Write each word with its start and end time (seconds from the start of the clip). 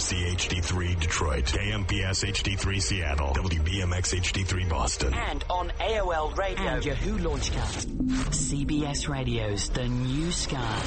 KMC 0.00 0.34
HD3 0.34 0.98
Detroit, 0.98 1.44
KMPS 1.44 2.24
HD3 2.24 2.80
Seattle, 2.80 3.34
WBMX 3.34 4.18
HD3 4.18 4.66
Boston. 4.66 5.12
And 5.12 5.44
on 5.50 5.70
AOL 5.78 6.34
Radio 6.38 6.62
and 6.68 6.82
Yahoo 6.82 7.18
Launchcast. 7.18 7.86
CBS 8.30 9.10
Radio's 9.10 9.68
The 9.68 9.86
New 9.86 10.32
Sky. 10.32 10.82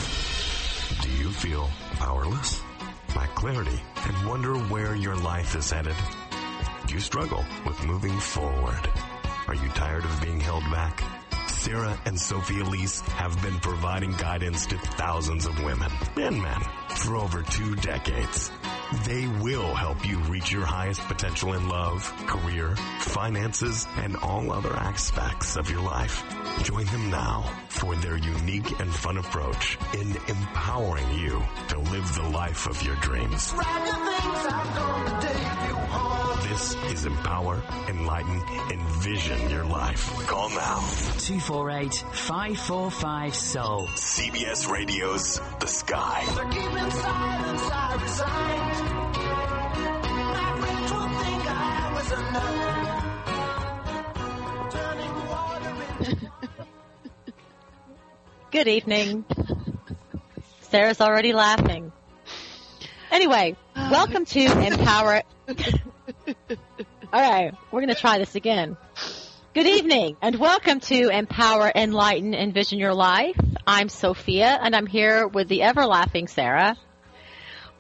Do 1.04 1.12
you 1.12 1.30
feel 1.30 1.70
powerless? 1.92 2.60
Lack 3.16 3.36
clarity 3.36 3.80
and 3.98 4.28
wonder 4.28 4.56
where 4.56 4.96
your 4.96 5.16
life 5.16 5.56
is 5.56 5.70
headed? 5.70 5.96
Do 6.88 6.96
you 6.96 7.00
struggle 7.00 7.46
with 7.68 7.86
moving 7.86 8.20
forward? 8.20 8.90
Are 9.48 9.56
you 9.56 9.70
tired 9.76 10.06
of 10.06 10.22
being 10.24 10.40
held 10.40 10.64
back? 10.72 11.04
Sarah 11.50 12.02
and 12.06 12.20
Sophie 12.20 12.62
Elise 12.62 13.02
have 13.02 13.40
been 13.44 13.60
providing 13.60 14.14
guidance 14.14 14.66
to 14.66 14.78
thousands 14.80 15.46
of 15.46 15.64
women 15.64 15.92
and 16.16 16.42
men 16.42 16.62
for 16.96 17.16
over 17.18 17.44
two 17.44 17.76
decades. 17.76 18.52
They 19.02 19.28
will 19.28 19.74
help 19.74 20.08
you 20.08 20.20
reach 20.20 20.52
your 20.52 20.66
highest 20.66 21.02
potential 21.02 21.54
in 21.54 21.68
love, 21.68 22.04
career, 22.28 22.76
finances, 23.00 23.88
and 23.98 24.16
all 24.18 24.52
other 24.52 24.74
aspects 24.74 25.56
of 25.56 25.70
your 25.70 25.82
life. 25.82 26.24
Join 26.64 26.86
them 26.86 27.10
now 27.10 27.52
for 27.70 27.96
their 27.96 28.18
unique 28.18 28.80
and 28.80 28.94
fun 28.94 29.18
approach 29.18 29.78
in 29.94 30.16
empowering 30.28 31.12
you 31.20 31.42
to 31.70 31.80
live 31.80 32.16
the 32.16 32.30
life 32.30 32.68
of 32.68 32.82
your 32.84 32.96
dreams. 32.98 33.52
This 36.54 36.76
is 36.92 37.06
Empower, 37.08 37.64
Enlighten, 37.90 38.40
Envision 38.70 39.50
Your 39.50 39.66
Life. 39.66 40.08
Call 40.28 40.50
now. 40.50 40.88
248 41.18 41.96
545 42.12 43.36
Soul. 43.36 43.88
CBS 43.88 44.70
Radio's 44.70 45.42
The 45.60 45.66
Sky. 45.66 46.24
Good 58.52 58.68
evening. 58.68 59.26
Sarah's 60.70 61.02
already 61.02 61.34
laughing. 61.34 61.92
Anyway, 63.10 63.56
welcome 63.76 64.26
to 64.26 64.68
Empower. 64.68 65.24
All 66.26 66.36
right, 67.12 67.54
we're 67.72 67.82
going 67.82 67.94
to 67.94 68.00
try 68.00 68.18
this 68.18 68.36
again. 68.36 68.78
Good 69.54 69.68
evening 69.68 70.16
and 70.22 70.40
welcome 70.40 70.80
to 70.82 71.10
Empower, 71.10 71.70
Enlighten, 71.76 72.34
Envision 72.34 72.80
Your 72.80 72.94
Life. 72.94 73.36
I'm 73.68 73.90
Sophia 73.90 74.58
and 74.62 74.74
I'm 74.74 74.86
here 74.86 75.28
with 75.28 75.50
the 75.50 75.64
ever 75.64 75.86
laughing 75.86 76.28
Sarah. 76.28 76.78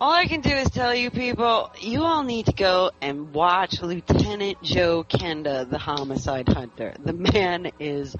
All 0.01 0.11
I 0.11 0.25
can 0.25 0.41
do 0.41 0.49
is 0.49 0.69
tell 0.69 0.93
you 0.93 1.09
people, 1.09 1.71
you 1.79 2.03
all 2.03 2.23
need 2.23 2.47
to 2.47 2.53
go 2.53 2.91
and 3.01 3.33
watch 3.33 3.81
Lieutenant 3.81 4.61
Joe 4.61 5.05
Kenda, 5.05 5.69
the 5.69 5.77
homicide 5.77 6.49
hunter. 6.49 6.93
The 7.01 7.13
man 7.13 7.71
is 7.79 8.13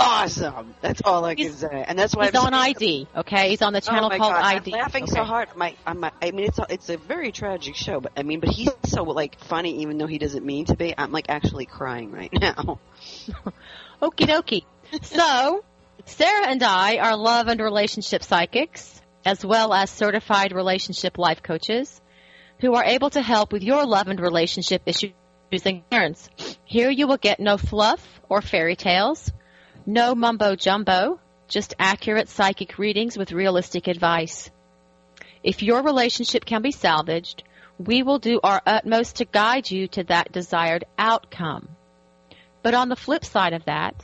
awesome. 0.00 0.74
That's 0.80 1.02
all 1.04 1.24
I 1.24 1.34
He's- 1.34 1.60
can 1.60 1.70
say. 1.70 1.84
And 1.86 1.98
that's 1.98 2.14
why 2.16 2.26
He's 2.26 2.34
I'm 2.34 2.46
on 2.46 2.54
ID, 2.54 3.06
okay? 3.16 3.50
He's 3.50 3.62
on 3.62 3.72
the 3.72 3.78
Oh 3.78 3.90
channel 3.90 4.08
my 4.08 4.18
called 4.18 4.32
God, 4.34 4.44
ID. 4.44 4.72
I'm 4.74 4.80
laughing 4.80 5.02
okay. 5.04 5.12
so 5.12 5.24
hard. 5.24 5.48
My, 5.56 5.74
I'm, 5.86 6.02
I 6.04 6.12
mean, 6.30 6.46
it's 6.46 6.58
a, 6.58 6.66
it's 6.68 6.88
a 6.88 6.96
very 6.96 7.32
tragic 7.32 7.76
show, 7.76 8.00
but 8.00 8.12
I 8.16 8.22
mean, 8.22 8.40
but 8.40 8.48
he's 8.50 8.70
so 8.86 9.02
like 9.04 9.38
funny, 9.40 9.82
even 9.82 9.98
though 9.98 10.06
he 10.06 10.18
doesn't 10.18 10.44
mean 10.44 10.64
to 10.66 10.76
be. 10.76 10.94
I'm 10.96 11.12
like 11.12 11.26
actually 11.28 11.66
crying 11.66 12.10
right 12.12 12.32
now. 12.32 12.78
Okie 14.02 14.26
dokie. 14.26 14.64
So, 15.02 15.64
Sarah 16.06 16.48
and 16.48 16.62
I 16.62 16.96
are 16.98 17.16
love 17.16 17.48
and 17.48 17.60
relationship 17.60 18.22
psychics, 18.22 19.00
as 19.24 19.44
well 19.44 19.72
as 19.74 19.90
certified 19.90 20.52
relationship 20.52 21.18
life 21.18 21.42
coaches, 21.42 22.00
who 22.60 22.74
are 22.74 22.84
able 22.84 23.10
to 23.10 23.22
help 23.22 23.52
with 23.52 23.62
your 23.62 23.86
love 23.86 24.08
and 24.08 24.18
relationship 24.20 24.82
issues 24.86 25.12
and 25.52 25.82
concerns. 25.90 26.28
Here 26.64 26.90
you 26.90 27.06
will 27.06 27.16
get 27.18 27.40
no 27.40 27.56
fluff 27.56 28.06
or 28.28 28.40
fairy 28.40 28.76
tales, 28.76 29.30
no 29.92 30.14
mumbo 30.14 30.54
jumbo, 30.54 31.18
just 31.48 31.74
accurate 31.78 32.28
psychic 32.28 32.78
readings 32.78 33.18
with 33.18 33.32
realistic 33.32 33.88
advice. 33.88 34.50
If 35.42 35.62
your 35.62 35.82
relationship 35.82 36.44
can 36.44 36.62
be 36.62 36.70
salvaged, 36.70 37.42
we 37.78 38.02
will 38.02 38.18
do 38.18 38.40
our 38.44 38.62
utmost 38.64 39.16
to 39.16 39.24
guide 39.24 39.70
you 39.70 39.88
to 39.88 40.04
that 40.04 40.32
desired 40.32 40.84
outcome. 40.96 41.68
But 42.62 42.74
on 42.74 42.88
the 42.88 42.96
flip 42.96 43.24
side 43.24 43.52
of 43.52 43.64
that, 43.64 43.94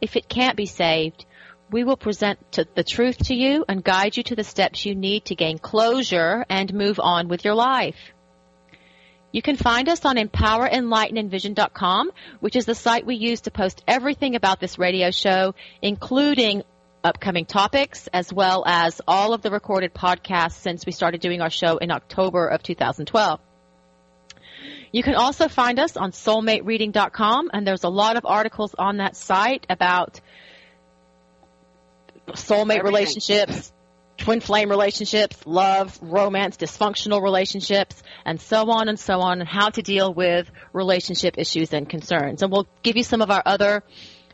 if 0.00 0.16
it 0.16 0.28
can't 0.28 0.56
be 0.56 0.66
saved, 0.66 1.26
we 1.70 1.84
will 1.84 1.96
present 1.96 2.38
the 2.52 2.84
truth 2.84 3.18
to 3.26 3.34
you 3.34 3.64
and 3.68 3.84
guide 3.84 4.16
you 4.16 4.22
to 4.24 4.36
the 4.36 4.44
steps 4.44 4.86
you 4.86 4.94
need 4.94 5.26
to 5.26 5.34
gain 5.34 5.58
closure 5.58 6.44
and 6.48 6.72
move 6.72 6.98
on 6.98 7.28
with 7.28 7.44
your 7.44 7.54
life. 7.54 8.12
You 9.36 9.42
can 9.42 9.56
find 9.56 9.86
us 9.90 10.06
on 10.06 10.16
empowerenlightenenvision.com, 10.16 12.10
which 12.40 12.56
is 12.56 12.64
the 12.64 12.74
site 12.74 13.04
we 13.04 13.16
use 13.16 13.42
to 13.42 13.50
post 13.50 13.84
everything 13.86 14.34
about 14.34 14.60
this 14.60 14.78
radio 14.78 15.10
show, 15.10 15.54
including 15.82 16.62
upcoming 17.04 17.44
topics, 17.44 18.08
as 18.14 18.32
well 18.32 18.64
as 18.66 19.02
all 19.06 19.34
of 19.34 19.42
the 19.42 19.50
recorded 19.50 19.92
podcasts 19.92 20.52
since 20.52 20.86
we 20.86 20.92
started 20.92 21.20
doing 21.20 21.42
our 21.42 21.50
show 21.50 21.76
in 21.76 21.90
October 21.90 22.46
of 22.46 22.62
2012. 22.62 23.38
You 24.90 25.02
can 25.02 25.16
also 25.16 25.48
find 25.48 25.78
us 25.78 25.98
on 25.98 26.12
soulmatereading.com, 26.12 27.50
and 27.52 27.66
there's 27.66 27.84
a 27.84 27.90
lot 27.90 28.16
of 28.16 28.24
articles 28.24 28.74
on 28.78 28.96
that 28.96 29.16
site 29.16 29.66
about 29.68 30.18
soulmate 32.28 32.78
Everything. 32.78 32.84
relationships, 32.84 33.70
twin 34.16 34.40
flame 34.40 34.70
relationships, 34.70 35.36
love, 35.46 35.98
romance, 36.00 36.56
dysfunctional 36.56 37.22
relationships, 37.22 38.02
and 38.24 38.40
so 38.40 38.70
on 38.70 38.88
and 38.88 38.98
so 38.98 39.20
on, 39.20 39.40
and 39.40 39.48
how 39.48 39.68
to 39.68 39.82
deal 39.82 40.12
with 40.12 40.50
relationship 40.72 41.34
issues 41.38 41.72
and 41.72 41.88
concerns. 41.88 42.42
And 42.42 42.50
we'll 42.50 42.68
give 42.82 42.96
you 42.96 43.02
some 43.02 43.22
of 43.22 43.30
our 43.30 43.42
other, 43.44 43.82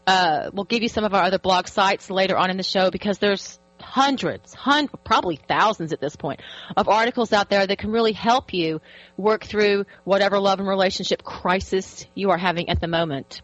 uh, 0.07 0.51
we'll 0.53 0.65
give 0.65 0.83
you 0.83 0.89
some 0.89 1.05
of 1.05 1.15
our 1.15 1.23
other 1.23 1.39
blog 1.39 1.67
sites 1.67 2.11
later 2.11 2.37
on 2.37 2.51
in 2.51 2.57
the 2.57 2.63
show 2.63 2.91
because 2.91 3.19
there's 3.19 3.59
hundreds, 3.81 4.55
hun- 4.55 4.89
probably 5.05 5.39
thousands 5.49 5.93
at 5.93 6.01
this 6.01 6.17
point, 6.17 6.41
of 6.77 6.89
articles 6.89 7.33
out 7.33 7.51
there 7.51 7.67
that 7.67 7.79
can 7.79 7.91
really 7.91 8.13
help 8.13 8.55
you 8.55 8.81
work 9.17 9.45
through 9.45 9.85
whatever 10.05 10.39
love 10.39 10.61
and 10.61 10.69
relationship 10.69 11.23
crisis 11.23 12.07
you 12.15 12.31
are 12.31 12.39
having 12.39 12.69
at 12.69 12.81
the 12.81 12.87
moment. 12.87 13.43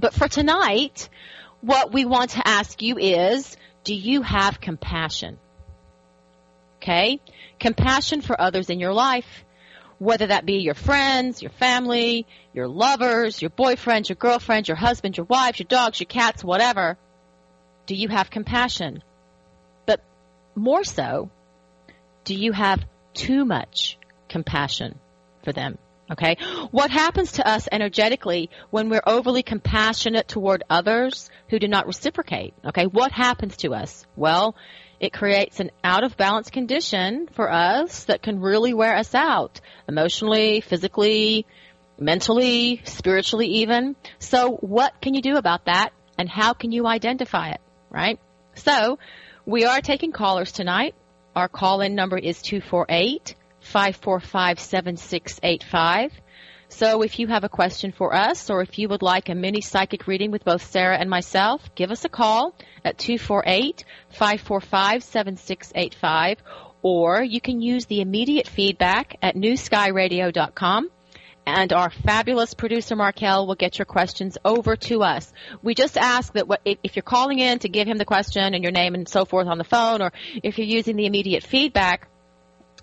But 0.00 0.14
for 0.14 0.28
tonight, 0.28 1.08
what 1.60 1.92
we 1.92 2.04
want 2.04 2.30
to 2.30 2.46
ask 2.46 2.82
you 2.82 2.98
is, 2.98 3.56
do 3.86 3.94
you 3.94 4.20
have 4.22 4.60
compassion? 4.60 5.38
Okay? 6.78 7.20
Compassion 7.60 8.20
for 8.20 8.38
others 8.38 8.68
in 8.68 8.80
your 8.80 8.92
life. 8.92 9.44
Whether 9.98 10.26
that 10.26 10.44
be 10.44 10.54
your 10.54 10.74
friends, 10.74 11.40
your 11.40 11.52
family, 11.52 12.26
your 12.52 12.66
lovers, 12.66 13.40
your 13.40 13.50
boyfriends, 13.50 14.08
your 14.08 14.16
girlfriends, 14.16 14.68
your 14.68 14.76
husband, 14.76 15.16
your 15.16 15.26
wives, 15.26 15.60
your 15.60 15.68
dogs, 15.68 16.00
your 16.00 16.08
cats, 16.08 16.42
whatever. 16.42 16.98
Do 17.86 17.94
you 17.94 18.08
have 18.08 18.28
compassion? 18.28 19.04
But 19.86 20.02
more 20.56 20.82
so, 20.82 21.30
do 22.24 22.34
you 22.34 22.50
have 22.50 22.84
too 23.14 23.44
much 23.44 23.98
compassion 24.28 24.98
for 25.44 25.52
them? 25.52 25.78
Okay. 26.10 26.36
What 26.70 26.90
happens 26.90 27.32
to 27.32 27.46
us 27.46 27.68
energetically 27.70 28.50
when 28.70 28.88
we're 28.88 29.02
overly 29.06 29.42
compassionate 29.42 30.28
toward 30.28 30.62
others 30.70 31.30
who 31.48 31.58
do 31.58 31.66
not 31.66 31.86
reciprocate? 31.86 32.54
Okay. 32.64 32.86
What 32.86 33.10
happens 33.10 33.56
to 33.58 33.74
us? 33.74 34.06
Well, 34.14 34.54
it 35.00 35.12
creates 35.12 35.60
an 35.60 35.70
out 35.82 36.04
of 36.04 36.16
balance 36.16 36.50
condition 36.50 37.28
for 37.34 37.50
us 37.50 38.04
that 38.04 38.22
can 38.22 38.40
really 38.40 38.72
wear 38.72 38.96
us 38.96 39.14
out 39.14 39.60
emotionally, 39.88 40.60
physically, 40.60 41.44
mentally, 41.98 42.80
spiritually 42.84 43.48
even. 43.48 43.96
So 44.18 44.52
what 44.52 45.00
can 45.00 45.14
you 45.14 45.22
do 45.22 45.36
about 45.36 45.66
that 45.66 45.90
and 46.18 46.28
how 46.28 46.52
can 46.52 46.72
you 46.72 46.86
identify 46.86 47.50
it? 47.50 47.60
Right? 47.90 48.20
So 48.54 48.98
we 49.44 49.64
are 49.64 49.80
taking 49.80 50.12
callers 50.12 50.52
tonight. 50.52 50.94
Our 51.34 51.48
call 51.48 51.80
in 51.82 51.94
number 51.94 52.16
is 52.16 52.40
248 52.40 53.34
545 53.66 54.60
7685. 54.60 56.12
So 56.68 57.02
if 57.02 57.18
you 57.18 57.28
have 57.28 57.44
a 57.44 57.48
question 57.48 57.92
for 57.92 58.14
us 58.14 58.50
or 58.50 58.60
if 58.60 58.78
you 58.78 58.88
would 58.88 59.02
like 59.02 59.28
a 59.28 59.34
mini 59.34 59.60
psychic 59.60 60.06
reading 60.06 60.30
with 60.30 60.44
both 60.44 60.68
Sarah 60.70 60.98
and 60.98 61.08
myself, 61.08 61.74
give 61.74 61.90
us 61.90 62.04
a 62.04 62.08
call 62.08 62.54
at 62.84 62.98
248 62.98 63.84
545 64.10 65.02
7685 65.02 66.38
or 66.82 67.22
you 67.22 67.40
can 67.40 67.60
use 67.60 67.86
the 67.86 68.00
immediate 68.00 68.48
feedback 68.48 69.16
at 69.22 69.36
newskyradio.com 69.36 70.90
and 71.46 71.72
our 71.72 71.90
fabulous 71.90 72.54
producer 72.54 72.96
Markel 72.96 73.46
will 73.46 73.54
get 73.54 73.78
your 73.78 73.86
questions 73.86 74.36
over 74.44 74.74
to 74.76 75.02
us. 75.02 75.32
We 75.62 75.74
just 75.74 75.96
ask 75.96 76.32
that 76.32 76.46
if 76.64 76.96
you're 76.96 77.04
calling 77.04 77.38
in 77.38 77.60
to 77.60 77.68
give 77.68 77.86
him 77.86 77.98
the 77.98 78.04
question 78.04 78.52
and 78.52 78.64
your 78.64 78.72
name 78.72 78.94
and 78.94 79.08
so 79.08 79.24
forth 79.24 79.46
on 79.46 79.56
the 79.56 79.64
phone, 79.64 80.02
or 80.02 80.12
if 80.42 80.58
you're 80.58 80.66
using 80.66 80.96
the 80.96 81.06
immediate 81.06 81.44
feedback, 81.44 82.08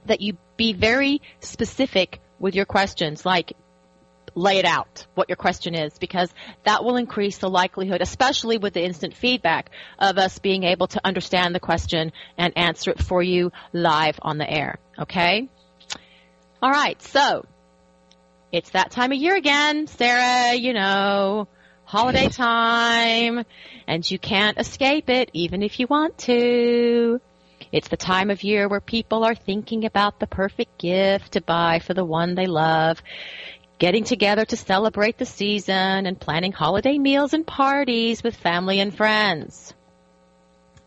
that 0.06 0.22
you 0.22 0.38
be 0.58 0.74
very 0.74 1.22
specific 1.40 2.20
with 2.40 2.56
your 2.56 2.66
questions, 2.66 3.26
like 3.26 3.54
lay 4.36 4.58
it 4.58 4.66
out 4.66 5.06
what 5.14 5.30
your 5.30 5.36
question 5.36 5.76
is, 5.76 5.98
because 6.00 6.34
that 6.66 6.84
will 6.84 6.96
increase 6.96 7.38
the 7.38 7.50
likelihood, 7.50 8.02
especially 8.02 8.58
with 8.58 8.74
the 8.74 8.84
instant 8.84 9.16
feedback, 9.16 9.70
of 10.00 10.18
us 10.18 10.40
being 10.40 10.64
able 10.64 10.88
to 10.88 11.02
understand 11.04 11.54
the 11.54 11.60
question 11.60 12.12
and 12.38 12.58
answer 12.58 12.92
it 12.92 13.02
for 13.02 13.22
you 13.22 13.52
live 13.72 14.18
on 14.22 14.38
the 14.38 14.50
air. 14.50 14.80
Okay? 15.00 15.48
All 16.62 16.72
right, 16.72 17.02
so 17.02 17.46
it's 18.52 18.72
that 18.72 18.92
time 18.92 19.12
of 19.12 19.18
year 19.18 19.36
again, 19.36 19.88
Sarah, 19.88 20.56
you 20.56 20.74
know, 20.74 21.48
holiday 21.86 22.30
time, 22.30 23.44
and 23.88 24.10
you 24.10 24.18
can't 24.18 24.58
escape 24.58 25.10
it 25.10 25.30
even 25.34 25.62
if 25.62 25.80
you 25.80 25.88
want 25.88 26.18
to. 26.20 27.20
It's 27.74 27.88
the 27.88 27.98
time 27.98 28.30
of 28.30 28.44
year 28.44 28.68
where 28.68 28.80
people 28.80 29.24
are 29.24 29.34
thinking 29.34 29.84
about 29.84 30.20
the 30.20 30.28
perfect 30.28 30.78
gift 30.78 31.32
to 31.32 31.42
buy 31.42 31.80
for 31.80 31.96
the 31.96 32.06
one 32.06 32.36
they 32.36 32.46
love, 32.46 33.02
getting 33.80 34.04
together 34.04 34.46
to 34.46 34.56
celebrate 34.56 35.18
the 35.18 35.26
season, 35.26 36.06
and 36.06 36.22
planning 36.22 36.52
holiday 36.52 37.00
meals 37.00 37.34
and 37.34 37.48
parties 37.48 38.22
with 38.22 38.36
family 38.36 38.80
and 38.80 38.96
friends. 38.96 39.74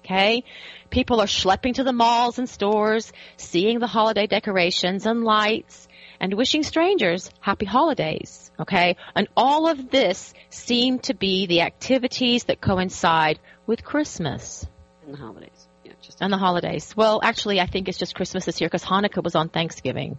Okay? 0.05 0.45
People 0.89 1.21
are 1.21 1.27
schlepping 1.27 1.75
to 1.75 1.83
the 1.83 1.93
malls 1.93 2.39
and 2.39 2.49
stores, 2.49 3.13
seeing 3.37 3.81
the 3.81 3.89
holiday 3.89 4.29
decorations 4.29 5.07
and 5.07 5.25
lights, 5.25 5.89
and 6.21 6.35
wishing 6.35 6.63
strangers 6.63 7.29
happy 7.41 7.67
holidays. 7.67 8.53
Okay? 8.61 8.97
And 9.17 9.27
all 9.37 9.67
of 9.67 9.91
this 9.91 10.33
seem 10.51 11.01
to 11.01 11.15
be 11.15 11.47
the 11.49 11.63
activities 11.63 12.45
that 12.45 12.61
coincide 12.61 13.41
with 13.67 13.83
Christmas 13.83 14.65
In 15.05 15.11
the 15.11 15.19
holidays. 15.19 15.66
Just 16.03 16.19
and 16.21 16.33
the 16.33 16.37
holidays. 16.39 16.95
Well, 16.97 17.21
actually, 17.23 17.61
I 17.61 17.67
think 17.67 17.89
it's 17.89 17.99
just 17.99 18.15
Christmas 18.15 18.45
this 18.45 18.61
year 18.61 18.69
because 18.69 18.85
Hanukkah 18.85 19.23
was 19.25 19.35
on 19.35 19.49
Thanksgiving. 19.49 20.19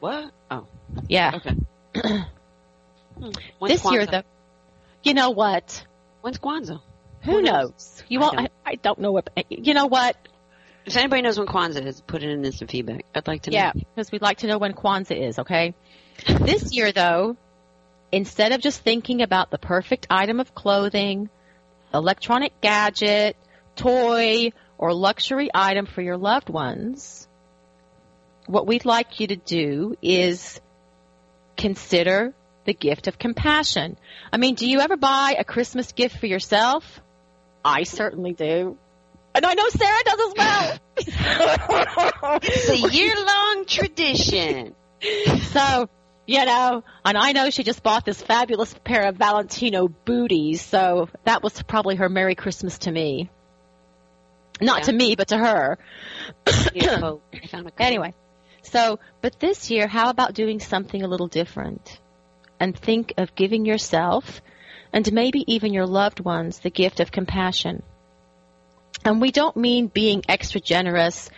what? 0.00 0.30
Oh, 0.50 0.66
Yeah. 1.08 1.32
okay. 1.36 1.54
Hmm. 3.18 3.30
This 3.66 3.84
year, 3.90 4.06
though, 4.06 4.22
you 5.02 5.12
know 5.14 5.30
what? 5.30 5.84
When's 6.20 6.38
Kwanzaa? 6.38 6.80
Who, 7.22 7.30
Who 7.32 7.42
knows? 7.42 7.52
knows? 7.70 8.02
You 8.08 8.20
I 8.20 8.22
won't. 8.22 8.34
I, 8.38 8.42
don't. 8.42 8.52
I 8.66 8.74
don't 8.76 8.98
know 9.00 9.10
what. 9.12 9.28
You 9.48 9.74
know 9.74 9.86
what? 9.86 10.16
If 10.86 10.96
anybody 10.96 11.22
knows 11.22 11.36
when 11.36 11.48
Kwanzaa 11.48 11.84
is, 11.84 12.00
put 12.00 12.22
it 12.22 12.30
in 12.30 12.44
instant 12.44 12.70
feedback. 12.70 13.04
I'd 13.14 13.26
like 13.26 13.42
to 13.42 13.50
know. 13.50 13.56
Yeah, 13.56 13.72
because 13.72 14.12
we'd 14.12 14.22
like 14.22 14.38
to 14.38 14.46
know 14.46 14.58
when 14.58 14.72
Kwanzaa 14.72 15.20
is. 15.20 15.38
Okay. 15.40 15.74
this 16.26 16.72
year, 16.76 16.92
though, 16.92 17.36
instead 18.12 18.52
of 18.52 18.60
just 18.60 18.80
thinking 18.82 19.20
about 19.22 19.50
the 19.50 19.58
perfect 19.58 20.06
item 20.10 20.38
of 20.38 20.54
clothing, 20.54 21.28
electronic 21.92 22.60
gadget, 22.60 23.36
toy, 23.74 24.52
or 24.78 24.94
luxury 24.94 25.50
item 25.52 25.86
for 25.86 26.00
your 26.00 26.16
loved 26.16 26.48
ones, 26.48 27.28
what 28.46 28.66
we'd 28.66 28.84
like 28.84 29.20
you 29.20 29.26
to 29.26 29.36
do 29.36 29.96
is 30.00 30.60
consider 31.56 32.32
the 32.64 32.72
gift 32.72 33.08
of 33.08 33.18
compassion. 33.18 33.96
I 34.32 34.36
mean, 34.36 34.54
do 34.54 34.68
you 34.68 34.80
ever 34.80 34.96
buy 34.96 35.36
a 35.38 35.44
Christmas 35.44 35.92
gift 35.92 36.18
for 36.18 36.26
yourself? 36.26 37.00
I 37.64 37.82
certainly 37.82 38.32
do. 38.32 38.78
And 39.34 39.44
I 39.44 39.54
know 39.54 39.68
Sarah 39.68 40.04
does 40.04 40.20
as 40.20 40.34
well. 40.36 40.78
It's 42.42 42.68
a 42.70 42.88
year-long 42.88 43.64
tradition. 43.66 44.74
So, 45.52 45.88
you 46.26 46.44
know, 46.44 46.82
and 47.04 47.16
I 47.16 47.32
know 47.32 47.50
she 47.50 47.62
just 47.62 47.82
bought 47.82 48.04
this 48.04 48.20
fabulous 48.20 48.74
pair 48.84 49.08
of 49.08 49.16
Valentino 49.16 49.88
booties, 49.88 50.60
so 50.60 51.08
that 51.24 51.42
was 51.42 51.62
probably 51.62 51.96
her 51.96 52.08
Merry 52.08 52.34
Christmas 52.34 52.78
to 52.78 52.90
me. 52.90 53.30
Not 54.60 54.80
Yeah. 54.80 54.84
to 54.84 54.92
me, 54.92 55.14
but 55.16 55.28
to 55.28 55.38
her. 55.38 55.78
Here's 56.72 56.92
a 56.92 56.98
quote. 56.98 57.22
I 57.32 57.46
found 57.46 57.66
a. 57.68 57.82
Anyway, 57.82 58.14
so, 58.62 58.98
but 59.20 59.38
this 59.38 59.70
year, 59.70 59.86
how 59.86 60.10
about 60.10 60.34
doing 60.34 60.60
something 60.60 61.02
a 61.02 61.08
little 61.08 61.28
different? 61.28 61.98
And 62.60 62.76
think 62.76 63.14
of 63.16 63.34
giving 63.34 63.64
yourself 63.64 64.40
and 64.92 65.10
maybe 65.12 65.44
even 65.52 65.72
your 65.72 65.86
loved 65.86 66.20
ones 66.20 66.58
the 66.58 66.70
gift 66.70 67.00
of 67.00 67.12
compassion. 67.12 67.82
And 69.04 69.20
we 69.20 69.30
don't 69.30 69.56
mean 69.56 69.86
being 69.86 70.24
extra 70.28 70.60
generous 70.60 71.30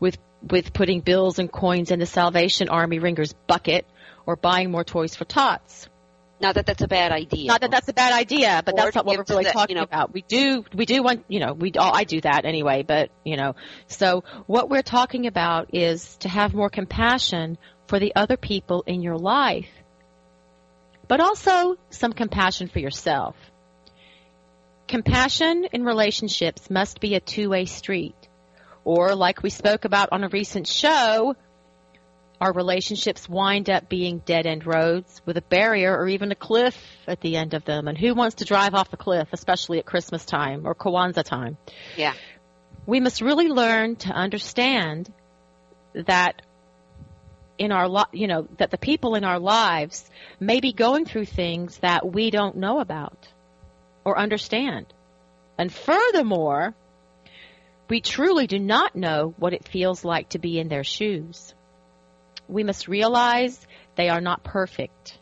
with, 0.00 0.18
with 0.42 0.72
putting 0.72 1.00
bills 1.00 1.38
and 1.38 1.50
coins 1.50 1.90
in 1.90 1.98
the 1.98 2.06
Salvation 2.06 2.68
Army 2.68 2.98
Ringer's 2.98 3.32
bucket 3.46 3.86
or 4.26 4.36
buying 4.36 4.70
more 4.70 4.84
toys 4.84 5.16
for 5.16 5.24
tots. 5.24 5.88
Not 6.40 6.54
that 6.54 6.64
that's 6.64 6.82
a 6.82 6.88
bad 6.88 7.12
idea. 7.12 7.48
Not 7.48 7.60
that 7.60 7.70
that's 7.70 7.88
a 7.88 7.92
bad 7.92 8.12
idea, 8.12 8.62
but 8.64 8.74
Or 8.74 8.76
that's 8.78 8.94
not 8.96 9.04
what 9.04 9.18
we're 9.18 9.24
really 9.28 9.44
talking 9.44 9.76
you 9.76 9.80
know- 9.80 9.84
about. 9.84 10.12
We 10.12 10.22
do, 10.22 10.64
we 10.74 10.86
do 10.86 11.02
want, 11.02 11.24
you 11.28 11.38
know, 11.38 11.52
we, 11.52 11.72
all 11.72 11.94
I 11.94 12.04
do 12.04 12.20
that 12.22 12.44
anyway, 12.46 12.82
but, 12.82 13.10
you 13.24 13.36
know, 13.36 13.56
so 13.88 14.24
what 14.46 14.70
we're 14.70 14.82
talking 14.82 15.26
about 15.26 15.74
is 15.74 16.16
to 16.18 16.28
have 16.28 16.54
more 16.54 16.70
compassion 16.70 17.58
for 17.88 17.98
the 17.98 18.14
other 18.16 18.38
people 18.38 18.82
in 18.86 19.02
your 19.02 19.18
life, 19.18 19.68
but 21.08 21.20
also 21.20 21.76
some 21.90 22.12
compassion 22.12 22.68
for 22.68 22.78
yourself. 22.78 23.36
Compassion 24.88 25.66
in 25.72 25.84
relationships 25.84 26.70
must 26.70 27.00
be 27.00 27.14
a 27.14 27.20
two-way 27.20 27.66
street. 27.66 28.16
Or 28.84 29.14
like 29.14 29.42
we 29.42 29.50
spoke 29.50 29.84
about 29.84 30.08
on 30.12 30.24
a 30.24 30.28
recent 30.28 30.66
show, 30.66 31.36
our 32.40 32.52
relationships 32.52 33.28
wind 33.28 33.68
up 33.68 33.88
being 33.88 34.18
dead 34.24 34.46
end 34.46 34.66
roads 34.66 35.20
with 35.26 35.36
a 35.36 35.42
barrier 35.42 35.94
or 35.94 36.08
even 36.08 36.32
a 36.32 36.34
cliff 36.34 36.76
at 37.06 37.20
the 37.20 37.36
end 37.36 37.52
of 37.52 37.64
them. 37.64 37.86
And 37.86 37.98
who 37.98 38.14
wants 38.14 38.36
to 38.36 38.44
drive 38.44 38.74
off 38.74 38.92
a 38.92 38.96
cliff, 38.96 39.28
especially 39.32 39.78
at 39.78 39.84
Christmas 39.84 40.24
time 40.24 40.66
or 40.66 40.74
Kwanzaa 40.74 41.22
time? 41.22 41.58
Yeah. 41.96 42.14
We 42.86 43.00
must 43.00 43.20
really 43.20 43.48
learn 43.48 43.96
to 43.96 44.08
understand 44.10 45.12
that 45.92 46.40
in 47.58 47.72
our 47.72 47.88
li- 47.88 48.04
you 48.12 48.26
know 48.26 48.48
that 48.56 48.70
the 48.70 48.78
people 48.78 49.14
in 49.16 49.24
our 49.24 49.38
lives 49.38 50.08
may 50.40 50.60
be 50.60 50.72
going 50.72 51.04
through 51.04 51.26
things 51.26 51.76
that 51.78 52.10
we 52.10 52.30
don't 52.30 52.56
know 52.56 52.80
about 52.80 53.28
or 54.02 54.18
understand. 54.18 54.86
And 55.58 55.70
furthermore, 55.70 56.74
we 57.90 58.00
truly 58.00 58.46
do 58.46 58.58
not 58.58 58.96
know 58.96 59.34
what 59.36 59.52
it 59.52 59.68
feels 59.68 60.04
like 60.04 60.30
to 60.30 60.38
be 60.38 60.58
in 60.58 60.68
their 60.68 60.84
shoes. 60.84 61.54
We 62.50 62.64
must 62.64 62.88
realize 62.88 63.64
they 63.96 64.08
are 64.08 64.20
not 64.20 64.42
perfect, 64.42 65.18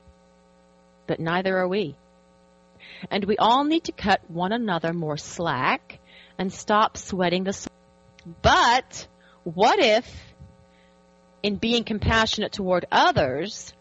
but 1.06 1.20
neither 1.20 1.58
are 1.58 1.68
we. 1.68 1.94
And 3.10 3.24
we 3.24 3.36
all 3.36 3.64
need 3.64 3.84
to 3.84 3.92
cut 3.92 4.22
one 4.28 4.52
another 4.52 4.94
more 4.94 5.18
slack 5.18 6.00
and 6.38 6.52
stop 6.52 6.96
sweating 6.96 7.44
the. 7.44 7.68
But 8.42 9.06
what 9.44 9.78
if, 9.78 10.06
in 11.42 11.56
being 11.56 11.84
compassionate 11.84 12.52
toward 12.52 12.86
others, 12.90 13.72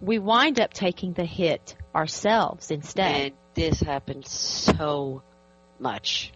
we 0.00 0.18
wind 0.18 0.58
up 0.58 0.72
taking 0.72 1.12
the 1.12 1.26
hit 1.26 1.76
ourselves 1.94 2.70
instead? 2.70 3.20
And 3.26 3.34
this 3.54 3.80
happens 3.80 4.30
so 4.30 5.22
much. 5.78 6.32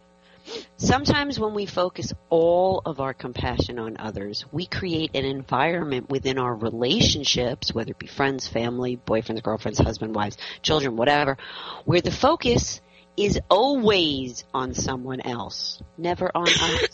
Sometimes 0.76 1.38
when 1.38 1.54
we 1.54 1.66
focus 1.66 2.12
all 2.28 2.82
of 2.84 3.00
our 3.00 3.12
compassion 3.12 3.78
on 3.78 3.96
others, 3.98 4.44
we 4.52 4.66
create 4.66 5.14
an 5.14 5.24
environment 5.24 6.08
within 6.08 6.38
our 6.38 6.54
relationships, 6.54 7.74
whether 7.74 7.90
it 7.90 7.98
be 7.98 8.06
friends, 8.06 8.46
family, 8.46 8.96
boyfriends, 8.96 9.42
girlfriends, 9.42 9.78
husband, 9.78 10.14
wives, 10.14 10.36
children, 10.62 10.96
whatever, 10.96 11.36
where 11.84 12.00
the 12.00 12.10
focus 12.10 12.80
is 13.16 13.40
always 13.50 14.44
on 14.54 14.74
someone 14.74 15.20
else, 15.20 15.82
never 15.96 16.30
on 16.34 16.48
us. 16.48 16.88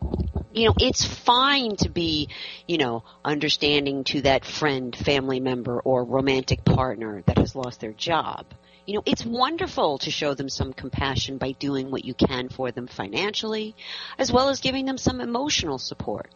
you 0.52 0.66
know, 0.66 0.74
it's 0.78 1.04
fine 1.04 1.76
to 1.76 1.90
be, 1.90 2.28
you 2.66 2.78
know, 2.78 3.04
understanding 3.24 4.04
to 4.04 4.22
that 4.22 4.44
friend, 4.44 4.96
family 4.96 5.40
member, 5.40 5.80
or 5.80 6.04
romantic 6.04 6.64
partner 6.64 7.22
that 7.26 7.38
has 7.38 7.54
lost 7.54 7.80
their 7.80 7.92
job. 7.92 8.46
You 8.90 8.96
know, 8.96 9.02
it's 9.06 9.24
wonderful 9.24 9.98
to 9.98 10.10
show 10.10 10.34
them 10.34 10.48
some 10.48 10.72
compassion 10.72 11.38
by 11.38 11.52
doing 11.52 11.92
what 11.92 12.04
you 12.04 12.12
can 12.12 12.48
for 12.48 12.72
them 12.72 12.88
financially, 12.88 13.76
as 14.18 14.32
well 14.32 14.48
as 14.48 14.58
giving 14.58 14.84
them 14.84 14.98
some 14.98 15.20
emotional 15.20 15.78
support. 15.78 16.28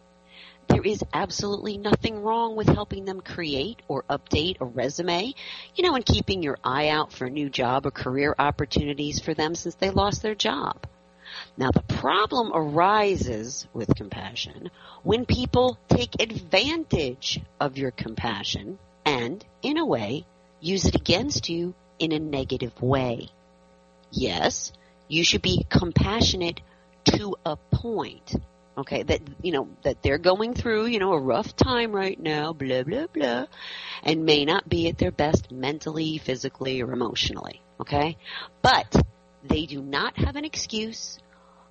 There 0.69 0.81
is 0.81 1.03
absolutely 1.13 1.77
nothing 1.77 2.23
wrong 2.23 2.55
with 2.55 2.69
helping 2.69 3.03
them 3.03 3.19
create 3.19 3.81
or 3.89 4.03
update 4.03 4.61
a 4.61 4.65
resume, 4.65 5.33
you 5.75 5.83
know, 5.83 5.95
and 5.95 6.05
keeping 6.05 6.41
your 6.41 6.57
eye 6.63 6.87
out 6.87 7.11
for 7.11 7.29
new 7.29 7.49
job 7.49 7.85
or 7.85 7.91
career 7.91 8.33
opportunities 8.39 9.19
for 9.19 9.33
them 9.33 9.53
since 9.53 9.75
they 9.75 9.89
lost 9.89 10.21
their 10.21 10.33
job. 10.33 10.87
Now 11.57 11.71
the 11.71 11.81
problem 11.81 12.53
arises 12.53 13.67
with 13.73 13.93
compassion 13.97 14.71
when 15.03 15.25
people 15.25 15.77
take 15.89 16.21
advantage 16.21 17.41
of 17.59 17.77
your 17.77 17.91
compassion 17.91 18.79
and, 19.03 19.43
in 19.61 19.77
a 19.77 19.85
way, 19.85 20.25
use 20.61 20.85
it 20.85 20.95
against 20.95 21.49
you 21.49 21.75
in 21.99 22.11
a 22.11 22.19
negative 22.19 22.81
way. 22.81 23.29
Yes, 24.11 24.71
you 25.07 25.23
should 25.23 25.41
be 25.41 25.65
compassionate 25.69 26.61
to 27.05 27.35
a 27.45 27.55
point. 27.55 28.35
Okay, 28.77 29.03
that, 29.03 29.21
you 29.41 29.53
know, 29.53 29.69
that 29.83 30.03
they're 30.03 30.17
going 30.17 30.53
through, 30.53 30.87
you 30.87 30.99
know, 30.99 31.13
a 31.13 31.19
rough 31.19 31.55
time 31.55 31.93
right 31.93 32.19
now, 32.19 32.51
blah, 32.51 32.83
blah, 32.83 33.07
blah, 33.07 33.45
and 34.03 34.25
may 34.25 34.43
not 34.43 34.67
be 34.67 34.89
at 34.89 34.97
their 34.97 35.11
best 35.11 35.49
mentally, 35.49 36.17
physically, 36.17 36.81
or 36.81 36.91
emotionally. 36.91 37.61
Okay? 37.79 38.17
But 38.61 38.93
they 39.45 39.65
do 39.65 39.81
not 39.81 40.17
have 40.17 40.35
an 40.35 40.43
excuse, 40.43 41.19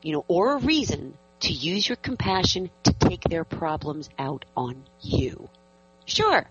you 0.02 0.12
know, 0.12 0.25
or 0.28 0.54
a 0.54 0.61
reason 0.61 1.19
to 1.40 1.52
use 1.52 1.87
your 1.87 1.97
compassion 1.97 2.71
to 2.85 2.93
take 2.95 3.23
their 3.25 3.45
problems 3.45 4.09
out 4.19 4.47
on 4.57 4.85
you. 5.02 5.50
Sure, 6.07 6.49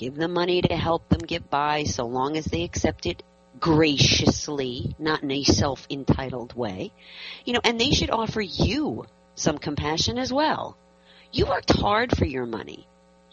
give 0.00 0.14
them 0.14 0.32
money 0.32 0.62
to 0.62 0.74
help 0.74 1.06
them 1.10 1.20
get 1.20 1.50
by 1.50 1.84
so 1.84 2.06
long 2.06 2.38
as 2.38 2.46
they 2.46 2.64
accept 2.64 3.04
it 3.04 3.22
graciously, 3.60 4.96
not 4.98 5.22
in 5.22 5.30
a 5.30 5.44
self-entitled 5.44 6.54
way. 6.56 6.90
You 7.44 7.52
know, 7.52 7.60
and 7.62 7.78
they 7.78 7.90
should 7.90 8.10
offer 8.10 8.40
you 8.40 9.04
some 9.34 9.58
compassion 9.58 10.16
as 10.16 10.32
well. 10.32 10.78
You 11.32 11.44
worked 11.44 11.78
hard 11.78 12.16
for 12.16 12.24
your 12.24 12.46
money. 12.46 12.86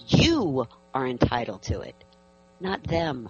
You 0.09 0.67
are 0.93 1.07
entitled 1.07 1.63
to 1.63 1.79
it, 1.79 1.95
not 2.59 2.83
them. 2.83 3.29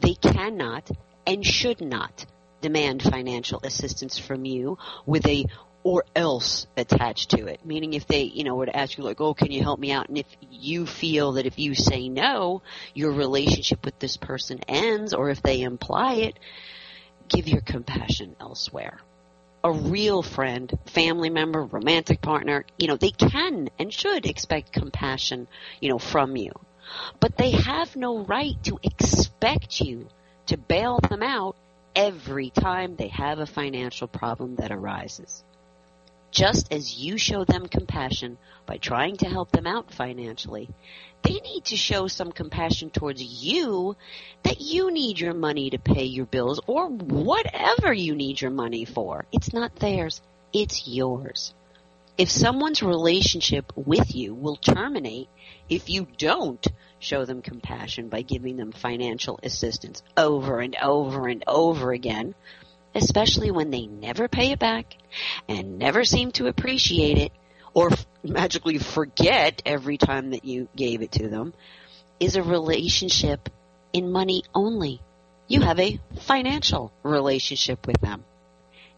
They 0.00 0.14
cannot 0.14 0.90
and 1.26 1.44
should 1.44 1.82
not 1.82 2.24
demand 2.62 3.02
financial 3.02 3.60
assistance 3.64 4.16
from 4.16 4.46
you 4.46 4.78
with 5.04 5.26
a 5.26 5.44
or 5.86 6.04
else 6.16 6.66
attached 6.76 7.30
to 7.30 7.46
it. 7.46 7.64
Meaning 7.64 7.92
if 7.92 8.08
they, 8.08 8.22
you 8.22 8.42
know, 8.42 8.56
were 8.56 8.66
to 8.66 8.76
ask 8.76 8.98
you 8.98 9.04
like, 9.04 9.20
oh, 9.20 9.34
can 9.34 9.52
you 9.52 9.62
help 9.62 9.78
me 9.78 9.92
out? 9.92 10.08
And 10.08 10.18
if 10.18 10.26
you 10.50 10.84
feel 10.84 11.34
that 11.34 11.46
if 11.46 11.60
you 11.60 11.76
say 11.76 12.08
no, 12.08 12.62
your 12.92 13.12
relationship 13.12 13.84
with 13.84 13.96
this 14.00 14.16
person 14.16 14.58
ends, 14.66 15.14
or 15.14 15.30
if 15.30 15.42
they 15.42 15.60
imply 15.62 16.14
it, 16.14 16.40
give 17.28 17.46
your 17.46 17.60
compassion 17.60 18.34
elsewhere. 18.40 18.98
A 19.62 19.70
real 19.70 20.24
friend, 20.24 20.76
family 20.86 21.30
member, 21.30 21.62
romantic 21.62 22.20
partner, 22.20 22.64
you 22.80 22.88
know, 22.88 22.96
they 22.96 23.12
can 23.12 23.68
and 23.78 23.94
should 23.94 24.26
expect 24.26 24.72
compassion, 24.72 25.46
you 25.80 25.88
know, 25.88 26.00
from 26.00 26.34
you. 26.34 26.50
But 27.20 27.36
they 27.36 27.52
have 27.52 27.94
no 27.94 28.24
right 28.24 28.60
to 28.64 28.80
expect 28.82 29.80
you 29.80 30.08
to 30.46 30.56
bail 30.56 30.98
them 30.98 31.22
out 31.22 31.54
every 31.94 32.50
time 32.50 32.96
they 32.96 33.08
have 33.08 33.38
a 33.38 33.46
financial 33.46 34.08
problem 34.08 34.56
that 34.56 34.72
arises. 34.72 35.44
Just 36.30 36.72
as 36.72 36.98
you 36.98 37.18
show 37.18 37.44
them 37.44 37.66
compassion 37.66 38.36
by 38.66 38.76
trying 38.76 39.16
to 39.18 39.28
help 39.28 39.50
them 39.52 39.66
out 39.66 39.92
financially, 39.92 40.68
they 41.22 41.40
need 41.40 41.64
to 41.66 41.76
show 41.76 42.08
some 42.08 42.30
compassion 42.30 42.90
towards 42.90 43.22
you 43.22 43.96
that 44.42 44.60
you 44.60 44.90
need 44.90 45.18
your 45.18 45.34
money 45.34 45.70
to 45.70 45.78
pay 45.78 46.04
your 46.04 46.26
bills 46.26 46.60
or 46.66 46.88
whatever 46.88 47.92
you 47.92 48.14
need 48.14 48.40
your 48.40 48.50
money 48.50 48.84
for. 48.84 49.24
It's 49.32 49.52
not 49.52 49.76
theirs, 49.76 50.20
it's 50.52 50.86
yours. 50.86 51.54
If 52.18 52.30
someone's 52.30 52.82
relationship 52.82 53.72
with 53.76 54.14
you 54.14 54.34
will 54.34 54.56
terminate 54.56 55.28
if 55.68 55.90
you 55.90 56.06
don't 56.16 56.66
show 56.98 57.24
them 57.24 57.42
compassion 57.42 58.08
by 58.08 58.22
giving 58.22 58.56
them 58.56 58.72
financial 58.72 59.38
assistance 59.42 60.02
over 60.16 60.60
and 60.60 60.76
over 60.80 61.28
and 61.28 61.44
over 61.46 61.92
again, 61.92 62.34
especially 62.96 63.50
when 63.50 63.70
they 63.70 63.86
never 63.86 64.26
pay 64.26 64.52
it 64.52 64.58
back 64.58 64.96
and 65.48 65.78
never 65.78 66.04
seem 66.04 66.32
to 66.32 66.46
appreciate 66.46 67.18
it 67.18 67.32
or 67.74 67.92
f- 67.92 68.06
magically 68.24 68.78
forget 68.78 69.60
every 69.66 69.98
time 69.98 70.30
that 70.30 70.46
you 70.46 70.66
gave 70.74 71.02
it 71.02 71.12
to 71.12 71.28
them, 71.28 71.52
is 72.18 72.36
a 72.36 72.42
relationship 72.42 73.50
in 73.92 74.10
money 74.10 74.42
only. 74.54 75.02
You 75.46 75.60
have 75.60 75.78
a 75.78 76.00
financial 76.22 76.90
relationship 77.02 77.86
with 77.86 78.00
them. 78.00 78.24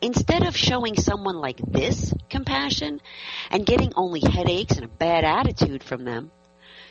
Instead 0.00 0.46
of 0.46 0.56
showing 0.56 0.94
someone 0.94 1.40
like 1.40 1.58
this 1.58 2.14
compassion 2.30 3.00
and 3.50 3.66
getting 3.66 3.92
only 3.96 4.20
headaches 4.20 4.76
and 4.76 4.84
a 4.84 4.88
bad 4.88 5.24
attitude 5.24 5.82
from 5.82 6.04
them, 6.04 6.30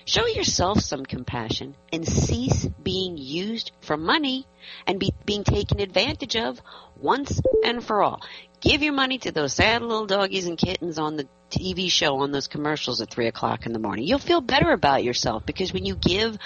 Show 0.08 0.26
yourself 0.26 0.80
some 0.80 1.06
compassion 1.06 1.76
and 1.92 2.08
cease 2.08 2.66
being 2.82 3.18
used 3.18 3.74
for 3.82 3.98
money 3.98 4.48
and 4.88 5.02
be, 5.02 5.14
being 5.26 5.44
taken 5.44 5.82
advantage 5.82 6.38
of 6.38 6.62
once 6.96 7.42
and 7.66 7.84
for 7.84 8.02
all. 8.02 8.22
Give 8.62 8.82
your 8.82 8.94
money 8.94 9.18
to 9.18 9.34
those 9.34 9.56
sad 9.56 9.82
little 9.82 10.06
doggies 10.06 10.48
and 10.48 10.58
kittens 10.58 10.98
on 10.98 11.18
the 11.18 11.28
TV 11.52 11.92
show 11.92 12.22
on 12.22 12.32
those 12.32 12.48
commercials 12.48 13.02
at 13.02 13.12
three 13.12 13.28
o'clock 13.28 13.66
in 13.66 13.74
the 13.74 13.80
morning. 13.80 14.08
You'll 14.08 14.20
feel 14.20 14.40
better 14.40 14.72
about 14.72 15.04
yourself 15.04 15.46
because 15.46 15.74
when 15.74 15.86
you 15.86 15.96
give 15.96 16.38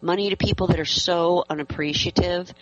money 0.00 0.30
to 0.30 0.36
people 0.36 0.68
that 0.68 0.78
are 0.78 0.84
so 0.84 1.44
unappreciative, 1.50 2.54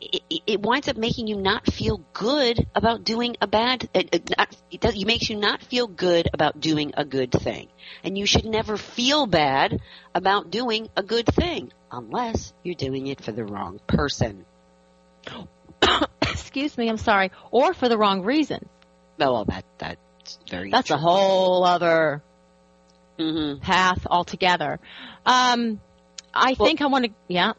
it, 0.00 0.22
it, 0.46 0.62
winds 0.62 0.88
up 0.88 0.96
making 0.96 1.26
you 1.26 1.36
not 1.36 1.66
feel 1.66 2.00
good 2.12 2.66
about 2.74 3.04
doing 3.04 3.36
a 3.40 3.46
bad. 3.46 3.88
It, 3.94 4.08
it, 4.12 4.30
not, 4.36 4.56
it, 4.70 4.80
does, 4.80 5.00
it 5.00 5.06
makes 5.06 5.28
you 5.28 5.36
not 5.36 5.62
feel 5.62 5.86
good 5.86 6.28
about 6.32 6.60
doing 6.60 6.92
a 6.96 7.04
good 7.04 7.32
thing, 7.32 7.68
and 8.04 8.16
you 8.16 8.26
should 8.26 8.44
never 8.44 8.76
feel 8.76 9.26
bad 9.26 9.80
about 10.14 10.50
doing 10.50 10.88
a 10.96 11.02
good 11.02 11.26
thing 11.26 11.72
unless 11.90 12.52
you're 12.62 12.74
doing 12.74 13.06
it 13.06 13.20
for 13.20 13.32
the 13.32 13.44
wrong 13.44 13.80
person. 13.86 14.44
Excuse 16.22 16.76
me, 16.78 16.88
I'm 16.88 16.96
sorry, 16.96 17.30
or 17.50 17.74
for 17.74 17.88
the 17.88 17.98
wrong 17.98 18.22
reason. 18.22 18.68
Oh, 19.20 19.32
well, 19.32 19.44
that 19.46 19.64
that's 19.78 20.38
very. 20.48 20.70
That's 20.70 20.88
true. 20.88 20.96
a 20.96 20.98
whole 20.98 21.64
other 21.64 22.22
mm-hmm. 23.18 23.60
path 23.60 24.06
altogether. 24.08 24.78
Um, 25.26 25.80
I 26.32 26.54
Well- 26.58 26.68
think 26.68 26.82
I 26.82 26.86
want 26.86 27.06
to. 27.06 27.10
Yeah. 27.26 27.52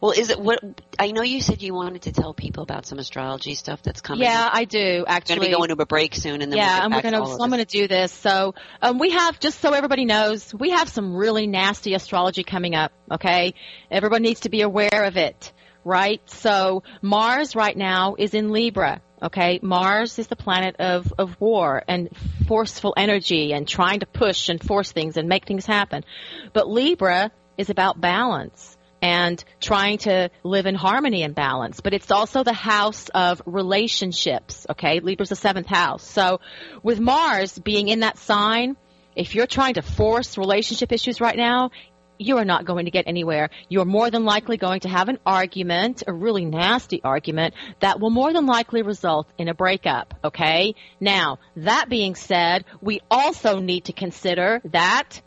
Well, 0.00 0.12
is 0.12 0.30
it 0.30 0.40
what? 0.40 0.60
I 0.98 1.12
know 1.12 1.22
you 1.22 1.40
said 1.40 1.62
you 1.62 1.74
wanted 1.74 2.02
to 2.02 2.12
tell 2.12 2.34
people 2.34 2.62
about 2.62 2.86
some 2.86 2.98
astrology 2.98 3.54
stuff 3.54 3.82
that's 3.82 4.00
coming. 4.00 4.24
Yeah, 4.24 4.48
I 4.52 4.64
do 4.64 5.04
actually. 5.06 5.36
We're 5.36 5.40
going 5.40 5.50
to 5.50 5.56
be 5.56 5.56
going 5.56 5.76
to 5.76 5.82
a 5.82 5.86
break 5.86 6.14
soon, 6.14 6.42
and 6.42 6.52
then 6.52 6.58
yeah, 6.58 6.76
we'll 6.76 6.84
and 6.84 6.94
we're 6.94 7.02
back 7.02 7.04
to 7.04 7.10
gonna. 7.18 7.26
So 7.26 7.42
I'm 7.42 7.50
gonna 7.50 7.64
do 7.64 7.88
this. 7.88 8.12
So 8.12 8.54
um, 8.82 8.98
we 8.98 9.10
have 9.10 9.40
just 9.40 9.60
so 9.60 9.72
everybody 9.72 10.04
knows, 10.04 10.54
we 10.54 10.70
have 10.70 10.88
some 10.88 11.14
really 11.14 11.46
nasty 11.46 11.94
astrology 11.94 12.44
coming 12.44 12.74
up. 12.74 12.92
Okay, 13.10 13.54
everyone 13.90 14.22
needs 14.22 14.40
to 14.40 14.48
be 14.48 14.62
aware 14.62 15.04
of 15.04 15.16
it, 15.16 15.52
right? 15.84 16.20
So 16.26 16.82
Mars 17.02 17.56
right 17.56 17.76
now 17.76 18.16
is 18.18 18.34
in 18.34 18.50
Libra. 18.50 19.00
Okay, 19.22 19.58
Mars 19.62 20.18
is 20.18 20.26
the 20.26 20.36
planet 20.36 20.76
of 20.78 21.12
of 21.18 21.40
war 21.40 21.82
and 21.88 22.10
forceful 22.46 22.94
energy 22.96 23.52
and 23.52 23.66
trying 23.66 24.00
to 24.00 24.06
push 24.06 24.48
and 24.48 24.62
force 24.62 24.92
things 24.92 25.16
and 25.16 25.28
make 25.28 25.46
things 25.46 25.66
happen. 25.66 26.04
But 26.52 26.68
Libra 26.68 27.30
is 27.56 27.70
about 27.70 28.00
balance 28.00 28.73
and 29.04 29.44
trying 29.60 29.98
to 29.98 30.30
live 30.44 30.64
in 30.64 30.74
harmony 30.74 31.24
and 31.24 31.34
balance. 31.34 31.82
But 31.82 31.92
it's 31.92 32.10
also 32.10 32.42
the 32.42 32.54
house 32.54 33.10
of 33.10 33.42
relationships. 33.44 34.66
Okay, 34.70 35.00
Libra's 35.00 35.28
the 35.28 35.36
seventh 35.36 35.66
house. 35.66 36.02
So 36.02 36.40
with 36.82 37.00
Mars 37.00 37.58
being 37.58 37.88
in 37.88 38.00
that 38.00 38.16
sign, 38.16 38.78
if 39.14 39.34
you're 39.34 39.46
trying 39.46 39.74
to 39.74 39.82
force 39.82 40.38
relationship 40.38 40.90
issues 40.90 41.20
right 41.20 41.36
now, 41.36 41.70
you 42.18 42.38
are 42.38 42.46
not 42.46 42.64
going 42.64 42.86
to 42.86 42.90
get 42.90 43.04
anywhere. 43.06 43.50
You're 43.68 43.84
more 43.84 44.10
than 44.10 44.24
likely 44.24 44.56
going 44.56 44.80
to 44.80 44.88
have 44.88 45.10
an 45.10 45.18
argument, 45.26 46.02
a 46.06 46.12
really 46.14 46.46
nasty 46.46 47.02
argument, 47.04 47.52
that 47.80 48.00
will 48.00 48.08
more 48.08 48.32
than 48.32 48.46
likely 48.46 48.80
result 48.80 49.28
in 49.36 49.48
a 49.48 49.54
breakup, 49.54 50.14
okay? 50.24 50.76
Now, 50.98 51.40
that 51.56 51.90
being 51.90 52.14
said, 52.14 52.64
we 52.80 53.02
also 53.10 53.58
need 53.58 53.84
to 53.86 53.92
consider 53.92 54.62
that 54.72 55.20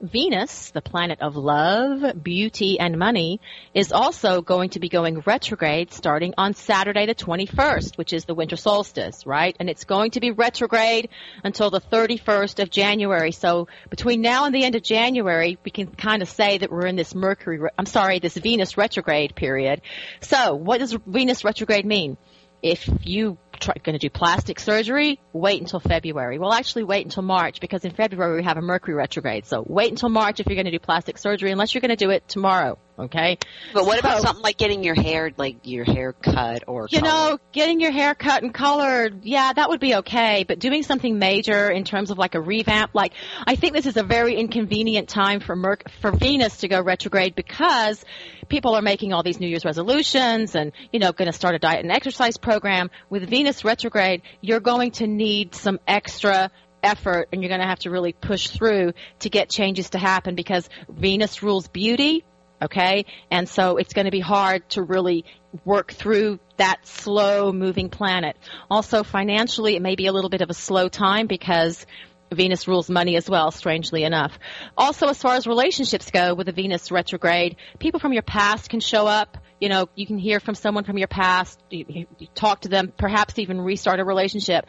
Venus, 0.00 0.70
the 0.70 0.82
planet 0.82 1.20
of 1.20 1.36
love, 1.36 2.22
beauty, 2.22 2.78
and 2.78 2.98
money, 2.98 3.40
is 3.72 3.92
also 3.92 4.42
going 4.42 4.70
to 4.70 4.80
be 4.80 4.88
going 4.88 5.20
retrograde 5.20 5.92
starting 5.92 6.34
on 6.36 6.54
Saturday 6.54 7.06
the 7.06 7.14
21st, 7.14 7.96
which 7.96 8.12
is 8.12 8.24
the 8.24 8.34
winter 8.34 8.56
solstice, 8.56 9.24
right? 9.24 9.56
And 9.58 9.70
it's 9.70 9.84
going 9.84 10.10
to 10.12 10.20
be 10.20 10.30
retrograde 10.30 11.08
until 11.42 11.70
the 11.70 11.80
31st 11.80 12.62
of 12.62 12.70
January. 12.70 13.32
So 13.32 13.68
between 13.88 14.20
now 14.20 14.44
and 14.44 14.54
the 14.54 14.64
end 14.64 14.74
of 14.74 14.82
January, 14.82 15.58
we 15.64 15.70
can 15.70 15.86
kind 15.86 16.22
of 16.22 16.28
say 16.28 16.58
that 16.58 16.70
we're 16.70 16.86
in 16.86 16.96
this 16.96 17.14
Mercury, 17.14 17.58
re- 17.58 17.70
I'm 17.78 17.86
sorry, 17.86 18.18
this 18.18 18.36
Venus 18.36 18.76
retrograde 18.76 19.34
period. 19.34 19.80
So 20.20 20.54
what 20.54 20.78
does 20.78 20.96
Venus 21.06 21.44
retrograde 21.44 21.86
mean? 21.86 22.16
If 22.62 22.88
you 23.02 23.38
going 23.60 23.94
to 23.94 23.98
do 23.98 24.10
plastic 24.10 24.58
surgery, 24.60 25.20
wait 25.32 25.60
until 25.60 25.80
February. 25.80 26.38
Well, 26.38 26.52
actually 26.52 26.84
wait 26.84 27.04
until 27.04 27.22
March 27.22 27.60
because 27.60 27.84
in 27.84 27.92
February 27.92 28.36
we 28.36 28.44
have 28.44 28.56
a 28.56 28.62
Mercury 28.62 28.94
retrograde. 28.94 29.46
So 29.46 29.64
wait 29.66 29.90
until 29.90 30.08
March 30.08 30.40
if 30.40 30.46
you're 30.46 30.56
going 30.56 30.66
to 30.66 30.70
do 30.70 30.78
plastic 30.78 31.18
surgery 31.18 31.50
unless 31.52 31.74
you're 31.74 31.80
going 31.80 31.90
to 31.90 31.96
do 31.96 32.10
it 32.10 32.28
tomorrow. 32.28 32.78
Okay. 32.96 33.38
But 33.72 33.86
what 33.86 33.98
about 33.98 34.22
something 34.22 34.42
like 34.44 34.56
getting 34.56 34.84
your 34.84 34.94
hair, 34.94 35.32
like 35.36 35.56
your 35.64 35.84
hair 35.84 36.12
cut 36.12 36.62
or 36.68 36.86
You 36.88 37.00
colored? 37.00 37.32
know, 37.32 37.38
getting 37.50 37.80
your 37.80 37.90
hair 37.90 38.14
cut 38.14 38.44
and 38.44 38.54
colored, 38.54 39.24
yeah, 39.24 39.52
that 39.52 39.68
would 39.68 39.80
be 39.80 39.96
okay. 39.96 40.44
But 40.46 40.60
doing 40.60 40.84
something 40.84 41.18
major 41.18 41.68
in 41.68 41.82
terms 41.82 42.12
of 42.12 42.18
like 42.18 42.36
a 42.36 42.40
revamp, 42.40 42.92
like 42.94 43.12
I 43.48 43.56
think 43.56 43.72
this 43.74 43.86
is 43.86 43.96
a 43.96 44.04
very 44.04 44.36
inconvenient 44.36 45.08
time 45.08 45.40
for 45.40 45.56
Merc- 45.56 45.90
for 46.00 46.12
Venus 46.12 46.58
to 46.58 46.68
go 46.68 46.80
retrograde 46.80 47.34
because 47.34 48.04
people 48.48 48.76
are 48.76 48.82
making 48.82 49.12
all 49.12 49.24
these 49.24 49.40
New 49.40 49.48
Year's 49.48 49.64
resolutions 49.64 50.54
and 50.54 50.70
you 50.92 51.00
know 51.00 51.10
going 51.10 51.26
to 51.26 51.36
start 51.36 51.56
a 51.56 51.58
diet 51.58 51.80
and 51.82 51.90
exercise 51.90 52.36
program. 52.36 52.92
With 53.10 53.28
Venus 53.28 53.43
retrograde, 53.64 54.22
you're 54.40 54.60
going 54.60 54.92
to 54.92 55.06
need 55.06 55.54
some 55.54 55.78
extra 55.86 56.50
effort 56.82 57.28
and 57.32 57.42
you're 57.42 57.48
going 57.48 57.60
to 57.60 57.66
have 57.66 57.78
to 57.80 57.90
really 57.90 58.12
push 58.12 58.48
through 58.48 58.92
to 59.20 59.30
get 59.30 59.48
changes 59.48 59.90
to 59.90 59.98
happen 59.98 60.34
because 60.34 60.68
Venus 60.88 61.42
rules 61.42 61.68
beauty 61.68 62.24
okay? 62.62 63.04
And 63.30 63.48
so 63.48 63.76
it's 63.76 63.92
going 63.92 64.06
to 64.06 64.10
be 64.10 64.20
hard 64.20 64.68
to 64.70 64.82
really 64.82 65.24
work 65.64 65.92
through 65.92 66.38
that 66.56 66.86
slow 66.86 67.52
moving 67.52 67.90
planet. 67.90 68.36
Also 68.70 69.02
financially, 69.02 69.76
it 69.76 69.82
may 69.82 69.96
be 69.96 70.06
a 70.06 70.12
little 70.12 70.30
bit 70.30 70.40
of 70.40 70.50
a 70.50 70.54
slow 70.54 70.88
time 70.88 71.26
because 71.26 71.86
Venus 72.32 72.66
rules 72.66 72.90
money 72.90 73.16
as 73.16 73.28
well, 73.28 73.50
strangely 73.50 74.02
enough. 74.02 74.38
Also, 74.76 75.06
as 75.08 75.20
far 75.20 75.34
as 75.34 75.46
relationships 75.46 76.10
go 76.10 76.34
with 76.34 76.46
the 76.46 76.52
Venus 76.52 76.90
retrograde, 76.90 77.56
people 77.78 78.00
from 78.00 78.12
your 78.12 78.22
past 78.22 78.70
can 78.70 78.80
show 78.80 79.06
up. 79.06 79.38
You 79.64 79.70
know, 79.70 79.88
you 79.94 80.06
can 80.06 80.18
hear 80.18 80.40
from 80.40 80.54
someone 80.54 80.84
from 80.84 80.98
your 80.98 81.08
past, 81.08 81.58
you, 81.70 82.06
you, 82.18 82.26
talk 82.34 82.60
to 82.60 82.68
them, 82.68 82.92
perhaps 82.94 83.38
even 83.38 83.62
restart 83.62 83.98
a 83.98 84.04
relationship. 84.04 84.66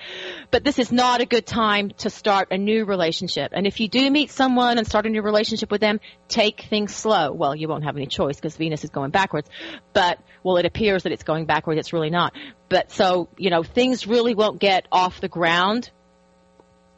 But 0.52 0.64
this 0.64 0.80
is 0.80 0.90
not 0.90 1.20
a 1.20 1.26
good 1.26 1.46
time 1.46 1.90
to 1.98 2.10
start 2.10 2.48
a 2.52 2.58
new 2.58 2.86
relationship. 2.86 3.52
And 3.54 3.68
if 3.68 3.82
you 3.82 3.90
do 3.90 4.10
meet 4.10 4.32
someone 4.32 4.78
and 4.78 4.88
start 4.88 5.06
a 5.06 5.10
new 5.10 5.22
relationship 5.22 5.70
with 5.70 5.82
them, 5.82 6.00
take 6.30 6.62
things 6.70 6.96
slow. 6.96 7.34
Well, 7.34 7.54
you 7.54 7.68
won't 7.68 7.84
have 7.84 7.98
any 7.98 8.06
choice 8.06 8.38
because 8.38 8.56
Venus 8.56 8.86
is 8.86 8.90
going 8.90 9.12
backwards. 9.12 9.50
But, 9.92 10.18
well, 10.44 10.56
it 10.56 10.66
appears 10.66 11.04
that 11.04 11.12
it's 11.12 11.24
going 11.24 11.46
backwards. 11.46 11.78
It's 11.78 11.92
really 11.92 12.10
not. 12.10 12.32
But 12.70 12.90
so, 12.90 13.28
you 13.38 13.50
know, 13.50 13.64
things 13.64 14.08
really 14.08 14.34
won't 14.34 14.62
get 14.62 14.88
off 14.94 15.20
the 15.20 15.28
ground 15.28 15.92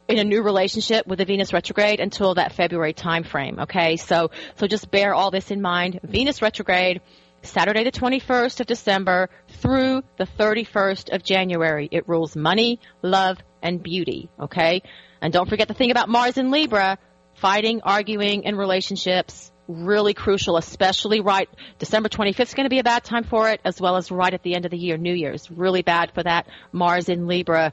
in 0.06 0.18
a 0.18 0.24
new 0.24 0.42
relationship 0.42 1.04
with 1.08 1.18
the 1.18 1.24
Venus 1.24 1.52
retrograde 1.52 1.98
until 1.98 2.34
that 2.34 2.52
February 2.52 2.92
time 2.92 3.24
frame. 3.24 3.58
Okay, 3.58 3.96
so 3.96 4.30
so 4.54 4.68
just 4.68 4.88
bear 4.88 5.14
all 5.14 5.32
this 5.32 5.50
in 5.50 5.60
mind. 5.60 5.98
Venus 6.04 6.40
retrograde, 6.40 7.00
Saturday 7.42 7.84
the 7.84 7.92
21st 7.92 8.60
of 8.60 8.66
December 8.66 9.30
through 9.48 10.02
the 10.16 10.26
31st 10.26 11.14
of 11.14 11.22
January. 11.22 11.88
It 11.90 12.08
rules 12.08 12.36
money, 12.36 12.80
love, 13.02 13.38
and 13.62 13.82
beauty. 13.82 14.30
Okay, 14.40 14.82
and 15.20 15.32
don't 15.32 15.48
forget 15.48 15.68
the 15.68 15.74
thing 15.74 15.90
about 15.90 16.08
Mars 16.08 16.38
in 16.38 16.50
Libra, 16.50 16.98
fighting, 17.34 17.80
arguing, 17.82 18.46
and 18.46 18.58
relationships. 18.58 19.52
Really 19.68 20.14
crucial, 20.14 20.56
especially 20.56 21.20
right 21.20 21.48
December 21.78 22.08
25th 22.08 22.40
is 22.40 22.54
going 22.54 22.64
to 22.64 22.70
be 22.70 22.78
a 22.78 22.84
bad 22.84 23.04
time 23.04 23.24
for 23.24 23.50
it, 23.50 23.60
as 23.64 23.80
well 23.80 23.96
as 23.96 24.10
right 24.10 24.32
at 24.32 24.42
the 24.42 24.54
end 24.54 24.64
of 24.64 24.70
the 24.70 24.78
year, 24.78 24.96
New 24.96 25.12
Year's. 25.12 25.50
Really 25.50 25.82
bad 25.82 26.12
for 26.14 26.22
that 26.22 26.46
Mars 26.72 27.08
in 27.08 27.26
Libra 27.26 27.72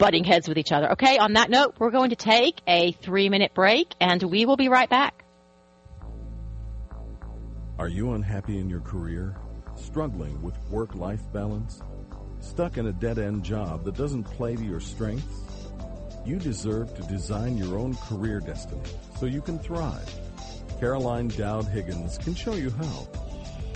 butting 0.00 0.24
heads 0.24 0.48
with 0.48 0.58
each 0.58 0.72
other. 0.72 0.92
Okay, 0.92 1.18
on 1.18 1.34
that 1.34 1.50
note, 1.50 1.74
we're 1.78 1.90
going 1.90 2.10
to 2.10 2.16
take 2.16 2.60
a 2.66 2.92
three 2.92 3.28
minute 3.28 3.52
break 3.54 3.94
and 4.00 4.22
we 4.22 4.46
will 4.46 4.56
be 4.56 4.68
right 4.68 4.88
back. 4.88 5.19
Are 7.80 7.88
you 7.88 8.12
unhappy 8.12 8.58
in 8.58 8.68
your 8.68 8.82
career? 8.82 9.34
Struggling 9.74 10.42
with 10.42 10.54
work 10.68 10.94
life 10.96 11.22
balance? 11.32 11.80
Stuck 12.40 12.76
in 12.76 12.88
a 12.88 12.92
dead 12.92 13.18
end 13.18 13.42
job 13.42 13.84
that 13.84 13.96
doesn't 13.96 14.24
play 14.24 14.54
to 14.54 14.62
your 14.62 14.80
strengths? 14.80 15.64
You 16.26 16.38
deserve 16.38 16.94
to 16.94 17.02
design 17.04 17.56
your 17.56 17.78
own 17.78 17.96
career 17.96 18.38
destiny 18.40 18.82
so 19.18 19.24
you 19.24 19.40
can 19.40 19.58
thrive. 19.58 20.14
Caroline 20.78 21.28
Dowd 21.28 21.68
Higgins 21.68 22.18
can 22.18 22.34
show 22.34 22.52
you 22.52 22.68
how. 22.68 23.08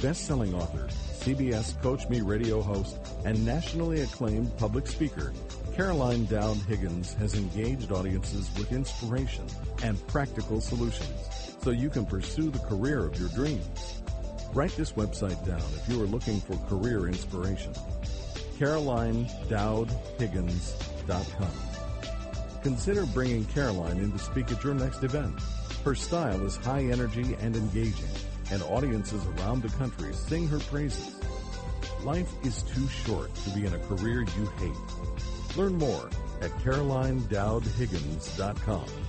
Best 0.03 0.27
selling 0.27 0.55
author, 0.55 0.87
CBS 1.21 1.81
Coach 1.81 2.07
Me 2.11 2.21
radio 2.21 2.61
host, 2.61 2.99
and 3.25 3.43
nationally 3.43 4.03
acclaimed 4.03 4.55
public 4.59 4.87
speaker, 4.87 5.33
Caroline 5.75 6.27
Dowd 6.27 6.59
Higgins 6.69 7.15
has 7.15 7.37
engaged 7.37 7.91
audiences 7.91 8.51
with 8.59 8.71
inspiration 8.71 9.47
and 9.83 10.07
practical 10.09 10.61
solutions 10.61 11.44
so 11.65 11.71
you 11.71 11.89
can 11.89 12.05
pursue 12.05 12.51
the 12.51 12.59
career 12.59 13.07
of 13.07 13.19
your 13.19 13.31
dreams. 13.31 14.03
Write 14.53 14.77
this 14.77 14.93
website 14.93 15.43
down 15.47 15.63
if 15.75 15.89
you 15.89 16.03
are 16.03 16.07
looking 16.07 16.43
for 16.43 16.59
career 16.69 17.09
inspiration. 17.09 17.73
CarolineDowdHiggins.com. 18.59 21.51
Consider 22.63 23.07
bringing 23.07 23.47
Caroline 23.47 23.97
in 23.97 24.13
to 24.13 24.19
speak 24.19 24.53
at 24.53 24.63
your 24.63 24.75
next 24.75 25.03
event. 25.03 25.41
Her 25.85 25.95
style 25.95 26.45
is 26.45 26.57
high 26.57 26.85
energy 26.85 27.35
and 27.41 27.57
engaging, 27.57 28.11
and 28.53 28.63
audiences 28.65 29.25
around 29.27 29.63
the 29.63 29.71
country 29.71 30.13
sing 30.13 30.47
her 30.49 30.59
praises. 30.59 31.15
Life 32.03 32.31
is 32.45 32.63
too 32.63 32.87
short 32.89 33.35
to 33.37 33.49
be 33.51 33.65
in 33.65 33.73
a 33.73 33.79
career 33.79 34.21
you 34.21 34.47
hate. 34.59 34.77
Learn 35.57 35.79
more 35.79 36.11
at 36.43 36.51
CarolineDowdHiggins.com. 36.59 39.04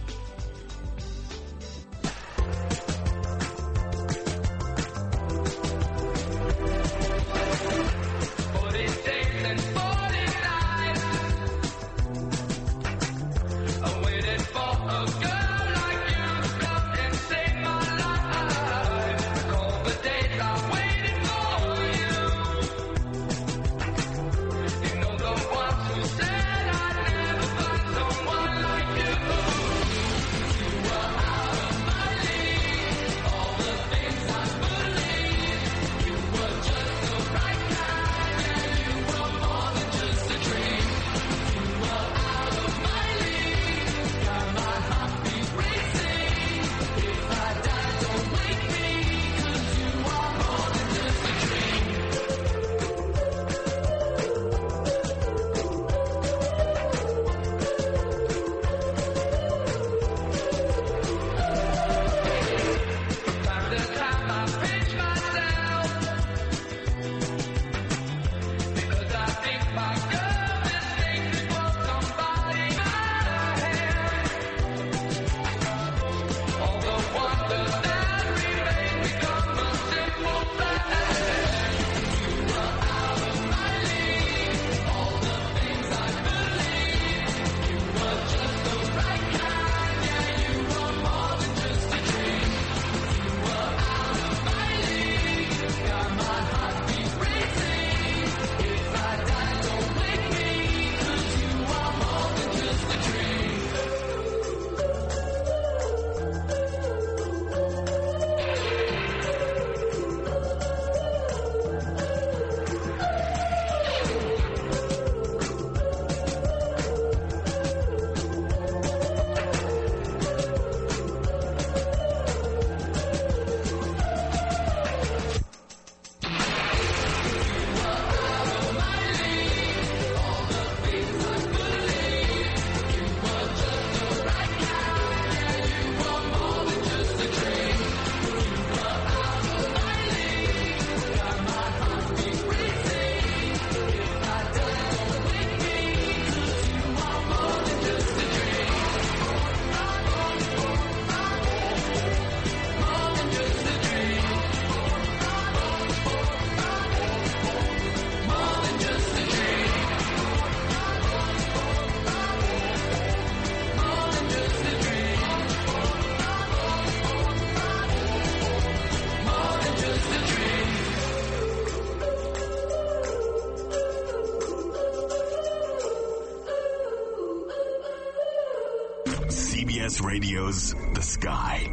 Radio's 180.15 180.71
The 180.93 181.01
Sky. 181.01 181.67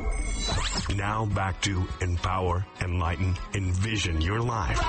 Now 0.96 1.26
back 1.26 1.62
to 1.62 1.86
empower, 2.00 2.66
enlighten, 2.80 3.36
envision 3.54 4.20
your 4.20 4.40
life. 4.40 4.80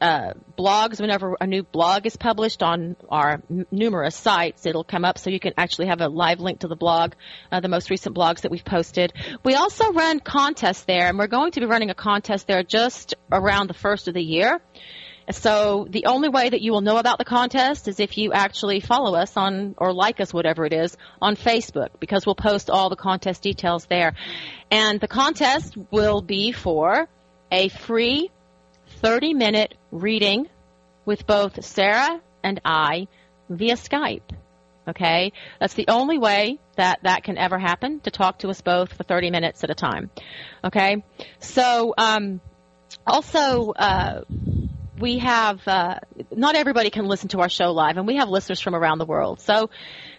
uh, 0.00 0.32
blogs 0.58 1.00
whenever 1.00 1.36
a 1.40 1.46
new 1.46 1.62
blog 1.62 2.06
is 2.06 2.16
published 2.16 2.62
on 2.62 2.96
our 3.08 3.42
m- 3.50 3.66
numerous 3.70 4.14
sites 4.14 4.66
it'll 4.66 4.84
come 4.84 5.04
up 5.04 5.18
so 5.18 5.30
you 5.30 5.40
can 5.40 5.54
actually 5.56 5.86
have 5.86 6.00
a 6.00 6.08
live 6.08 6.40
link 6.40 6.60
to 6.60 6.68
the 6.68 6.76
blog 6.76 7.12
uh, 7.50 7.60
the 7.60 7.68
most 7.68 7.90
recent 7.90 8.14
blogs 8.14 8.42
that 8.42 8.50
we've 8.50 8.64
posted. 8.64 9.12
We 9.44 9.54
also 9.54 9.92
run 9.92 10.20
contests 10.20 10.84
there 10.84 11.08
and 11.08 11.18
we're 11.18 11.26
going 11.26 11.52
to 11.52 11.60
be 11.60 11.66
running 11.66 11.90
a 11.90 11.94
contest 11.94 12.46
there 12.46 12.62
just 12.62 13.14
around 13.30 13.68
the 13.68 13.74
first 13.74 14.08
of 14.08 14.14
the 14.14 14.22
year. 14.22 14.60
So 15.30 15.86
the 15.90 16.06
only 16.06 16.28
way 16.28 16.48
that 16.48 16.60
you 16.60 16.70
will 16.70 16.82
know 16.82 16.98
about 16.98 17.18
the 17.18 17.24
contest 17.24 17.88
is 17.88 17.98
if 17.98 18.16
you 18.16 18.32
actually 18.32 18.80
follow 18.80 19.16
us 19.16 19.36
on 19.36 19.74
or 19.76 19.92
like 19.92 20.20
us 20.20 20.32
whatever 20.32 20.64
it 20.64 20.72
is 20.72 20.96
on 21.20 21.34
Facebook 21.34 21.88
because 21.98 22.24
we'll 22.24 22.36
post 22.36 22.70
all 22.70 22.90
the 22.90 22.96
contest 22.96 23.42
details 23.42 23.86
there. 23.86 24.14
And 24.70 25.00
the 25.00 25.08
contest 25.08 25.76
will 25.90 26.22
be 26.22 26.52
for 26.52 27.08
a 27.50 27.68
free 27.68 28.30
30 28.96 29.34
minute 29.34 29.74
reading 29.90 30.48
with 31.04 31.26
both 31.26 31.64
Sarah 31.64 32.20
and 32.42 32.60
I 32.64 33.08
via 33.48 33.74
Skype. 33.74 34.22
Okay? 34.88 35.32
That's 35.58 35.74
the 35.74 35.88
only 35.88 36.18
way 36.18 36.58
that 36.76 37.00
that 37.02 37.24
can 37.24 37.38
ever 37.38 37.58
happen, 37.58 38.00
to 38.00 38.10
talk 38.10 38.40
to 38.40 38.48
us 38.48 38.60
both 38.60 38.92
for 38.92 39.02
30 39.02 39.30
minutes 39.30 39.64
at 39.64 39.70
a 39.70 39.74
time. 39.74 40.10
Okay? 40.62 41.02
So, 41.40 41.94
um, 41.96 42.40
also, 43.06 43.70
uh, 43.72 44.22
we 44.98 45.18
have, 45.18 45.66
uh, 45.66 45.98
not 46.30 46.56
everybody 46.56 46.90
can 46.90 47.06
listen 47.06 47.28
to 47.30 47.40
our 47.40 47.48
show 47.48 47.72
live, 47.72 47.96
and 47.96 48.06
we 48.06 48.16
have 48.16 48.28
listeners 48.28 48.60
from 48.60 48.74
around 48.74 48.98
the 48.98 49.06
world. 49.06 49.40
So, 49.40 49.70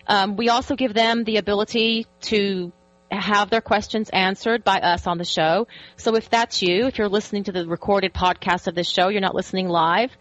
um, 0.08 0.36
we 0.36 0.50
also 0.50 0.76
give 0.76 0.94
them 0.94 1.24
the 1.24 1.38
ability 1.38 2.06
to 2.22 2.72
have 3.12 3.50
their 3.50 3.62
questions 3.62 4.10
answered 4.10 4.64
by 4.64 4.80
us 4.80 5.08
on 5.08 5.18
the 5.18 5.26
show. 5.26 5.68
So 5.96 6.16
if 6.16 6.30
that's 6.30 6.62
you, 6.62 6.88
if 6.88 6.98
you're 6.98 7.10
listening 7.10 7.46
to 7.46 7.52
the 7.52 7.66
recorded 7.66 8.14
podcast 8.14 8.68
of 8.68 8.76
this 8.76 8.90
show, 8.90 9.10
you're 9.10 9.22
not 9.22 9.36
listening 9.36 9.70
live, 9.70 10.12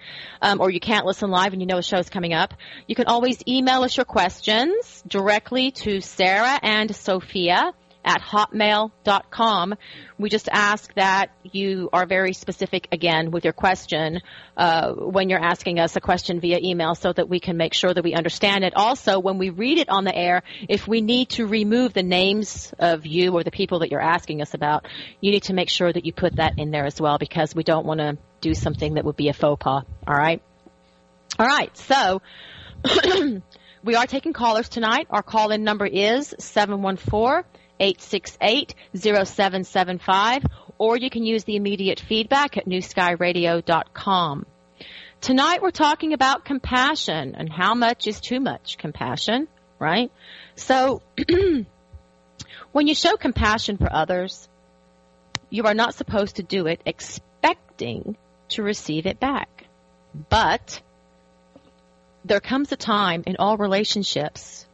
um, 0.40 0.60
or 0.60 0.70
you 0.70 0.80
can't 0.80 1.06
listen 1.06 1.30
live 1.30 1.52
and 1.52 1.60
you 1.60 1.66
know 1.66 1.78
a 1.78 1.82
show 1.82 1.98
is 1.98 2.08
coming 2.08 2.32
up, 2.32 2.54
you 2.86 2.94
can 2.94 3.06
always 3.06 3.42
email 3.46 3.82
us 3.82 3.96
your 3.96 4.06
questions 4.06 5.02
directly 5.06 5.70
to 5.72 6.00
Sarah 6.00 6.58
and 6.62 6.94
Sophia 6.94 7.72
at 8.06 8.22
hotmail.com. 8.22 9.74
We 10.16 10.30
just 10.30 10.48
ask 10.50 10.94
that 10.94 11.30
you 11.42 11.90
are 11.92 12.06
very 12.06 12.32
specific 12.32 12.88
again 12.92 13.32
with 13.32 13.44
your 13.44 13.52
question 13.52 14.20
uh, 14.56 14.92
when 14.92 15.28
you're 15.28 15.44
asking 15.44 15.80
us 15.80 15.96
a 15.96 16.00
question 16.00 16.40
via 16.40 16.58
email 16.62 16.94
so 16.94 17.12
that 17.12 17.28
we 17.28 17.40
can 17.40 17.56
make 17.56 17.74
sure 17.74 17.92
that 17.92 18.04
we 18.04 18.14
understand 18.14 18.64
it. 18.64 18.74
Also, 18.76 19.18
when 19.18 19.38
we 19.38 19.50
read 19.50 19.78
it 19.78 19.88
on 19.88 20.04
the 20.04 20.16
air, 20.16 20.44
if 20.68 20.86
we 20.86 21.00
need 21.00 21.30
to 21.30 21.46
remove 21.46 21.92
the 21.92 22.04
names 22.04 22.72
of 22.78 23.04
you 23.04 23.32
or 23.32 23.42
the 23.42 23.50
people 23.50 23.80
that 23.80 23.90
you're 23.90 24.00
asking 24.00 24.40
us 24.40 24.54
about, 24.54 24.86
you 25.20 25.32
need 25.32 25.42
to 25.44 25.52
make 25.52 25.68
sure 25.68 25.92
that 25.92 26.06
you 26.06 26.12
put 26.12 26.36
that 26.36 26.54
in 26.58 26.70
there 26.70 26.86
as 26.86 27.00
well 27.00 27.18
because 27.18 27.54
we 27.54 27.64
don't 27.64 27.84
want 27.84 27.98
to 27.98 28.16
do 28.40 28.54
something 28.54 28.94
that 28.94 29.04
would 29.04 29.16
be 29.16 29.28
a 29.28 29.32
faux 29.32 29.62
pas. 29.62 29.82
All 30.06 30.14
right? 30.14 30.40
All 31.38 31.46
right, 31.46 31.76
so 31.76 32.22
we 33.84 33.94
are 33.96 34.06
taking 34.06 34.32
callers 34.32 34.68
tonight. 34.68 35.08
Our 35.10 35.22
call 35.22 35.50
in 35.50 35.64
number 35.64 35.86
is 35.86 36.34
714 36.38 37.44
868 37.78 38.74
0775, 38.94 40.44
or 40.78 40.96
you 40.96 41.10
can 41.10 41.24
use 41.24 41.44
the 41.44 41.56
immediate 41.56 42.00
feedback 42.00 42.56
at 42.56 42.66
newskyradio.com. 42.66 44.46
Tonight 45.20 45.62
we're 45.62 45.70
talking 45.70 46.12
about 46.12 46.44
compassion 46.44 47.34
and 47.36 47.50
how 47.50 47.74
much 47.74 48.06
is 48.06 48.20
too 48.20 48.40
much 48.40 48.78
compassion, 48.78 49.48
right? 49.78 50.10
So, 50.54 51.02
when 52.72 52.86
you 52.86 52.94
show 52.94 53.16
compassion 53.16 53.78
for 53.78 53.92
others, 53.92 54.48
you 55.50 55.64
are 55.64 55.74
not 55.74 55.94
supposed 55.94 56.36
to 56.36 56.42
do 56.42 56.66
it 56.66 56.80
expecting 56.84 58.16
to 58.50 58.62
receive 58.62 59.06
it 59.06 59.18
back. 59.18 59.66
But 60.28 60.80
there 62.24 62.40
comes 62.40 62.72
a 62.72 62.76
time 62.76 63.22
in 63.26 63.36
all 63.38 63.56
relationships 63.56 64.65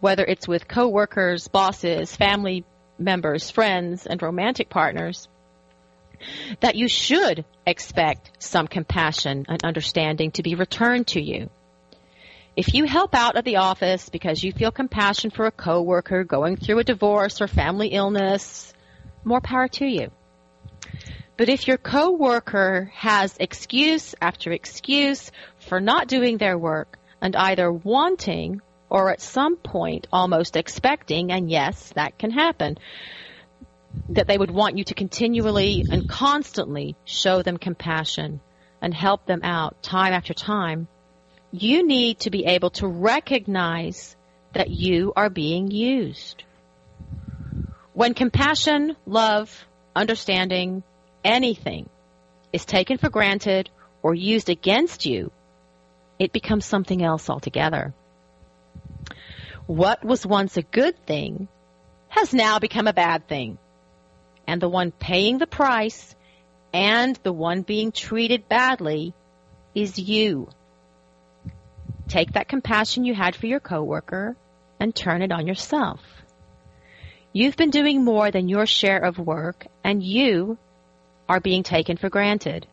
whether 0.00 0.24
it's 0.24 0.48
with 0.48 0.68
coworkers, 0.68 1.48
bosses, 1.48 2.14
family 2.14 2.64
members, 2.98 3.50
friends, 3.50 4.06
and 4.06 4.20
romantic 4.20 4.68
partners, 4.68 5.28
that 6.60 6.74
you 6.74 6.88
should 6.88 7.44
expect 7.66 8.30
some 8.42 8.66
compassion 8.66 9.46
and 9.48 9.64
understanding 9.64 10.30
to 10.32 10.42
be 10.42 10.54
returned 10.54 11.06
to 11.08 11.22
you. 11.22 11.48
If 12.56 12.74
you 12.74 12.84
help 12.84 13.14
out 13.14 13.36
at 13.36 13.44
the 13.44 13.56
office 13.56 14.08
because 14.08 14.42
you 14.42 14.52
feel 14.52 14.72
compassion 14.72 15.30
for 15.30 15.46
a 15.46 15.52
coworker 15.52 16.24
going 16.24 16.56
through 16.56 16.80
a 16.80 16.84
divorce 16.84 17.40
or 17.40 17.46
family 17.46 17.88
illness, 17.88 18.72
more 19.22 19.40
power 19.40 19.68
to 19.68 19.86
you. 19.86 20.10
But 21.36 21.48
if 21.48 21.68
your 21.68 21.76
coworker 21.76 22.90
has 22.94 23.36
excuse 23.38 24.16
after 24.20 24.50
excuse 24.50 25.30
for 25.60 25.78
not 25.80 26.08
doing 26.08 26.38
their 26.38 26.58
work 26.58 26.98
and 27.20 27.36
either 27.36 27.70
wanting 27.70 28.60
or 28.90 29.10
at 29.10 29.20
some 29.20 29.56
point 29.56 30.06
almost 30.12 30.56
expecting, 30.56 31.30
and 31.30 31.50
yes, 31.50 31.92
that 31.94 32.18
can 32.18 32.30
happen, 32.30 32.78
that 34.10 34.26
they 34.26 34.38
would 34.38 34.50
want 34.50 34.78
you 34.78 34.84
to 34.84 34.94
continually 34.94 35.84
and 35.90 36.06
constantly 36.06 36.96
show 37.04 37.42
them 37.42 37.58
compassion 37.58 38.40
and 38.80 38.94
help 38.94 39.26
them 39.26 39.40
out 39.42 39.82
time 39.82 40.12
after 40.12 40.32
time, 40.32 40.88
you 41.50 41.86
need 41.86 42.20
to 42.20 42.30
be 42.30 42.46
able 42.46 42.70
to 42.70 42.86
recognize 42.86 44.16
that 44.54 44.70
you 44.70 45.12
are 45.16 45.30
being 45.30 45.70
used. 45.70 46.44
When 47.92 48.14
compassion, 48.14 48.96
love, 49.06 49.66
understanding, 49.94 50.82
anything 51.24 51.88
is 52.52 52.64
taken 52.64 52.96
for 52.96 53.10
granted 53.10 53.68
or 54.02 54.14
used 54.14 54.48
against 54.48 55.04
you, 55.04 55.32
it 56.18 56.32
becomes 56.32 56.64
something 56.64 57.02
else 57.02 57.28
altogether 57.28 57.92
what 59.68 60.02
was 60.02 60.24
once 60.24 60.56
a 60.56 60.62
good 60.62 60.96
thing 61.04 61.46
has 62.08 62.32
now 62.32 62.58
become 62.58 62.86
a 62.86 62.92
bad 62.94 63.28
thing. 63.28 63.58
And 64.46 64.62
the 64.62 64.68
one 64.68 64.92
paying 64.92 65.36
the 65.36 65.46
price 65.46 66.16
and 66.72 67.14
the 67.22 67.34
one 67.34 67.60
being 67.60 67.92
treated 67.92 68.48
badly 68.48 69.12
is 69.74 69.98
you. 69.98 70.48
Take 72.08 72.32
that 72.32 72.48
compassion 72.48 73.04
you 73.04 73.14
had 73.14 73.36
for 73.36 73.46
your 73.46 73.60
coworker 73.60 74.36
and 74.80 74.94
turn 74.94 75.20
it 75.20 75.32
on 75.32 75.46
yourself. 75.46 76.00
You've 77.34 77.56
been 77.56 77.70
doing 77.70 78.02
more 78.02 78.30
than 78.30 78.48
your 78.48 78.64
share 78.64 79.04
of 79.04 79.18
work 79.18 79.66
and 79.84 80.02
you 80.02 80.56
are 81.28 81.40
being 81.40 81.62
taken 81.62 81.98
for 81.98 82.08
granted. 82.08 82.66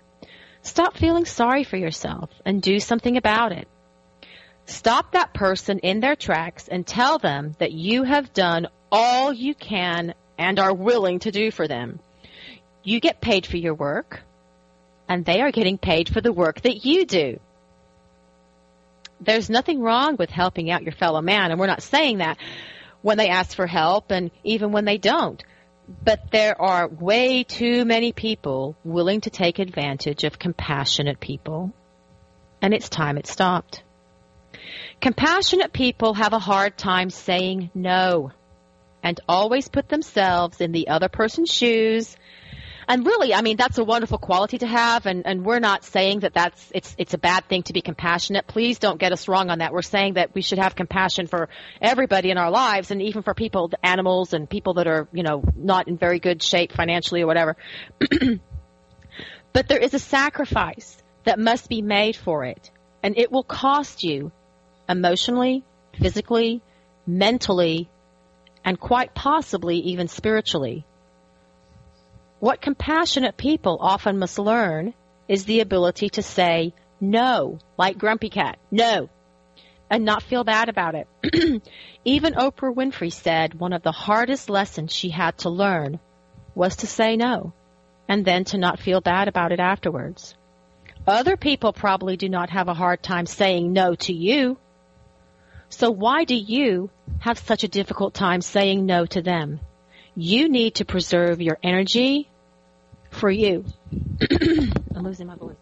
Stop 0.62 0.95
feeling 0.95 1.25
sorry 1.25 1.65
for 1.65 1.75
yourself 1.75 2.29
and 2.45 2.62
do 2.62 2.79
something 2.79 3.17
about 3.17 3.51
it. 3.51 3.67
Stop 4.65 5.12
that 5.12 5.34
person 5.34 5.80
in 5.80 5.99
their 5.99 6.15
tracks 6.15 6.67
and 6.67 6.86
tell 6.86 7.19
them 7.19 7.56
that 7.60 7.71
you 7.71 8.04
have 8.04 8.34
done 8.34 8.67
all 8.91 9.32
you 9.32 9.54
can 9.54 10.13
and 10.38 10.60
are 10.60 10.73
willing 10.73 11.19
to 11.19 11.32
do 11.32 11.51
for 11.51 11.67
them. 11.67 11.99
You 12.84 12.99
get 12.99 13.21
paid 13.21 13.45
for 13.45 13.58
your 13.58 13.73
work, 13.73 14.21
and 15.08 15.23
they 15.23 15.41
are 15.41 15.51
getting 15.51 15.78
paid 15.78 16.10
for 16.10 16.21
the 16.21 16.34
work 16.34 16.62
that 16.62 16.86
you 16.86 17.06
do. 17.06 17.39
There's 19.21 19.49
nothing 19.49 19.82
wrong 19.82 20.17
with 20.17 20.30
helping 20.30 20.69
out 20.69 20.84
your 20.84 20.91
fellow 20.91 21.21
man, 21.21 21.51
and 21.51 21.60
we're 21.60 21.67
not 21.67 21.84
saying 21.84 22.17
that 22.19 22.38
when 23.01 23.17
they 23.17 23.30
ask 23.30 23.56
for 23.56 23.67
help 23.67 24.12
and 24.12 24.32
even 24.43 24.71
when 24.71 24.86
they 24.86 24.97
don't. 24.97 25.43
But 26.04 26.32
there 26.32 26.60
are 26.60 26.88
way 26.88 27.43
too 27.43 27.86
many 27.86 28.12
people 28.12 28.75
willing 28.84 29.21
to 29.21 29.30
take 29.30 29.60
advantage 29.60 30.23
of 30.23 30.39
compassionate 30.39 31.19
people, 31.19 31.71
and 32.62 32.73
it's 32.73 32.89
time 32.89 33.17
it 33.17 33.28
stopped. 33.28 33.84
Compassionate 35.01 35.73
people 35.73 36.13
have 36.13 36.34
a 36.34 36.39
hard 36.39 36.77
time 36.77 37.10
saying 37.10 37.69
no 37.73 38.31
and 39.05 39.19
always 39.29 39.67
put 39.67 39.88
themselves 39.88 40.62
in 40.62 40.71
the 40.71 40.88
other 40.88 41.10
person's 41.10 41.53
shoes. 41.53 42.17
And 42.88 43.05
really, 43.05 43.34
I 43.34 43.41
mean, 43.41 43.55
that's 43.55 43.77
a 43.77 43.84
wonderful 43.84 44.17
quality 44.17 44.60
to 44.60 44.67
have, 44.67 45.05
and, 45.05 45.25
and 45.25 45.45
we're 45.45 45.60
not 45.60 45.84
saying 45.84 46.19
that 46.21 46.34
that's, 46.34 46.71
it's, 46.73 46.95
it's 46.97 47.13
a 47.13 47.17
bad 47.17 47.47
thing 47.47 47.63
to 47.63 47.73
be 47.73 47.81
compassionate. 47.81 48.47
Please 48.47 48.79
don't 48.79 48.99
get 48.99 49.12
us 49.12 49.27
wrong 49.27 49.49
on 49.49 49.60
that. 49.60 49.73
We're 49.73 49.84
saying 49.84 50.15
that 50.15 50.34
we 50.34 50.41
should 50.41 50.60
have 50.60 50.75
compassion 50.75 51.27
for 51.27 51.49
everybody 51.81 52.31
in 52.31 52.38
our 52.38 52.51
lives, 52.51 52.91
and 52.91 53.01
even 53.01 53.23
for 53.23 53.34
people, 53.34 53.71
animals, 53.84 54.34
and 54.34 54.49
people 54.49 54.75
that 54.75 54.88
are, 54.88 55.08
you 55.12 55.23
know, 55.23 55.43
not 55.55 55.88
in 55.88 55.97
very 55.97 56.19
good 56.19 56.43
shape 56.43 56.71
financially 56.71 57.21
or 57.21 57.27
whatever. 57.27 57.58
but 59.53 59.67
there 59.67 59.79
is 59.79 59.93
a 59.93 59.99
sacrifice 59.99 60.97
that 61.23 61.39
must 61.39 61.69
be 61.69 61.81
made 61.81 62.15
for 62.15 62.45
it, 62.45 62.69
and 63.01 63.17
it 63.17 63.31
will 63.31 63.43
cost 63.43 64.03
you 64.03 64.31
emotionally, 64.88 65.63
physically, 66.00 66.62
mentally, 67.06 67.89
and 68.63 68.80
quite 68.80 69.13
possibly 69.13 69.78
even 69.78 70.08
spiritually. 70.08 70.86
What 72.39 72.62
compassionate 72.62 73.38
people 73.38 73.78
often 73.80 74.19
must 74.19 74.39
learn 74.39 74.93
is 75.28 75.45
the 75.45 75.62
ability 75.62 76.10
to 76.10 76.21
say 76.21 76.74
no, 77.00 77.60
like 77.78 77.98
Grumpy 77.98 78.30
Cat, 78.30 78.58
no, 78.71 79.10
and 79.89 80.06
not 80.06 80.24
feel 80.24 80.43
bad 80.43 80.69
about 80.69 80.95
it. 80.95 81.08
even 82.06 82.34
Oprah 82.34 82.74
Winfrey 82.74 83.12
said 83.12 83.54
one 83.54 83.74
of 83.74 83.84
the 83.84 83.91
hardest 83.91 84.50
lessons 84.50 84.93
she 84.93 85.10
had 85.10 85.38
to 85.39 85.50
learn 85.50 86.00
was 86.54 86.78
to 86.78 86.88
say 86.88 87.15
no, 87.15 87.54
and 88.08 88.26
then 88.26 88.43
to 88.45 88.58
not 88.58 88.80
feel 88.80 89.02
bad 89.02 89.28
about 89.28 89.52
it 89.52 89.60
afterwards. 89.60 90.36
Other 91.08 91.38
people 91.38 91.74
probably 91.74 92.17
do 92.17 92.30
not 92.30 92.50
have 92.50 92.67
a 92.67 92.74
hard 92.74 93.04
time 93.04 93.28
saying 93.28 93.71
no 93.71 93.93
to 93.95 94.13
you 94.13 94.58
so 95.69 95.91
why 95.91 96.23
do 96.23 96.36
you 96.36 96.89
have 97.19 97.38
such 97.39 97.63
a 97.63 97.67
difficult 97.67 98.13
time 98.13 98.41
saying 98.41 98.86
no 98.86 99.06
to 99.06 99.21
them? 99.21 99.60
You 100.15 100.49
need 100.49 100.75
to 100.75 100.86
preserve 100.86 101.41
your 101.41 101.58
energy 101.62 102.30
for 103.12 103.30
you. 103.30 103.65
I'm 104.32 105.04
losing 105.04 105.28
my 105.28 105.36
voice. 105.36 105.56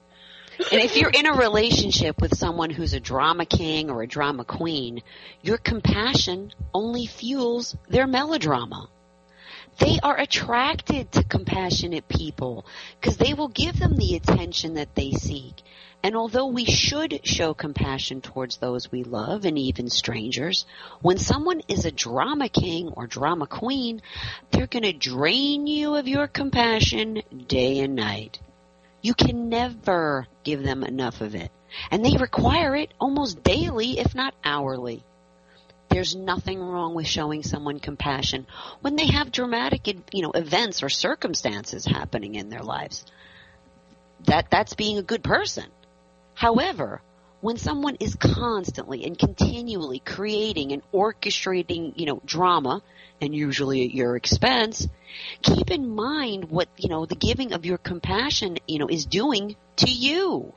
And 0.72 0.82
if 0.82 0.96
you're 0.96 1.10
in 1.10 1.26
a 1.26 1.34
relationship 1.34 2.22
with 2.22 2.38
someone 2.38 2.70
who's 2.70 2.94
a 2.94 3.00
drama 3.00 3.46
king 3.46 3.90
or 3.90 4.04
a 4.04 4.08
drama 4.08 4.46
queen, 4.46 5.02
your 5.42 5.58
compassion 5.58 6.54
only 6.74 7.08
fuels 7.08 7.76
their 7.90 8.06
melodrama. 8.06 8.88
They 9.80 10.00
are 10.04 10.18
attracted 10.18 11.12
to 11.14 11.24
compassionate 11.24 12.08
people 12.08 12.66
because 13.00 13.18
they 13.18 13.34
will 13.34 13.48
give 13.48 13.80
them 13.80 13.96
the 13.96 14.16
attention 14.16 14.76
that 14.76 14.94
they 14.94 15.12
seek. 15.12 15.56
And 16.04 16.18
although 16.18 16.48
we 16.48 16.66
should 16.66 17.26
show 17.26 17.54
compassion 17.54 18.20
towards 18.20 18.58
those 18.58 18.92
we 18.92 19.06
love 19.06 19.46
and 19.46 19.58
even 19.58 19.90
strangers, 19.90 20.66
when 21.02 21.18
someone 21.18 21.62
is 21.70 21.86
a 21.86 21.92
drama 21.92 22.50
king 22.50 22.90
or 22.90 23.08
drama 23.08 23.48
queen, 23.48 24.02
they're 24.52 24.68
going 24.68 24.84
to 24.84 24.92
drain 24.92 25.66
you 25.66 25.96
of 25.96 26.10
your 26.10 26.28
compassion 26.28 27.22
day 27.48 27.80
and 27.80 27.96
night. 27.96 28.38
You 29.02 29.14
can 29.14 29.48
never 29.48 30.28
give 30.44 30.62
them 30.62 30.84
enough 30.84 31.22
of 31.22 31.36
it. 31.36 31.52
And 31.90 32.04
they 32.04 32.18
require 32.18 32.76
it 32.76 32.94
almost 33.00 33.42
daily, 33.42 33.98
if 33.98 34.14
not 34.14 34.36
hourly. 34.44 35.04
There's 35.88 36.16
nothing 36.16 36.60
wrong 36.60 36.96
with 36.96 37.08
showing 37.08 37.44
someone 37.44 37.80
compassion 37.80 38.46
when 38.82 38.98
they 38.98 39.08
have 39.08 39.32
dramatic, 39.32 39.88
you 39.88 40.22
know, 40.22 40.32
events 40.32 40.84
or 40.84 40.90
circumstances 40.90 41.86
happening 41.86 42.36
in 42.36 42.50
their 42.50 42.64
lives. 42.64 43.06
That, 44.26 44.50
that's 44.50 44.74
being 44.74 44.98
a 44.98 45.04
good 45.04 45.24
person. 45.24 45.66
However, 46.44 47.02
when 47.40 47.56
someone 47.56 47.96
is 48.02 48.16
constantly 48.16 49.06
and 49.06 49.18
continually 49.18 50.00
creating 50.00 50.74
and 50.74 50.82
orchestrating, 50.92 51.94
you 51.96 52.06
know, 52.06 52.22
drama, 52.26 52.82
and 53.22 53.34
usually 53.34 53.86
at 53.86 53.94
your 53.94 54.18
expense, 54.18 54.90
keep 55.42 55.72
in 55.72 55.96
mind 55.96 56.50
what, 56.50 56.68
you 56.76 56.90
know, 56.90 57.06
the 57.06 57.16
giving 57.16 57.54
of 57.54 57.66
your 57.66 57.78
compassion, 57.78 58.58
you 58.68 58.78
know, 58.78 58.90
is 58.90 59.06
doing 59.06 59.56
to 59.78 59.90
you. 59.90 60.54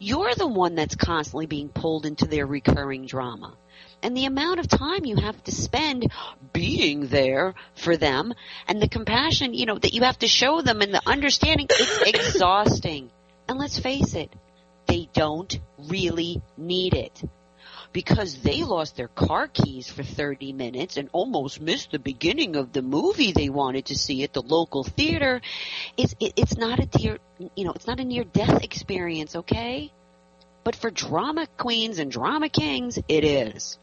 You're 0.00 0.34
the 0.34 0.48
one 0.48 0.74
that's 0.74 0.96
constantly 0.96 1.46
being 1.46 1.68
pulled 1.68 2.06
into 2.06 2.26
their 2.26 2.44
recurring 2.44 3.06
drama. 3.06 3.54
And 4.02 4.16
the 4.16 4.24
amount 4.24 4.58
of 4.58 4.66
time 4.66 5.04
you 5.04 5.14
have 5.14 5.40
to 5.44 5.52
spend 5.52 6.10
being 6.52 7.06
there 7.06 7.54
for 7.76 7.96
them 7.96 8.34
and 8.66 8.82
the 8.82 8.88
compassion, 8.88 9.54
you 9.54 9.66
know, 9.66 9.78
that 9.78 9.94
you 9.94 10.02
have 10.02 10.18
to 10.18 10.26
show 10.26 10.60
them 10.60 10.80
and 10.80 10.92
the 10.92 11.02
understanding, 11.06 11.68
it's 11.70 12.02
exhausting. 12.08 13.10
And 13.46 13.60
let's 13.60 13.78
face 13.78 14.14
it, 14.14 14.34
they 14.86 15.08
don't 15.12 15.58
really 15.78 16.42
need 16.56 16.94
it. 16.94 17.22
Because 17.92 18.38
they 18.38 18.64
lost 18.64 18.96
their 18.96 19.08
car 19.08 19.46
keys 19.46 19.88
for 19.88 20.02
30 20.02 20.52
minutes 20.52 20.96
and 20.96 21.08
almost 21.12 21.60
missed 21.60 21.92
the 21.92 22.00
beginning 22.00 22.56
of 22.56 22.72
the 22.72 22.82
movie 22.82 23.30
they 23.30 23.48
wanted 23.48 23.86
to 23.86 23.96
see 23.96 24.24
at 24.24 24.32
the 24.32 24.42
local 24.42 24.82
theater. 24.82 25.40
It's, 25.96 26.14
it, 26.18 26.32
it's 26.36 26.56
not 26.56 26.80
a 26.80 26.86
dear, 26.86 27.18
you 27.54 27.64
know, 27.64 27.72
it's 27.72 27.86
not 27.86 28.00
a 28.00 28.04
near 28.04 28.24
death 28.24 28.64
experience, 28.64 29.36
okay? 29.36 29.92
But 30.64 30.74
for 30.74 30.90
drama 30.90 31.46
queens 31.56 32.00
and 32.00 32.10
drama 32.10 32.48
kings, 32.48 32.98
it 33.06 33.24
is. 33.24 33.78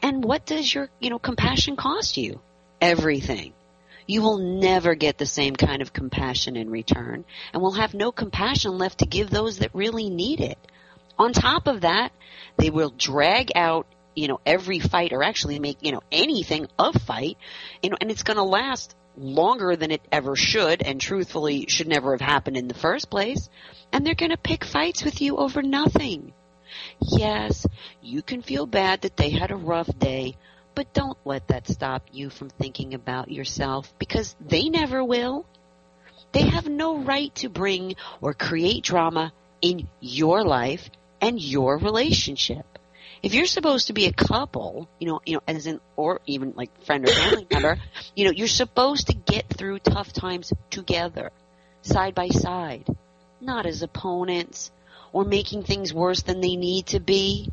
And 0.00 0.24
what 0.24 0.46
does 0.46 0.72
your, 0.72 0.88
you 0.98 1.10
know, 1.10 1.18
compassion 1.18 1.76
cost 1.76 2.16
you? 2.16 2.40
Everything 2.80 3.52
you 4.06 4.22
will 4.22 4.38
never 4.38 4.94
get 4.94 5.18
the 5.18 5.26
same 5.26 5.54
kind 5.56 5.82
of 5.82 5.92
compassion 5.92 6.56
in 6.56 6.70
return 6.70 7.24
and 7.52 7.62
will 7.62 7.72
have 7.72 7.94
no 7.94 8.12
compassion 8.12 8.78
left 8.78 8.98
to 8.98 9.06
give 9.06 9.30
those 9.30 9.58
that 9.58 9.74
really 9.74 10.10
need 10.10 10.40
it. 10.40 10.58
On 11.18 11.32
top 11.32 11.66
of 11.66 11.82
that, 11.82 12.12
they 12.56 12.70
will 12.70 12.90
drag 12.90 13.52
out, 13.54 13.86
you 14.14 14.28
know, 14.28 14.40
every 14.44 14.78
fight 14.78 15.12
or 15.12 15.22
actually 15.22 15.58
make, 15.58 15.78
you 15.80 15.92
know, 15.92 16.02
anything 16.10 16.66
a 16.78 16.98
fight, 16.98 17.36
you 17.82 17.90
know, 17.90 17.96
and 18.00 18.10
it's 18.10 18.22
going 18.22 18.36
to 18.36 18.42
last 18.42 18.94
longer 19.16 19.76
than 19.76 19.90
it 19.90 20.00
ever 20.10 20.34
should 20.36 20.82
and 20.82 21.00
truthfully 21.00 21.66
should 21.68 21.88
never 21.88 22.12
have 22.12 22.20
happened 22.20 22.56
in 22.56 22.68
the 22.68 22.74
first 22.74 23.10
place. 23.10 23.48
And 23.92 24.06
they're 24.06 24.14
going 24.14 24.30
to 24.30 24.38
pick 24.38 24.64
fights 24.64 25.04
with 25.04 25.20
you 25.20 25.36
over 25.36 25.62
nothing. 25.62 26.32
Yes, 27.00 27.66
you 28.00 28.22
can 28.22 28.42
feel 28.42 28.66
bad 28.66 29.02
that 29.02 29.16
they 29.16 29.30
had 29.30 29.50
a 29.50 29.56
rough 29.56 29.90
day, 29.98 30.36
but 30.74 30.92
don't 30.92 31.18
let 31.24 31.48
that 31.48 31.68
stop 31.68 32.02
you 32.12 32.30
from 32.30 32.50
thinking 32.50 32.94
about 32.94 33.30
yourself 33.30 33.92
because 33.98 34.34
they 34.40 34.68
never 34.68 35.04
will. 35.04 35.46
They 36.32 36.42
have 36.42 36.66
no 36.66 36.98
right 36.98 37.34
to 37.36 37.48
bring 37.48 37.96
or 38.20 38.32
create 38.32 38.84
drama 38.84 39.32
in 39.60 39.86
your 40.00 40.44
life 40.44 40.88
and 41.20 41.40
your 41.40 41.78
relationship. 41.78 42.66
If 43.22 43.34
you're 43.34 43.46
supposed 43.46 43.86
to 43.86 43.92
be 43.92 44.06
a 44.06 44.12
couple, 44.12 44.88
you 44.98 45.06
know, 45.06 45.20
you 45.24 45.34
know, 45.34 45.42
as 45.46 45.66
in, 45.66 45.80
or 45.94 46.20
even 46.26 46.54
like 46.56 46.84
friend 46.84 47.08
or 47.08 47.12
family 47.12 47.46
member, 47.52 47.78
you 48.16 48.24
know, 48.24 48.32
you're 48.32 48.48
supposed 48.48 49.06
to 49.08 49.14
get 49.14 49.48
through 49.48 49.78
tough 49.78 50.12
times 50.12 50.52
together, 50.70 51.30
side 51.82 52.14
by 52.14 52.28
side, 52.28 52.88
not 53.40 53.66
as 53.66 53.82
opponents 53.82 54.72
or 55.12 55.24
making 55.24 55.62
things 55.62 55.94
worse 55.94 56.22
than 56.22 56.40
they 56.40 56.56
need 56.56 56.86
to 56.86 57.00
be. 57.00 57.52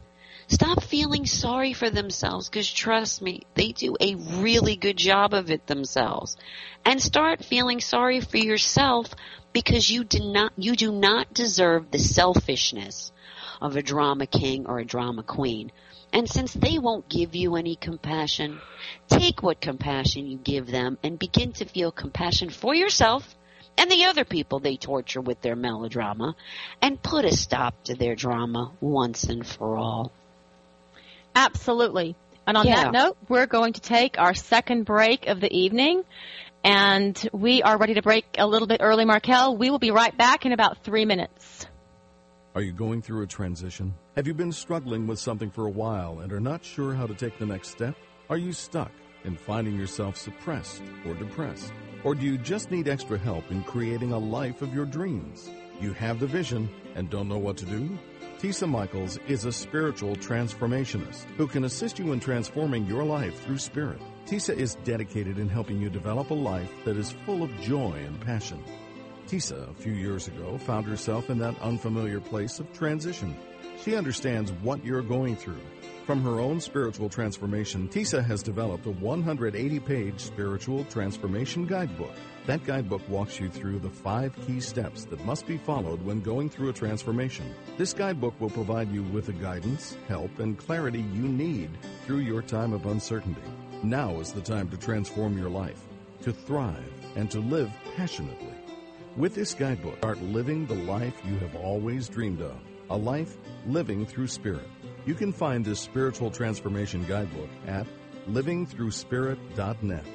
Stop 0.52 0.82
feeling 0.82 1.28
sorry 1.28 1.74
for 1.74 1.92
themselves 1.92 2.50
because 2.50 2.72
trust 2.72 3.22
me, 3.22 3.44
they 3.54 3.72
do 3.72 3.96
a 4.02 4.16
really 4.16 4.76
good 4.76 4.98
job 4.98 5.36
of 5.36 5.52
it 5.52 5.68
themselves. 5.68 6.38
And 6.84 7.00
start 7.00 7.46
feeling 7.46 7.80
sorry 7.80 8.20
for 8.20 8.38
yourself 8.38 9.14
because 9.54 9.92
you 9.92 10.04
do 10.04 10.20
not, 10.20 10.54
you 10.58 10.76
do 10.76 10.92
not 10.92 11.36
deserve 11.36 11.92
the 11.92 12.00
selfishness 12.00 13.12
of 13.62 13.76
a 13.76 13.84
drama 13.84 14.26
king 14.26 14.66
or 14.66 14.80
a 14.80 14.86
drama 14.86 15.22
queen. 15.22 15.72
And 16.12 16.28
since 16.28 16.52
they 16.54 16.80
won't 16.80 17.08
give 17.08 17.36
you 17.36 17.56
any 17.56 17.76
compassion, 17.76 18.60
take 19.08 19.44
what 19.44 19.62
compassion 19.62 20.26
you 20.26 20.40
give 20.40 20.66
them 20.66 20.98
and 21.04 21.20
begin 21.20 21.52
to 21.54 21.66
feel 21.66 21.92
compassion 21.92 22.50
for 22.50 22.74
yourself 22.74 23.36
and 23.78 23.92
the 23.92 24.06
other 24.06 24.26
people 24.26 24.60
they 24.60 24.78
torture 24.78 25.22
with 25.22 25.42
their 25.42 25.56
melodrama 25.56 26.36
and 26.82 27.04
put 27.04 27.24
a 27.24 27.36
stop 27.36 27.84
to 27.84 27.94
their 27.94 28.16
drama 28.16 28.72
once 28.82 29.26
and 29.26 29.46
for 29.46 29.78
all. 29.78 30.12
Absolutely. 31.40 32.18
And 32.46 32.58
on 32.58 32.68
Yeah. 32.68 32.76
that 32.76 32.92
note, 32.92 33.18
we're 33.30 33.46
going 33.46 33.74
to 33.74 33.82
take 33.82 34.20
our 34.20 34.34
second 34.34 34.84
break 34.84 35.28
of 35.28 35.40
the 35.40 35.52
evening. 35.56 36.04
And 36.66 37.30
we 37.32 37.64
are 37.64 37.78
ready 37.78 37.94
to 37.94 38.02
break 38.02 38.26
a 38.38 38.46
little 38.46 38.68
bit 38.68 38.82
early, 38.82 39.06
Markel. 39.06 39.56
We 39.56 39.70
will 39.70 39.80
be 39.80 39.92
right 39.92 40.16
back 40.18 40.46
in 40.46 40.52
about 40.52 40.84
three 40.84 41.06
minutes. 41.06 41.66
Are 42.56 42.62
you 42.62 42.74
going 42.74 43.02
through 43.02 43.24
a 43.24 43.28
transition? 43.28 43.94
Have 44.18 44.28
you 44.28 44.34
been 44.34 44.52
struggling 44.52 45.08
with 45.08 45.20
something 45.20 45.50
for 45.50 45.66
a 45.66 45.70
while 45.70 46.20
and 46.20 46.34
are 46.34 46.42
not 46.42 46.66
sure 46.66 46.94
how 46.94 47.08
to 47.08 47.14
take 47.14 47.40
the 47.40 47.46
next 47.46 47.70
step? 47.70 47.96
Are 48.30 48.38
you 48.38 48.52
stuck 48.52 48.92
and 49.24 49.40
finding 49.40 49.76
yourself 49.76 50.18
suppressed 50.18 50.82
or 51.08 51.14
depressed? 51.14 51.72
Or 52.04 52.16
do 52.16 52.26
you 52.26 52.38
just 52.38 52.70
need 52.70 52.90
extra 52.90 53.18
help 53.18 53.50
in 53.50 53.64
creating 53.64 54.12
a 54.12 54.20
life 54.20 54.62
of 54.62 54.74
your 54.74 54.86
dreams? 54.86 55.50
You 55.80 55.94
have 55.94 56.20
the 56.20 56.28
vision 56.28 56.70
and 56.96 57.10
don't 57.10 57.30
know 57.30 57.38
what 57.38 57.56
to 57.58 57.66
do? 57.66 57.98
Tisa 58.40 58.70
Michaels 58.70 59.20
is 59.28 59.44
a 59.44 59.52
spiritual 59.52 60.16
transformationist 60.16 61.26
who 61.36 61.46
can 61.46 61.66
assist 61.66 62.00
you 62.00 62.14
in 62.14 62.22
transforming 62.22 62.86
your 62.86 63.04
life 63.04 63.38
through 63.44 63.58
spirit. 63.58 64.00
Tisa 64.26 64.56
is 64.56 64.76
dedicated 64.86 65.38
in 65.38 65.50
helping 65.50 65.82
you 65.82 65.90
develop 65.90 66.30
a 66.30 66.34
life 66.34 66.72
that 66.86 66.96
is 66.96 67.12
full 67.26 67.44
of 67.44 67.52
joy 67.60 68.02
and 68.08 68.22
passion. 68.22 68.64
Tisa, 69.28 69.70
a 69.70 69.74
few 69.74 69.92
years 69.92 70.30
ago, 70.30 70.58
found 70.58 70.86
herself 70.86 71.30
in 71.30 71.38
that 71.40 71.60
unfamiliar 71.60 72.22
place 72.22 72.62
of 72.62 72.72
transition. 72.72 73.36
She 73.84 73.98
understands 73.98 74.54
what 74.64 74.86
you're 74.86 75.02
going 75.02 75.36
through. 75.36 75.60
From 76.06 76.24
her 76.24 76.40
own 76.40 76.62
spiritual 76.62 77.10
transformation, 77.10 77.90
Tisa 77.90 78.24
has 78.24 78.42
developed 78.42 78.86
a 78.86 78.92
180 78.92 79.80
page 79.82 80.22
spiritual 80.22 80.86
transformation 80.86 81.66
guidebook. 81.66 82.16
That 82.50 82.64
guidebook 82.64 83.08
walks 83.08 83.40
you 83.40 83.48
through 83.48 83.78
the 83.78 83.92
five 83.92 84.36
key 84.48 84.60
steps 84.60 85.06
that 85.06 85.24
must 85.24 85.46
be 85.46 85.60
followed 85.60 86.04
when 86.04 86.20
going 86.20 86.50
through 86.50 86.70
a 86.70 86.74
transformation. 86.74 87.54
This 87.78 87.94
guidebook 87.94 88.42
will 88.42 88.50
provide 88.50 88.92
you 88.92 89.04
with 89.04 89.28
the 89.28 89.34
guidance, 89.34 89.96
help, 90.08 90.40
and 90.40 90.58
clarity 90.58 91.06
you 91.14 91.28
need 91.28 91.70
through 92.08 92.22
your 92.22 92.42
time 92.42 92.74
of 92.74 92.88
uncertainty. 92.88 93.44
Now 93.84 94.20
is 94.20 94.32
the 94.32 94.42
time 94.42 94.68
to 94.70 94.78
transform 94.78 95.38
your 95.38 95.52
life, 95.52 95.80
to 96.24 96.34
thrive, 96.34 96.92
and 97.16 97.30
to 97.30 97.40
live 97.40 97.72
passionately. 97.96 98.56
With 99.16 99.36
this 99.36 99.54
guidebook, 99.54 100.00
start 100.00 100.20
living 100.20 100.66
the 100.66 100.74
life 100.74 101.22
you 101.24 101.38
have 101.38 101.56
always 101.56 102.10
dreamed 102.10 102.42
of, 102.42 102.60
a 102.90 102.98
life 102.98 103.38
living 103.68 104.08
through 104.08 104.26
spirit. 104.26 104.68
You 105.06 105.14
can 105.14 105.32
find 105.32 105.64
this 105.64 105.80
spiritual 105.80 106.32
transformation 106.32 107.06
guidebook 107.06 107.50
at 107.68 107.86
livingthroughspirit.net. 108.28 110.06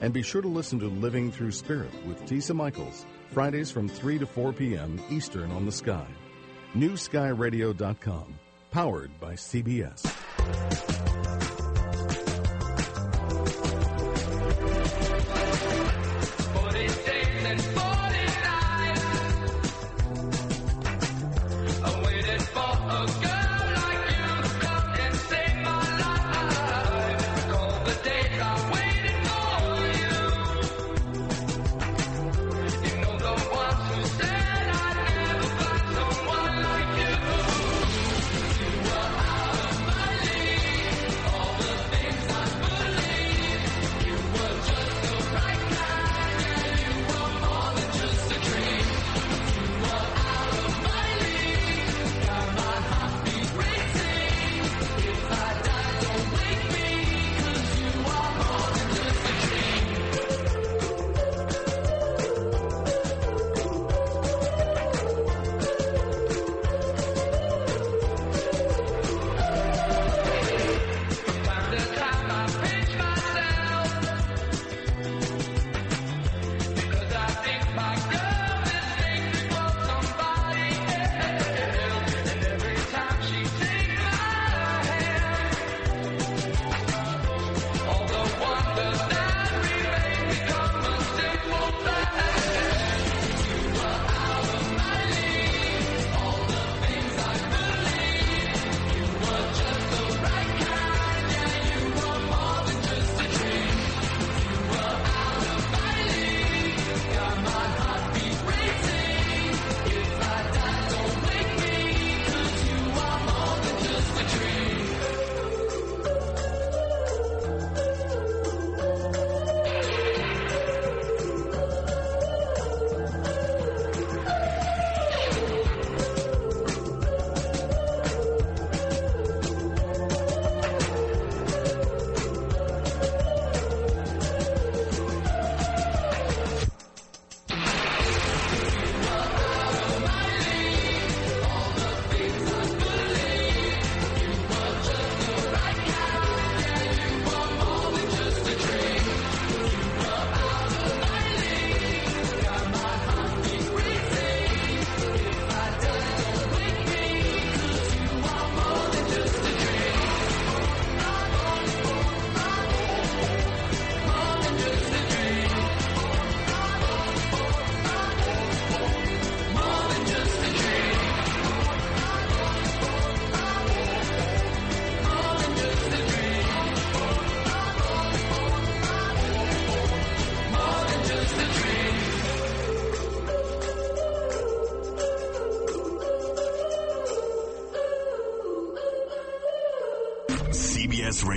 And 0.00 0.12
be 0.12 0.22
sure 0.22 0.42
to 0.42 0.48
listen 0.48 0.78
to 0.80 0.86
Living 0.86 1.32
Through 1.32 1.52
Spirit 1.52 1.90
with 2.06 2.24
Tisa 2.24 2.54
Michaels, 2.54 3.04
Fridays 3.32 3.70
from 3.70 3.88
3 3.88 4.18
to 4.18 4.26
4 4.26 4.52
p.m. 4.52 5.00
Eastern 5.10 5.50
on 5.50 5.66
the 5.66 5.72
Sky. 5.72 6.06
NewSkyRadio.com, 6.74 8.38
powered 8.70 9.20
by 9.20 9.34
CBS. 9.34 10.04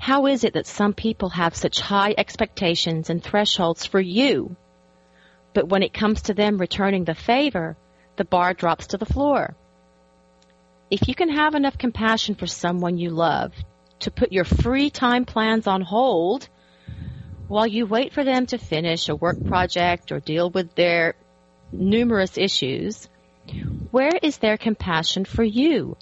How 0.00 0.26
is 0.26 0.44
it 0.44 0.54
that 0.54 0.66
some 0.66 0.94
people 0.94 1.28
have 1.28 1.54
such 1.54 1.78
high 1.78 2.14
expectations 2.16 3.10
and 3.10 3.22
thresholds 3.22 3.84
for 3.84 4.00
you, 4.00 4.56
but 5.52 5.68
when 5.68 5.82
it 5.82 5.92
comes 5.92 6.22
to 6.22 6.34
them 6.34 6.56
returning 6.56 7.04
the 7.04 7.14
favor, 7.14 7.76
the 8.16 8.24
bar 8.24 8.54
drops 8.54 8.88
to 8.88 8.96
the 8.96 9.04
floor? 9.04 9.54
If 10.90 11.06
you 11.06 11.14
can 11.14 11.28
have 11.28 11.54
enough 11.54 11.76
compassion 11.76 12.34
for 12.34 12.46
someone 12.46 12.96
you 12.96 13.10
love 13.10 13.52
to 13.98 14.10
put 14.10 14.32
your 14.32 14.44
free 14.44 14.88
time 14.88 15.26
plans 15.26 15.66
on 15.66 15.82
hold 15.82 16.48
while 17.48 17.66
you 17.66 17.84
wait 17.84 18.14
for 18.14 18.24
them 18.24 18.46
to 18.46 18.56
finish 18.56 19.10
a 19.10 19.14
work 19.14 19.44
project 19.44 20.12
or 20.12 20.18
deal 20.18 20.48
with 20.48 20.74
their 20.74 21.14
numerous 21.72 22.38
issues, 22.38 23.06
where 23.90 24.18
is 24.22 24.38
their 24.38 24.56
compassion 24.56 25.26
for 25.26 25.44
you? 25.44 25.98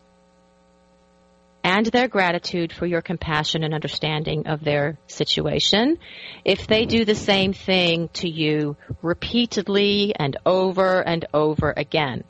And 1.79 1.87
their 1.87 2.09
gratitude 2.09 2.73
for 2.73 2.87
your 2.87 3.01
compassion 3.01 3.63
and 3.63 3.73
understanding 3.73 4.49
of 4.49 4.65
their 4.65 4.99
situation. 5.07 5.97
If 6.45 6.67
they 6.67 6.87
do 6.87 7.05
the 7.05 7.15
same 7.15 7.53
thing 7.53 8.09
to 8.15 8.29
you 8.29 8.77
repeatedly 9.01 10.13
and 10.19 10.37
over 10.45 11.01
and 11.01 11.25
over 11.33 11.73
again, 11.77 12.25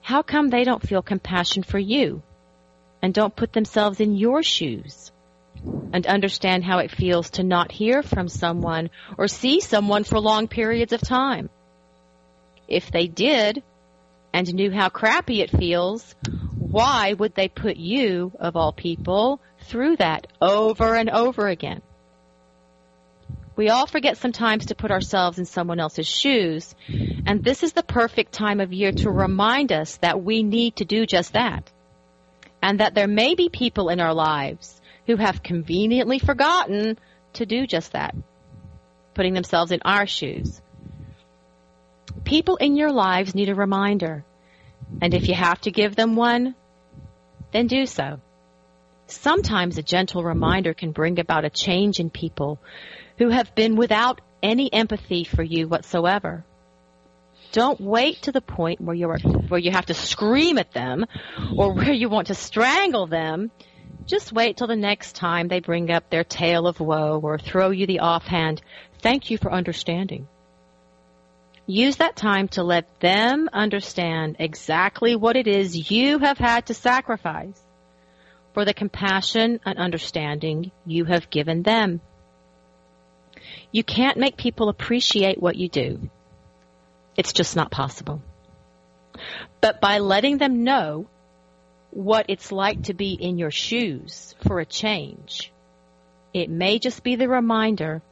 how 0.00 0.22
come 0.22 0.48
they 0.48 0.62
don't 0.62 0.86
feel 0.86 1.02
compassion 1.02 1.64
for 1.64 1.78
you 1.80 2.22
and 3.02 3.12
don't 3.12 3.34
put 3.34 3.52
themselves 3.52 3.98
in 3.98 4.14
your 4.14 4.44
shoes 4.44 5.10
and 5.92 6.06
understand 6.06 6.62
how 6.62 6.78
it 6.78 6.92
feels 6.92 7.30
to 7.30 7.42
not 7.42 7.72
hear 7.72 8.04
from 8.04 8.28
someone 8.28 8.90
or 9.18 9.26
see 9.26 9.58
someone 9.60 10.04
for 10.04 10.20
long 10.20 10.46
periods 10.46 10.92
of 10.92 11.00
time? 11.00 11.50
If 12.68 12.92
they 12.92 13.08
did, 13.08 13.64
and 14.32 14.54
knew 14.54 14.70
how 14.70 14.88
crappy 14.88 15.42
it 15.42 15.50
feels, 15.50 16.14
why 16.72 17.12
would 17.12 17.34
they 17.34 17.48
put 17.48 17.76
you, 17.76 18.32
of 18.40 18.56
all 18.56 18.72
people, 18.72 19.40
through 19.64 19.96
that 19.96 20.26
over 20.40 20.94
and 20.94 21.10
over 21.10 21.46
again? 21.46 21.82
We 23.54 23.68
all 23.68 23.86
forget 23.86 24.16
sometimes 24.16 24.66
to 24.66 24.74
put 24.74 24.90
ourselves 24.90 25.38
in 25.38 25.44
someone 25.44 25.78
else's 25.78 26.08
shoes, 26.08 26.74
and 27.26 27.44
this 27.44 27.62
is 27.62 27.74
the 27.74 27.82
perfect 27.82 28.32
time 28.32 28.58
of 28.58 28.72
year 28.72 28.90
to 28.90 29.10
remind 29.10 29.70
us 29.70 29.98
that 29.98 30.24
we 30.24 30.42
need 30.42 30.76
to 30.76 30.86
do 30.86 31.04
just 31.04 31.34
that. 31.34 31.70
And 32.62 32.80
that 32.80 32.94
there 32.94 33.06
may 33.06 33.34
be 33.34 33.50
people 33.50 33.90
in 33.90 34.00
our 34.00 34.14
lives 34.14 34.80
who 35.06 35.16
have 35.16 35.42
conveniently 35.42 36.18
forgotten 36.18 36.98
to 37.34 37.44
do 37.44 37.66
just 37.66 37.92
that, 37.92 38.14
putting 39.12 39.34
themselves 39.34 39.72
in 39.72 39.82
our 39.84 40.06
shoes. 40.06 40.62
People 42.24 42.56
in 42.56 42.76
your 42.76 42.92
lives 42.92 43.34
need 43.34 43.50
a 43.50 43.54
reminder. 43.54 44.24
And 45.02 45.12
if 45.12 45.28
you 45.28 45.34
have 45.34 45.60
to 45.62 45.70
give 45.70 45.94
them 45.96 46.16
one, 46.16 46.54
then 47.52 47.66
do 47.66 47.86
so. 47.86 48.20
Sometimes 49.06 49.78
a 49.78 49.82
gentle 49.82 50.24
reminder 50.24 50.74
can 50.74 50.92
bring 50.92 51.18
about 51.18 51.44
a 51.44 51.50
change 51.50 52.00
in 52.00 52.10
people 52.10 52.58
who 53.18 53.28
have 53.28 53.54
been 53.54 53.76
without 53.76 54.20
any 54.42 54.72
empathy 54.72 55.24
for 55.24 55.42
you 55.42 55.68
whatsoever. 55.68 56.44
Don't 57.52 57.80
wait 57.80 58.22
to 58.22 58.32
the 58.32 58.40
point 58.40 58.80
where 58.80 58.96
you 58.96 59.08
where 59.48 59.60
you 59.60 59.70
have 59.70 59.86
to 59.86 59.94
scream 59.94 60.56
at 60.58 60.72
them 60.72 61.04
or 61.56 61.72
where 61.74 61.92
you 61.92 62.08
want 62.08 62.28
to 62.28 62.34
strangle 62.34 63.06
them. 63.06 63.50
Just 64.06 64.32
wait 64.32 64.56
till 64.56 64.66
the 64.66 64.76
next 64.76 65.14
time 65.14 65.48
they 65.48 65.60
bring 65.60 65.90
up 65.90 66.08
their 66.08 66.24
tale 66.24 66.66
of 66.66 66.80
woe 66.80 67.20
or 67.22 67.38
throw 67.38 67.70
you 67.70 67.86
the 67.86 68.00
offhand, 68.00 68.62
thank 68.98 69.30
you 69.30 69.38
for 69.38 69.52
understanding. 69.52 70.26
Use 71.66 71.96
that 71.96 72.16
time 72.16 72.48
to 72.48 72.62
let 72.62 73.00
them 73.00 73.48
understand 73.52 74.36
exactly 74.38 75.14
what 75.14 75.36
it 75.36 75.46
is 75.46 75.90
you 75.90 76.18
have 76.18 76.38
had 76.38 76.66
to 76.66 76.74
sacrifice 76.74 77.60
for 78.52 78.64
the 78.64 78.74
compassion 78.74 79.60
and 79.64 79.78
understanding 79.78 80.72
you 80.84 81.04
have 81.04 81.30
given 81.30 81.62
them. 81.62 82.00
You 83.70 83.84
can't 83.84 84.18
make 84.18 84.36
people 84.36 84.68
appreciate 84.68 85.40
what 85.40 85.56
you 85.56 85.68
do. 85.68 86.10
It's 87.16 87.32
just 87.32 87.56
not 87.56 87.70
possible. 87.70 88.20
But 89.60 89.80
by 89.80 89.98
letting 89.98 90.38
them 90.38 90.64
know 90.64 91.06
what 91.90 92.26
it's 92.28 92.50
like 92.50 92.84
to 92.84 92.94
be 92.94 93.12
in 93.12 93.38
your 93.38 93.50
shoes 93.50 94.34
for 94.46 94.60
a 94.60 94.66
change, 94.66 95.52
it 96.34 96.50
may 96.50 96.78
just 96.78 97.02
be 97.02 97.16
the 97.16 97.28
reminder 97.28 98.02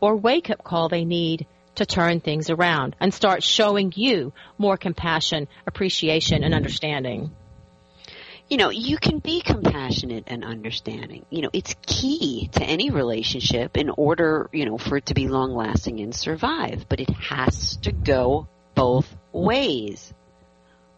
or 0.00 0.16
wake 0.16 0.50
up 0.50 0.62
call 0.64 0.88
they 0.88 1.04
need 1.04 1.46
to 1.76 1.86
turn 1.86 2.20
things 2.20 2.50
around 2.50 2.96
and 3.00 3.12
start 3.12 3.42
showing 3.42 3.92
you 3.96 4.32
more 4.58 4.76
compassion, 4.76 5.48
appreciation, 5.66 6.44
and 6.44 6.54
understanding. 6.54 7.30
You 8.48 8.58
know, 8.58 8.70
you 8.70 8.96
can 8.98 9.18
be 9.18 9.40
compassionate 9.40 10.24
and 10.28 10.44
understanding. 10.44 11.26
You 11.30 11.42
know, 11.42 11.50
it's 11.52 11.74
key 11.84 12.48
to 12.52 12.62
any 12.62 12.90
relationship 12.90 13.76
in 13.76 13.90
order, 13.90 14.48
you 14.52 14.66
know, 14.66 14.78
for 14.78 14.98
it 14.98 15.06
to 15.06 15.14
be 15.14 15.26
long 15.26 15.52
lasting 15.52 15.98
and 16.00 16.14
survive. 16.14 16.86
But 16.88 17.00
it 17.00 17.10
has 17.10 17.76
to 17.78 17.90
go 17.90 18.46
both 18.76 19.12
ways. 19.32 20.14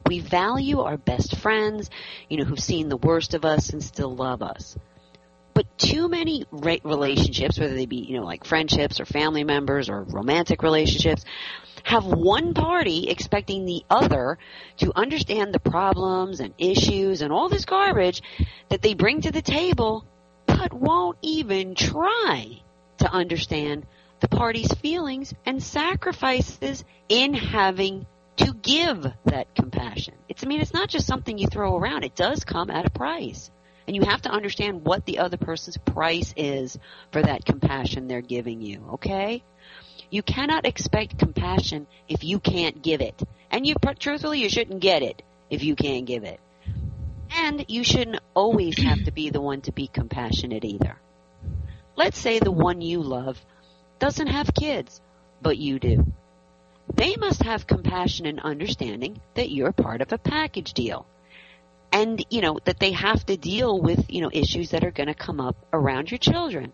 We 0.06 0.20
value 0.20 0.80
our 0.80 0.98
best 0.98 1.38
friends, 1.38 1.88
you 2.28 2.36
know, 2.36 2.44
who've 2.44 2.60
seen 2.60 2.90
the 2.90 2.96
worst 2.98 3.32
of 3.32 3.46
us 3.46 3.70
and 3.70 3.82
still 3.82 4.14
love 4.14 4.42
us. 4.42 4.76
But 5.58 5.76
too 5.76 6.08
many 6.08 6.44
relationships, 6.52 7.58
whether 7.58 7.74
they 7.74 7.86
be, 7.86 7.96
you 7.96 8.16
know, 8.16 8.24
like 8.24 8.44
friendships 8.44 9.00
or 9.00 9.04
family 9.04 9.42
members 9.42 9.90
or 9.90 10.04
romantic 10.04 10.62
relationships, 10.62 11.24
have 11.82 12.04
one 12.04 12.54
party 12.54 13.08
expecting 13.08 13.64
the 13.64 13.82
other 13.90 14.38
to 14.76 14.92
understand 14.94 15.52
the 15.52 15.58
problems 15.58 16.38
and 16.38 16.54
issues 16.58 17.22
and 17.22 17.32
all 17.32 17.48
this 17.48 17.64
garbage 17.64 18.22
that 18.68 18.82
they 18.82 18.94
bring 18.94 19.22
to 19.22 19.32
the 19.32 19.42
table, 19.42 20.04
but 20.46 20.72
won't 20.72 21.18
even 21.22 21.74
try 21.74 22.60
to 22.98 23.10
understand 23.10 23.84
the 24.20 24.28
party's 24.28 24.72
feelings 24.74 25.34
and 25.44 25.60
sacrifices 25.60 26.84
in 27.08 27.34
having 27.34 28.06
to 28.36 28.54
give 28.62 29.08
that 29.24 29.52
compassion. 29.56 30.14
It's, 30.28 30.44
I 30.44 30.46
mean, 30.46 30.60
it's 30.60 30.72
not 30.72 30.88
just 30.88 31.08
something 31.08 31.36
you 31.36 31.48
throw 31.48 31.76
around. 31.76 32.04
It 32.04 32.14
does 32.14 32.44
come 32.44 32.70
at 32.70 32.86
a 32.86 32.90
price. 32.90 33.50
And 33.88 33.96
you 33.96 34.02
have 34.02 34.20
to 34.22 34.30
understand 34.30 34.84
what 34.84 35.06
the 35.06 35.20
other 35.20 35.38
person's 35.38 35.78
price 35.78 36.34
is 36.36 36.78
for 37.10 37.22
that 37.22 37.46
compassion 37.46 38.06
they're 38.06 38.20
giving 38.20 38.60
you, 38.60 38.84
okay? 38.92 39.42
You 40.10 40.22
cannot 40.22 40.66
expect 40.66 41.18
compassion 41.18 41.86
if 42.06 42.22
you 42.22 42.38
can't 42.38 42.82
give 42.82 43.00
it. 43.00 43.18
And 43.50 43.66
you, 43.66 43.76
truthfully, 43.98 44.42
you 44.42 44.50
shouldn't 44.50 44.80
get 44.80 45.02
it 45.02 45.22
if 45.48 45.64
you 45.64 45.74
can't 45.74 46.04
give 46.04 46.24
it. 46.24 46.38
And 47.34 47.64
you 47.68 47.82
shouldn't 47.82 48.20
always 48.34 48.76
have 48.82 49.04
to 49.04 49.10
be 49.10 49.30
the 49.30 49.40
one 49.40 49.62
to 49.62 49.72
be 49.72 49.86
compassionate 49.86 50.66
either. 50.66 50.98
Let's 51.96 52.18
say 52.18 52.40
the 52.40 52.52
one 52.52 52.82
you 52.82 53.00
love 53.00 53.42
doesn't 53.98 54.26
have 54.26 54.52
kids, 54.52 55.00
but 55.40 55.56
you 55.56 55.78
do. 55.78 56.12
They 56.94 57.16
must 57.16 57.42
have 57.42 57.66
compassion 57.66 58.26
and 58.26 58.38
understanding 58.38 59.22
that 59.32 59.50
you're 59.50 59.72
part 59.72 60.02
of 60.02 60.12
a 60.12 60.18
package 60.18 60.74
deal 60.74 61.06
and 61.92 62.24
you 62.30 62.40
know 62.40 62.58
that 62.64 62.78
they 62.78 62.92
have 62.92 63.24
to 63.26 63.36
deal 63.36 63.80
with 63.80 64.10
you 64.10 64.20
know 64.20 64.30
issues 64.32 64.70
that 64.70 64.84
are 64.84 64.90
going 64.90 65.06
to 65.06 65.14
come 65.14 65.40
up 65.40 65.56
around 65.72 66.10
your 66.10 66.18
children. 66.18 66.72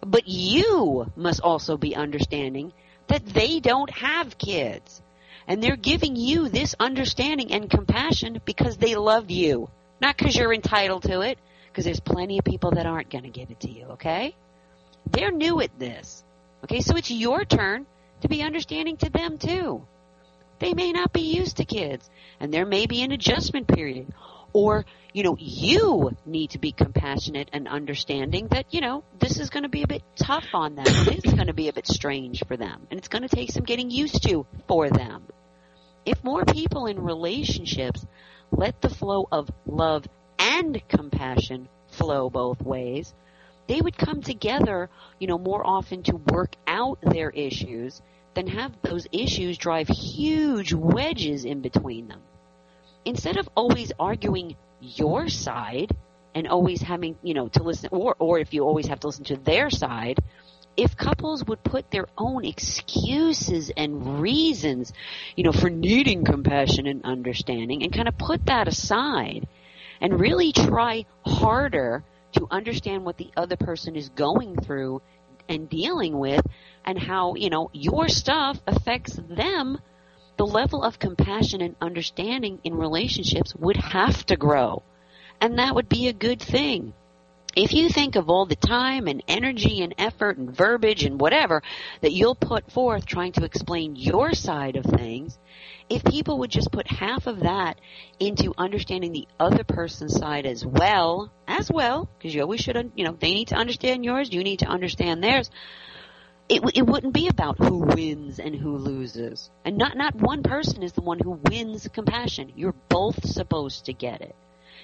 But 0.00 0.28
you 0.28 1.10
must 1.16 1.40
also 1.40 1.76
be 1.76 1.96
understanding 1.96 2.72
that 3.08 3.26
they 3.26 3.58
don't 3.58 3.90
have 3.90 4.38
kids. 4.38 5.02
And 5.48 5.62
they're 5.62 5.76
giving 5.76 6.14
you 6.14 6.48
this 6.50 6.76
understanding 6.78 7.52
and 7.52 7.70
compassion 7.70 8.40
because 8.44 8.76
they 8.76 8.96
love 8.96 9.30
you. 9.30 9.70
Not 10.00 10.16
because 10.16 10.36
you're 10.36 10.52
entitled 10.52 11.04
to 11.04 11.22
it 11.22 11.38
because 11.68 11.84
there's 11.84 12.00
plenty 12.00 12.38
of 12.38 12.44
people 12.44 12.72
that 12.72 12.86
aren't 12.86 13.10
going 13.10 13.24
to 13.24 13.30
give 13.30 13.50
it 13.50 13.60
to 13.60 13.70
you 13.70 13.84
okay? 13.92 14.34
They're 15.10 15.32
new 15.32 15.60
at 15.60 15.76
this 15.78 16.24
okay? 16.64 16.80
So 16.80 16.96
it's 16.96 17.10
your 17.10 17.44
turn 17.44 17.86
to 18.20 18.28
be 18.28 18.42
understanding 18.42 18.96
to 18.98 19.10
them 19.10 19.38
too 19.38 19.82
They 20.58 20.74
may 20.74 20.92
not 20.92 21.12
be 21.12 21.36
used 21.36 21.58
to 21.58 21.64
kids 21.64 22.08
and 22.40 22.52
there 22.52 22.66
may 22.66 22.86
be 22.86 23.02
an 23.02 23.12
adjustment 23.12 23.68
period. 23.68 24.12
Or, 24.52 24.86
you 25.12 25.22
know, 25.22 25.36
you 25.38 26.16
need 26.24 26.50
to 26.50 26.58
be 26.58 26.72
compassionate 26.72 27.50
and 27.52 27.68
understanding 27.68 28.48
that, 28.48 28.66
you 28.72 28.80
know, 28.80 29.04
this 29.18 29.38
is 29.38 29.50
going 29.50 29.64
to 29.64 29.68
be 29.68 29.82
a 29.82 29.86
bit 29.86 30.02
tough 30.16 30.46
on 30.54 30.74
them. 30.74 30.86
It 30.86 31.26
is 31.26 31.34
going 31.34 31.48
to 31.48 31.52
be 31.52 31.68
a 31.68 31.72
bit 31.72 31.86
strange 31.86 32.44
for 32.46 32.56
them. 32.56 32.86
And 32.90 32.98
it's 32.98 33.08
going 33.08 33.22
to 33.22 33.28
take 33.28 33.52
some 33.52 33.64
getting 33.64 33.90
used 33.90 34.22
to 34.26 34.46
for 34.66 34.88
them. 34.88 35.24
If 36.06 36.24
more 36.24 36.44
people 36.44 36.86
in 36.86 36.98
relationships 37.00 38.04
let 38.50 38.80
the 38.80 38.88
flow 38.88 39.28
of 39.30 39.50
love 39.66 40.06
and 40.38 40.80
compassion 40.88 41.68
flow 41.88 42.30
both 42.30 42.62
ways, 42.62 43.12
they 43.66 43.80
would 43.80 43.98
come 43.98 44.22
together, 44.22 44.88
you 45.18 45.26
know, 45.26 45.38
more 45.38 45.64
often 45.64 46.02
to 46.04 46.16
work 46.16 46.56
out 46.66 46.98
their 47.02 47.28
issues 47.28 48.00
than 48.38 48.46
have 48.46 48.72
those 48.82 49.04
issues 49.10 49.58
drive 49.58 49.88
huge 49.88 50.72
wedges 50.72 51.44
in 51.44 51.60
between 51.60 52.06
them. 52.06 52.20
Instead 53.04 53.36
of 53.36 53.48
always 53.56 53.90
arguing 53.98 54.54
your 54.80 55.28
side 55.28 55.90
and 56.36 56.46
always 56.46 56.80
having, 56.80 57.16
you 57.24 57.34
know, 57.34 57.48
to 57.48 57.64
listen, 57.64 57.88
or, 57.90 58.14
or 58.20 58.38
if 58.38 58.54
you 58.54 58.62
always 58.62 58.86
have 58.86 59.00
to 59.00 59.08
listen 59.08 59.24
to 59.24 59.36
their 59.36 59.70
side, 59.70 60.20
if 60.76 60.96
couples 60.96 61.44
would 61.46 61.64
put 61.64 61.90
their 61.90 62.06
own 62.16 62.44
excuses 62.44 63.72
and 63.76 64.20
reasons, 64.20 64.92
you 65.34 65.42
know, 65.42 65.50
for 65.50 65.68
needing 65.68 66.24
compassion 66.24 66.86
and 66.86 67.04
understanding 67.04 67.82
and 67.82 67.92
kind 67.92 68.06
of 68.06 68.16
put 68.16 68.46
that 68.46 68.68
aside 68.68 69.48
and 70.00 70.20
really 70.20 70.52
try 70.52 71.06
harder 71.26 72.04
to 72.34 72.46
understand 72.52 73.04
what 73.04 73.16
the 73.16 73.32
other 73.36 73.56
person 73.56 73.96
is 73.96 74.10
going 74.10 74.54
through 74.54 75.02
and 75.48 75.68
dealing 75.68 76.18
with 76.18 76.46
and 76.84 76.98
how, 76.98 77.34
you 77.34 77.50
know, 77.50 77.70
your 77.72 78.08
stuff 78.08 78.60
affects 78.66 79.18
them, 79.28 79.78
the 80.36 80.46
level 80.46 80.82
of 80.82 80.98
compassion 80.98 81.60
and 81.60 81.76
understanding 81.80 82.58
in 82.64 82.74
relationships 82.74 83.54
would 83.56 83.76
have 83.76 84.24
to 84.26 84.36
grow. 84.36 84.82
And 85.40 85.58
that 85.58 85.74
would 85.74 85.88
be 85.88 86.08
a 86.08 86.12
good 86.12 86.40
thing 86.40 86.92
if 87.56 87.72
you 87.72 87.88
think 87.88 88.16
of 88.16 88.28
all 88.28 88.46
the 88.46 88.56
time 88.56 89.06
and 89.06 89.22
energy 89.26 89.82
and 89.82 89.94
effort 89.98 90.38
and 90.38 90.54
verbiage 90.54 91.04
and 91.04 91.20
whatever 91.20 91.62
that 92.02 92.12
you'll 92.12 92.34
put 92.34 92.70
forth 92.70 93.06
trying 93.06 93.32
to 93.32 93.44
explain 93.44 93.96
your 93.96 94.32
side 94.32 94.76
of 94.76 94.84
things, 94.84 95.38
if 95.88 96.04
people 96.04 96.38
would 96.38 96.50
just 96.50 96.70
put 96.70 96.86
half 96.86 97.26
of 97.26 97.40
that 97.40 97.80
into 98.20 98.52
understanding 98.58 99.12
the 99.12 99.26
other 99.40 99.64
person's 99.64 100.16
side 100.16 100.46
as 100.46 100.64
well, 100.64 101.32
as 101.46 101.70
well, 101.70 102.08
because 102.18 102.34
you 102.34 102.42
always 102.42 102.60
should, 102.60 102.92
you 102.94 103.04
know, 103.04 103.16
they 103.18 103.34
need 103.34 103.48
to 103.48 103.56
understand 103.56 104.04
yours, 104.04 104.32
you 104.32 104.44
need 104.44 104.60
to 104.60 104.66
understand 104.66 105.22
theirs. 105.24 105.50
It, 106.48 106.62
it 106.74 106.86
wouldn't 106.86 107.12
be 107.12 107.28
about 107.28 107.58
who 107.58 107.78
wins 107.78 108.38
and 108.38 108.54
who 108.54 108.76
loses. 108.76 109.50
And 109.64 109.76
not, 109.76 109.96
not 109.96 110.14
one 110.14 110.42
person 110.42 110.82
is 110.82 110.92
the 110.92 111.02
one 111.02 111.18
who 111.18 111.40
wins 111.50 111.86
compassion. 111.92 112.52
You're 112.56 112.74
both 112.88 113.26
supposed 113.26 113.86
to 113.86 113.92
get 113.92 114.22
it. 114.22 114.34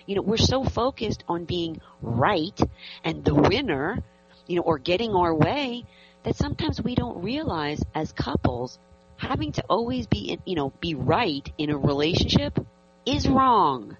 You 0.07 0.17
know, 0.17 0.23
we're 0.23 0.37
so 0.37 0.65
focused 0.65 1.25
on 1.29 1.45
being 1.45 1.81
right 2.03 2.59
and 3.03 3.25
the 3.25 3.35
winner, 3.35 4.03
you 4.47 4.57
know, 4.57 4.63
or 4.63 4.79
getting 4.79 5.15
our 5.15 5.35
way 5.35 5.85
that 6.25 6.37
sometimes 6.37 6.81
we 6.83 6.95
don't 6.95 7.23
realize 7.23 7.83
as 7.95 8.13
couples 8.13 8.79
having 9.17 9.53
to 9.53 9.65
always 9.69 10.07
be, 10.07 10.39
you 10.45 10.57
know, 10.57 10.73
be 10.81 10.95
right 10.95 11.51
in 11.59 11.71
a 11.71 11.77
relationship 11.77 12.59
is 13.07 13.29
wrong. 13.29 13.97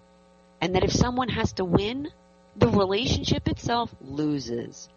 And 0.61 0.75
that 0.75 0.85
if 0.85 0.93
someone 0.93 1.29
has 1.29 1.53
to 1.55 1.65
win, 1.65 2.11
the 2.57 2.69
relationship 2.69 3.49
itself 3.49 3.95
loses. 4.01 4.89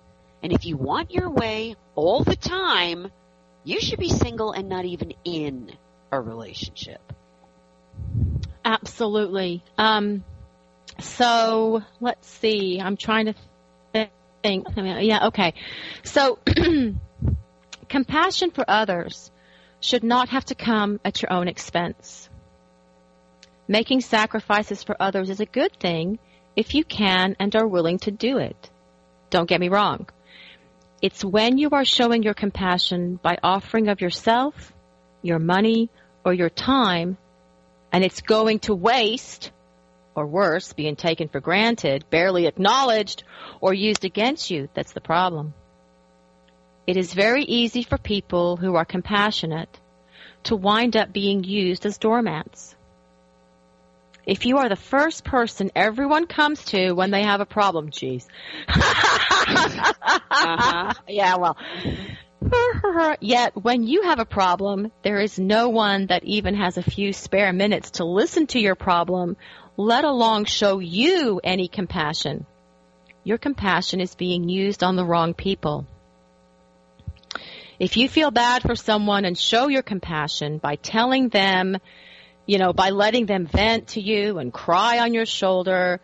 And 0.42 0.54
if 0.54 0.66
you 0.66 0.78
want 0.78 1.12
your 1.12 1.30
way 1.30 1.76
all 1.96 2.24
the 2.24 2.36
time, 2.36 3.12
you 3.64 3.82
should 3.82 4.00
be 4.00 4.10
single 4.10 4.52
and 4.52 4.70
not 4.70 4.86
even 4.86 5.14
in 5.26 5.72
a 6.12 6.22
relationship. 6.22 7.02
Absolutely. 8.64 9.64
Um, 9.78 10.24
so 11.00 11.82
let's 12.00 12.28
see. 12.28 12.80
I'm 12.82 12.98
trying 12.98 13.26
to 13.26 14.10
think. 14.44 14.68
Yeah, 14.76 15.28
okay. 15.28 15.54
So 16.04 16.40
compassion 17.90 18.52
for 18.52 18.66
others 18.68 19.32
should 19.80 20.04
not 20.04 20.30
have 20.30 20.46
to 20.46 20.56
come 20.56 21.00
at 21.06 21.22
your 21.22 21.32
own 21.32 21.48
expense. 21.48 22.30
Making 23.68 24.02
sacrifices 24.02 24.84
for 24.84 24.96
others 25.00 25.30
is 25.30 25.40
a 25.40 25.46
good 25.46 25.78
thing 25.80 26.20
if 26.56 26.74
you 26.74 26.84
can 26.84 27.36
and 27.40 27.56
are 27.56 27.68
willing 27.68 28.00
to 28.00 28.12
do 28.12 28.38
it. 28.38 28.70
Don't 29.30 29.50
get 29.50 29.60
me 29.60 29.70
wrong. 29.70 30.08
It's 31.02 31.24
when 31.24 31.58
you 31.58 31.70
are 31.72 31.86
showing 31.86 32.24
your 32.24 32.34
compassion 32.34 33.20
by 33.22 33.38
offering 33.44 33.88
of 33.90 34.02
yourself, 34.02 34.74
your 35.22 35.38
money, 35.38 35.90
or 36.26 36.34
your 36.34 36.50
time, 36.50 37.18
and 37.92 38.04
it's 38.04 38.22
going 38.22 38.60
to 38.60 38.74
waste 38.74 39.52
or 40.18 40.26
worse, 40.26 40.74
being 40.74 40.96
taken 40.96 41.30
for 41.30 41.40
granted, 41.40 42.04
barely 42.10 42.48
acknowledged, 42.48 43.24
or 43.62 43.74
used 43.74 44.04
against 44.04 44.50
you 44.50 44.68
that's 44.74 44.94
the 44.94 45.00
problem. 45.00 45.54
It 46.88 46.98
is 46.98 47.14
very 47.14 47.44
easy 47.44 47.84
for 47.84 47.98
people 47.98 48.58
who 48.58 48.76
are 48.76 48.86
compassionate 48.86 49.70
to 50.46 50.56
wind 50.56 50.98
up 50.98 51.14
being 51.14 51.44
used 51.44 51.86
as 51.86 52.00
doormats. 52.00 52.74
If 54.26 54.46
you 54.46 54.58
are 54.58 54.70
the 54.70 54.76
first 54.76 55.24
person 55.24 55.72
everyone 55.76 56.28
comes 56.28 56.66
to 56.66 56.94
when 56.94 57.12
they 57.12 57.24
have 57.24 57.40
a 57.40 57.46
problem, 57.46 57.92
geez. 57.92 58.28
uh-huh. 58.68 59.94
Yeah, 61.08 61.38
well. 61.38 61.58
Yet 63.20 63.56
when 63.56 63.84
you 63.84 64.04
have 64.04 64.20
a 64.20 64.26
problem, 64.26 64.92
there 65.04 65.20
is 65.20 65.40
no 65.40 65.70
one 65.70 66.08
that 66.08 66.24
even 66.24 66.56
has 66.56 66.78
a 66.78 66.84
few 66.84 67.14
spare 67.14 67.54
minutes 67.54 67.92
to 67.92 68.06
listen 68.06 68.48
to 68.48 68.60
your 68.60 68.76
problem 68.76 69.38
let 69.78 70.04
alone 70.04 70.46
show 70.46 70.80
you 70.80 71.40
any 71.44 71.68
compassion. 71.68 72.48
Your 73.24 73.38
compassion 73.38 74.02
is 74.02 74.16
being 74.16 74.50
used 74.50 74.84
on 74.84 74.96
the 74.96 75.06
wrong 75.06 75.36
people. 75.36 75.86
If 77.80 77.96
you 77.96 78.10
feel 78.10 78.32
bad 78.32 78.64
for 78.64 78.76
someone 78.76 79.24
and 79.24 79.38
show 79.38 79.68
your 79.68 79.84
compassion 79.84 80.58
by 80.58 80.78
telling 80.78 81.30
them, 81.30 81.78
you 82.48 82.58
know, 82.58 82.74
by 82.74 82.90
letting 82.90 83.28
them 83.28 83.46
vent 83.46 83.90
to 83.90 84.02
you 84.02 84.40
and 84.40 84.52
cry 84.52 84.98
on 85.00 85.14
your 85.14 85.28
shoulder, 85.28 86.02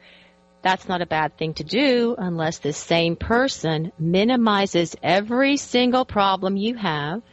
that's 0.62 0.88
not 0.88 1.02
a 1.02 1.08
bad 1.08 1.36
thing 1.38 1.56
to 1.56 1.64
do 1.64 2.16
unless 2.16 2.60
this 2.60 2.78
same 2.78 3.16
person 3.16 3.92
minimizes 3.98 4.96
every 5.02 5.58
single 5.58 6.06
problem 6.06 6.58
you 6.58 6.76
have 6.76 7.24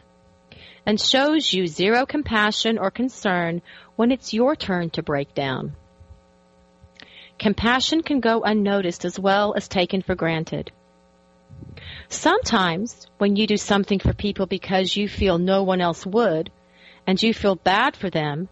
and 0.86 0.98
shows 0.98 1.52
you 1.52 1.66
zero 1.66 2.06
compassion 2.06 2.78
or 2.78 2.90
concern 2.90 3.60
when 3.96 4.10
it's 4.10 4.32
your 4.32 4.56
turn 4.56 4.88
to 4.90 5.02
break 5.02 5.34
down. 5.34 5.76
Compassion 7.40 8.02
can 8.02 8.20
go 8.20 8.42
unnoticed 8.42 9.06
as 9.06 9.18
well 9.18 9.54
as 9.56 9.66
taken 9.66 10.02
for 10.02 10.14
granted. 10.14 10.70
Sometimes, 12.10 13.06
when 13.16 13.34
you 13.34 13.46
do 13.46 13.56
something 13.56 13.98
for 13.98 14.12
people 14.12 14.44
because 14.44 14.94
you 14.94 15.08
feel 15.08 15.38
no 15.38 15.62
one 15.62 15.80
else 15.80 16.04
would, 16.04 16.50
and 17.06 17.20
you 17.22 17.32
feel 17.32 17.56
bad 17.56 17.96
for 17.96 18.10
them, 18.10 18.50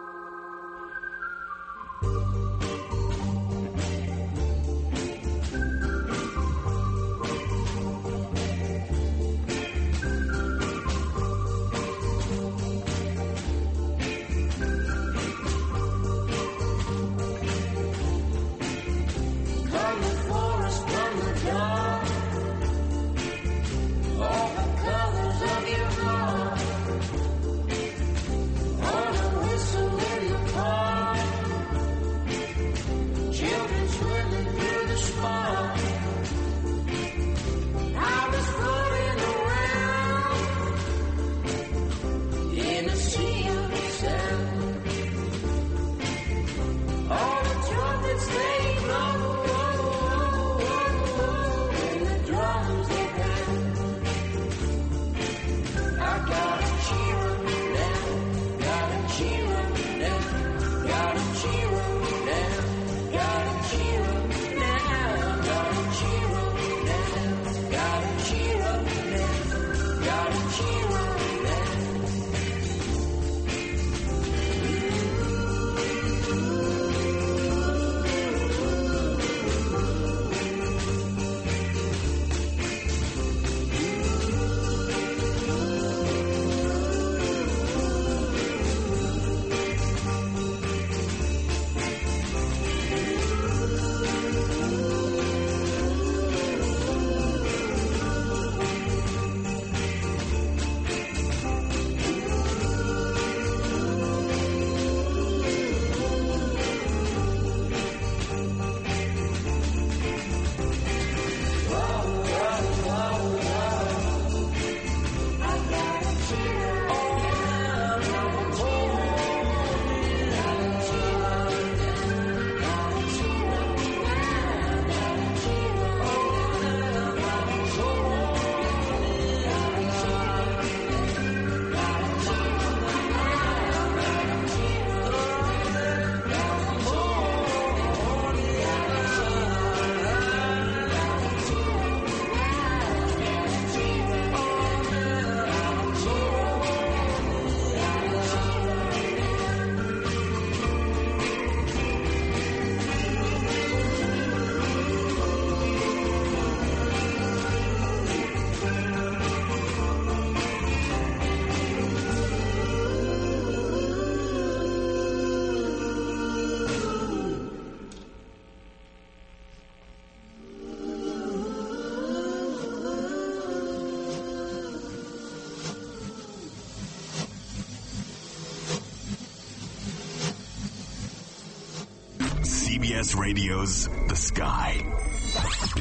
CBS 182.86 183.18
Radio's 183.18 183.88
The 184.06 184.14
Sky. 184.14 184.86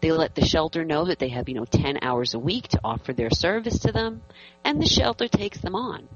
they 0.00 0.10
let 0.10 0.34
the 0.34 0.44
shelter 0.44 0.84
know 0.84 1.04
that 1.04 1.20
they 1.20 1.28
have, 1.28 1.48
you 1.48 1.54
know, 1.54 1.64
10 1.64 2.00
hours 2.02 2.34
a 2.34 2.40
week 2.40 2.66
to 2.68 2.80
offer 2.82 3.12
their 3.12 3.30
service 3.30 3.78
to 3.80 3.92
them, 3.92 4.20
and 4.64 4.82
the 4.82 4.86
shelter 4.86 5.28
takes 5.28 5.60
them 5.60 5.76
on. 5.76 6.08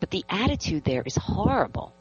But 0.00 0.10
the 0.10 0.24
attitude 0.30 0.84
there 0.84 1.02
is 1.04 1.16
horrible. 1.16 1.94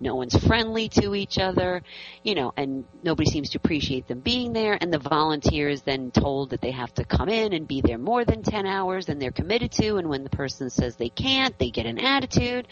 No 0.00 0.14
one's 0.14 0.36
friendly 0.36 0.88
to 0.90 1.14
each 1.14 1.38
other, 1.38 1.82
you 2.22 2.34
know, 2.34 2.52
and 2.56 2.84
nobody 3.02 3.28
seems 3.28 3.50
to 3.50 3.58
appreciate 3.58 4.06
them 4.06 4.20
being 4.20 4.52
there, 4.52 4.78
and 4.80 4.92
the 4.92 4.98
volunteers 4.98 5.82
then 5.82 6.12
told 6.12 6.50
that 6.50 6.60
they 6.60 6.70
have 6.70 6.94
to 6.94 7.04
come 7.04 7.28
in 7.28 7.52
and 7.52 7.68
be 7.68 7.80
there 7.80 7.98
more 7.98 8.24
than 8.24 8.42
10 8.42 8.66
hours 8.66 9.06
than 9.06 9.18
they're 9.18 9.32
committed 9.32 9.72
to, 9.72 9.96
and 9.96 10.08
when 10.08 10.22
the 10.22 10.30
person 10.30 10.70
says 10.70 10.96
they 10.96 11.08
can't, 11.08 11.58
they 11.58 11.70
get 11.70 11.86
an 11.86 11.98
attitude. 11.98 12.68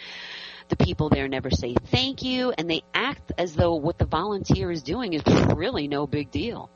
The 0.69 0.77
people 0.77 1.09
there 1.09 1.29
never 1.29 1.51
say 1.51 1.75
thank 1.75 2.23
you, 2.23 2.53
and 2.57 2.69
they 2.69 2.83
act 2.95 3.33
as 3.37 3.55
though 3.55 3.75
what 3.75 3.99
the 3.99 4.07
volunteer 4.07 4.71
is 4.71 4.83
doing 4.83 5.13
is 5.13 5.23
really 5.55 5.89
no 5.89 6.07
big 6.07 6.31
deal. 6.31 6.71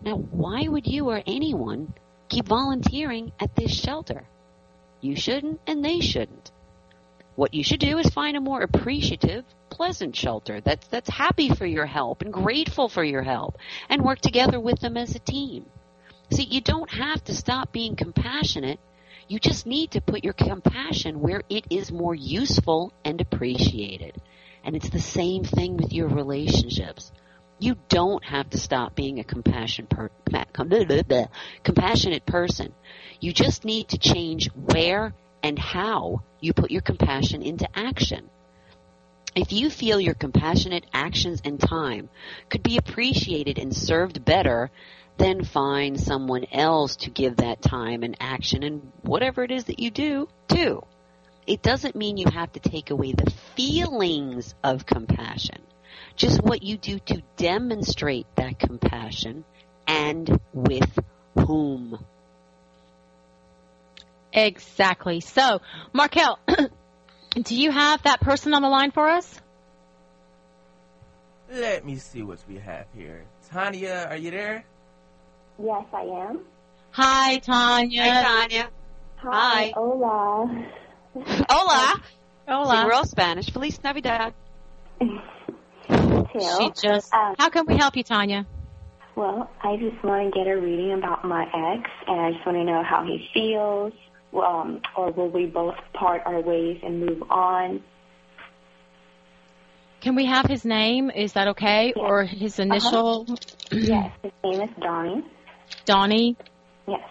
Now, 0.00 0.16
why 0.16 0.66
would 0.66 0.86
you 0.86 1.10
or 1.10 1.22
anyone 1.26 1.92
keep 2.28 2.46
volunteering 2.46 3.32
at 3.38 3.54
this 3.54 3.72
shelter? 3.72 4.24
You 5.00 5.16
shouldn't, 5.16 5.60
and 5.66 5.84
they 5.84 6.00
shouldn't. 6.00 6.50
What 7.36 7.54
you 7.54 7.62
should 7.62 7.80
do 7.80 7.98
is 7.98 8.08
find 8.10 8.36
a 8.36 8.40
more 8.40 8.62
appreciative, 8.62 9.44
pleasant 9.70 10.16
shelter 10.16 10.60
that's 10.60 10.86
that's 10.88 11.08
happy 11.08 11.48
for 11.48 11.64
your 11.64 11.86
help 11.86 12.22
and 12.22 12.32
grateful 12.32 12.88
for 12.88 13.04
your 13.04 13.22
help, 13.22 13.56
and 13.88 14.02
work 14.02 14.20
together 14.20 14.60
with 14.60 14.80
them 14.80 14.96
as 14.96 15.14
a 15.14 15.20
team. 15.20 15.66
See, 16.32 16.44
you 16.44 16.60
don't 16.60 16.90
have 16.90 17.24
to 17.24 17.34
stop 17.34 17.72
being 17.72 17.96
compassionate. 17.96 18.78
You 19.30 19.38
just 19.38 19.64
need 19.64 19.92
to 19.92 20.00
put 20.00 20.24
your 20.24 20.32
compassion 20.32 21.20
where 21.20 21.42
it 21.48 21.64
is 21.70 21.92
more 21.92 22.16
useful 22.16 22.92
and 23.04 23.20
appreciated. 23.20 24.20
And 24.64 24.74
it's 24.74 24.90
the 24.90 24.98
same 24.98 25.44
thing 25.44 25.76
with 25.76 25.92
your 25.92 26.08
relationships. 26.08 27.12
You 27.60 27.76
don't 27.88 28.24
have 28.24 28.50
to 28.50 28.58
stop 28.58 28.96
being 28.96 29.20
a 29.20 29.24
compassionate 29.24 29.88
person. 32.26 32.74
You 33.20 33.32
just 33.32 33.64
need 33.64 33.90
to 33.90 33.98
change 33.98 34.50
where 34.52 35.14
and 35.44 35.56
how 35.56 36.22
you 36.40 36.52
put 36.52 36.72
your 36.72 36.82
compassion 36.82 37.42
into 37.42 37.68
action. 37.72 38.28
If 39.36 39.52
you 39.52 39.70
feel 39.70 40.00
your 40.00 40.14
compassionate 40.14 40.86
actions 40.92 41.40
and 41.44 41.60
time 41.60 42.08
could 42.48 42.64
be 42.64 42.78
appreciated 42.78 43.60
and 43.60 43.72
served 43.76 44.24
better, 44.24 44.72
then 45.20 45.44
find 45.44 46.00
someone 46.00 46.46
else 46.52 46.96
to 46.96 47.10
give 47.10 47.36
that 47.36 47.62
time 47.62 48.02
and 48.02 48.16
action 48.20 48.62
and 48.62 48.92
whatever 49.02 49.44
it 49.44 49.50
is 49.50 49.64
that 49.64 49.78
you 49.78 49.90
do, 49.90 50.28
to. 50.48 50.82
It 51.46 51.62
doesn't 51.62 51.96
mean 51.96 52.16
you 52.16 52.26
have 52.32 52.52
to 52.52 52.60
take 52.60 52.90
away 52.90 53.12
the 53.12 53.30
feelings 53.54 54.54
of 54.62 54.86
compassion 54.86 55.62
just 56.16 56.42
what 56.42 56.62
you 56.62 56.76
do 56.76 56.98
to 56.98 57.22
demonstrate 57.36 58.26
that 58.36 58.58
compassion 58.58 59.44
and 59.86 60.38
with 60.52 60.98
whom. 61.34 62.04
Exactly. 64.32 65.20
So, 65.20 65.60
Markel, 65.92 66.38
do 67.42 67.56
you 67.56 67.70
have 67.70 68.02
that 68.02 68.20
person 68.20 68.54
on 68.54 68.62
the 68.62 68.68
line 68.68 68.90
for 68.90 69.08
us? 69.08 69.40
Let 71.50 71.84
me 71.84 71.96
see 71.96 72.22
what 72.22 72.38
we 72.46 72.58
have 72.58 72.86
here. 72.94 73.24
Tanya, 73.50 74.06
are 74.08 74.16
you 74.16 74.30
there? 74.30 74.64
Yes, 75.62 75.84
I 75.92 76.02
am. 76.02 76.40
Hi, 76.92 77.38
Tanya. 77.38 78.02
Hi, 78.02 78.22
Tanya. 78.22 78.68
Hi. 79.16 79.30
Hi. 79.30 79.72
Hola. 79.74 80.66
Hola. 81.48 82.02
Hola. 82.48 82.84
We're 82.86 82.92
all 82.92 83.04
Spanish. 83.04 83.50
Feliz 83.50 83.82
Navidad. 83.84 84.32
Too. 85.00 85.18
She 86.32 86.72
just. 86.82 87.12
Um, 87.12 87.34
How 87.38 87.50
can 87.50 87.66
we 87.66 87.76
help 87.76 87.96
you, 87.96 88.02
Tanya? 88.02 88.46
well, 89.16 89.50
I 89.62 89.76
just 89.76 90.02
want 90.02 90.32
to 90.32 90.38
get 90.38 90.46
a 90.46 90.56
reading 90.58 90.92
about 90.92 91.24
my 91.24 91.42
ex, 91.42 91.90
and 92.06 92.20
I 92.20 92.32
just 92.32 92.46
want 92.46 92.56
to 92.56 92.64
know 92.64 92.82
how 92.82 93.04
he 93.04 93.28
feels, 93.34 93.92
um, 94.32 94.80
or 94.96 95.10
will 95.10 95.28
we 95.28 95.44
both 95.44 95.74
part 95.92 96.22
our 96.24 96.40
ways 96.40 96.80
and 96.82 97.00
move 97.00 97.22
on? 97.28 97.82
Can 100.00 100.14
we 100.14 100.24
have 100.24 100.46
his 100.46 100.64
name? 100.64 101.10
Is 101.10 101.34
that 101.34 101.48
okay? 101.48 101.92
Yeah. 101.94 102.02
Or 102.02 102.24
his 102.24 102.58
initial? 102.58 103.26
yes, 103.70 104.10
his 104.22 104.32
name 104.42 104.62
is 104.62 104.70
Donnie. 104.80 105.22
Donnie. 105.84 106.36
Yes. 106.86 107.08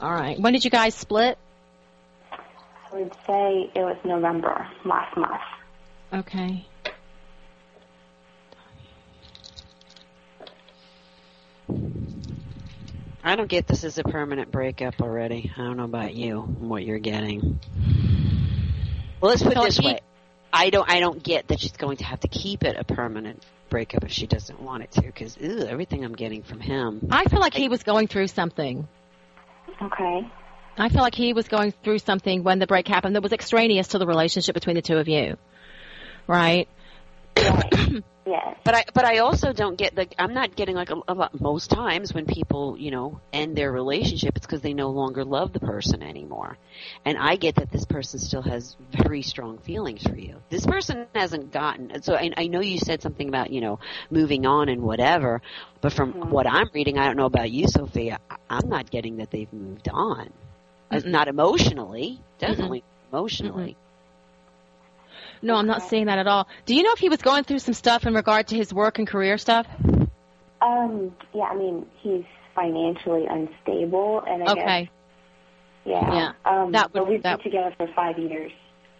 All 0.00 0.12
right. 0.12 0.38
When 0.38 0.52
did 0.52 0.64
you 0.64 0.70
guys 0.70 0.94
split? 0.94 1.38
I 2.32 2.96
would 2.96 3.12
say 3.26 3.70
it 3.74 3.80
was 3.80 3.96
November 4.04 4.66
last 4.84 5.16
month. 5.16 5.40
Okay. 6.12 6.66
I 13.26 13.36
don't 13.36 13.48
get 13.48 13.66
this 13.66 13.84
as 13.84 13.98
a 13.98 14.04
permanent 14.04 14.52
breakup 14.52 15.00
already. 15.00 15.50
I 15.56 15.62
don't 15.62 15.78
know 15.78 15.84
about 15.84 16.14
you, 16.14 16.40
what 16.40 16.84
you're 16.84 16.98
getting. 16.98 17.58
Well, 19.20 19.30
let's 19.30 19.42
put 19.42 19.56
it 19.56 19.62
this 19.62 19.80
way. 19.80 20.00
I 20.52 20.70
don't. 20.70 20.88
I 20.88 21.00
don't 21.00 21.22
get 21.22 21.48
that 21.48 21.58
she's 21.58 21.72
going 21.72 21.96
to 21.96 22.04
have 22.04 22.20
to 22.20 22.28
keep 22.28 22.62
it 22.62 22.76
a 22.78 22.84
permanent 22.84 23.42
breakup 23.68 24.04
if 24.04 24.10
she 24.10 24.26
doesn't 24.26 24.60
want 24.60 24.82
it 24.82 24.90
to. 24.92 25.02
Because 25.02 25.36
everything 25.40 26.04
I'm 26.04 26.14
getting 26.14 26.42
from 26.42 26.60
him. 26.60 27.08
I 27.10 27.24
feel 27.24 27.40
like 27.40 27.54
he 27.54 27.68
was 27.68 27.82
going 27.82 28.08
through 28.08 28.28
something. 28.28 28.86
Okay. 29.82 30.28
I 30.76 30.88
feel 30.88 31.02
like 31.02 31.14
he 31.14 31.32
was 31.32 31.48
going 31.48 31.72
through 31.82 31.98
something 31.98 32.42
when 32.42 32.58
the 32.58 32.66
break 32.66 32.88
happened 32.88 33.14
that 33.14 33.22
was 33.22 33.32
extraneous 33.32 33.88
to 33.88 33.98
the 33.98 34.06
relationship 34.06 34.54
between 34.54 34.76
the 34.76 34.82
two 34.82 34.96
of 34.96 35.08
you. 35.08 35.36
Right? 36.26 36.68
Right. 37.48 38.02
yes. 38.26 38.56
But 38.64 38.74
I, 38.74 38.84
but 38.94 39.04
I 39.04 39.18
also 39.18 39.52
don't 39.52 39.76
get 39.76 39.94
the. 39.94 40.06
I'm 40.18 40.32
not 40.34 40.56
getting 40.56 40.74
like 40.74 40.90
a, 40.90 40.96
a 41.08 41.14
lot. 41.14 41.38
Most 41.40 41.70
times 41.70 42.14
when 42.14 42.24
people, 42.26 42.76
you 42.78 42.90
know, 42.90 43.20
end 43.32 43.56
their 43.56 43.70
relationship, 43.70 44.36
it's 44.36 44.46
because 44.46 44.62
they 44.62 44.72
no 44.72 44.90
longer 44.90 45.24
love 45.24 45.52
the 45.52 45.60
person 45.60 46.02
anymore. 46.02 46.56
And 47.04 47.18
I 47.18 47.36
get 47.36 47.56
that 47.56 47.70
this 47.70 47.84
person 47.84 48.18
still 48.20 48.42
has 48.42 48.76
very 48.90 49.22
strong 49.22 49.58
feelings 49.58 50.02
for 50.02 50.16
you. 50.16 50.36
This 50.48 50.66
person 50.66 51.06
hasn't 51.14 51.52
gotten. 51.52 52.02
So 52.02 52.14
I, 52.14 52.30
I 52.36 52.46
know 52.46 52.60
you 52.60 52.78
said 52.78 53.02
something 53.02 53.28
about 53.28 53.50
you 53.50 53.60
know 53.60 53.78
moving 54.10 54.46
on 54.46 54.68
and 54.68 54.82
whatever. 54.82 55.42
But 55.80 55.92
from 55.92 56.14
Mhm. 56.14 56.30
what 56.30 56.46
I'm 56.46 56.70
reading, 56.74 56.98
I 56.98 57.06
don't 57.06 57.16
know 57.16 57.26
about 57.26 57.50
you, 57.50 57.68
Sophia. 57.68 58.18
I, 58.30 58.36
I'm 58.48 58.68
not 58.68 58.90
getting 58.90 59.16
that 59.18 59.30
they've 59.30 59.52
moved 59.52 59.88
on. 59.88 60.30
Uh, 60.90 60.96
Mm-mm. 60.96 61.06
Not 61.06 61.28
emotionally, 61.28 62.20
definitely 62.38 62.82
emotionally. 63.12 63.76
No, 65.44 65.56
I'm 65.56 65.66
not 65.66 65.82
saying 65.82 66.06
that 66.06 66.18
at 66.18 66.26
all. 66.26 66.48
Do 66.66 66.74
you 66.74 66.82
know 66.82 66.92
if 66.92 66.98
he 66.98 67.08
was 67.08 67.20
going 67.22 67.44
through 67.44 67.58
some 67.60 67.74
stuff 67.74 68.06
in 68.06 68.14
regard 68.14 68.48
to 68.48 68.56
his 68.56 68.72
work 68.72 68.98
and 68.98 69.06
career 69.06 69.38
stuff? 69.38 69.66
Um. 70.62 71.14
Yeah. 71.34 71.44
I 71.44 71.54
mean, 71.54 71.86
he's 72.00 72.24
financially 72.54 73.26
unstable, 73.26 74.22
and 74.26 74.42
I 74.42 74.46
guess 74.54 74.62
Okay. 74.64 74.90
yeah. 75.84 76.14
Yeah, 76.14 76.32
Um. 76.44 76.72
that 76.72 76.92
would- 76.94 77.00
but 77.00 77.08
we've 77.08 77.22
that- 77.22 77.38
been 77.42 77.52
together 77.52 77.74
for 77.76 77.86
five 77.94 78.18
years, 78.18 78.52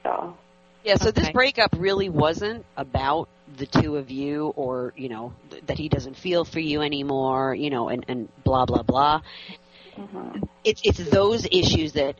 so 0.03 0.36
Yeah, 0.84 0.97
so 0.97 1.11
this 1.11 1.30
breakup 1.30 1.70
really 1.78 2.11
wasn't 2.11 2.66
about 2.76 3.28
the 3.57 3.64
two 3.64 3.97
of 3.97 4.11
you 4.11 4.49
or, 4.57 4.92
you 4.99 5.09
know, 5.09 5.32
th- 5.51 5.62
that 5.66 5.78
he 5.78 5.88
doesn't 5.88 6.14
feel 6.14 6.45
for 6.45 6.61
you 6.61 6.82
anymore, 6.82 7.55
you 7.55 7.70
know, 7.70 7.88
and, 7.88 8.05
and 8.09 8.28
blah, 8.45 8.66
blah, 8.66 8.82
blah. 8.82 9.22
Mhm. 9.97 10.49
It's, 10.64 10.80
it's 10.84 10.99
those 11.11 11.47
issues 11.51 11.92
that, 11.92 12.16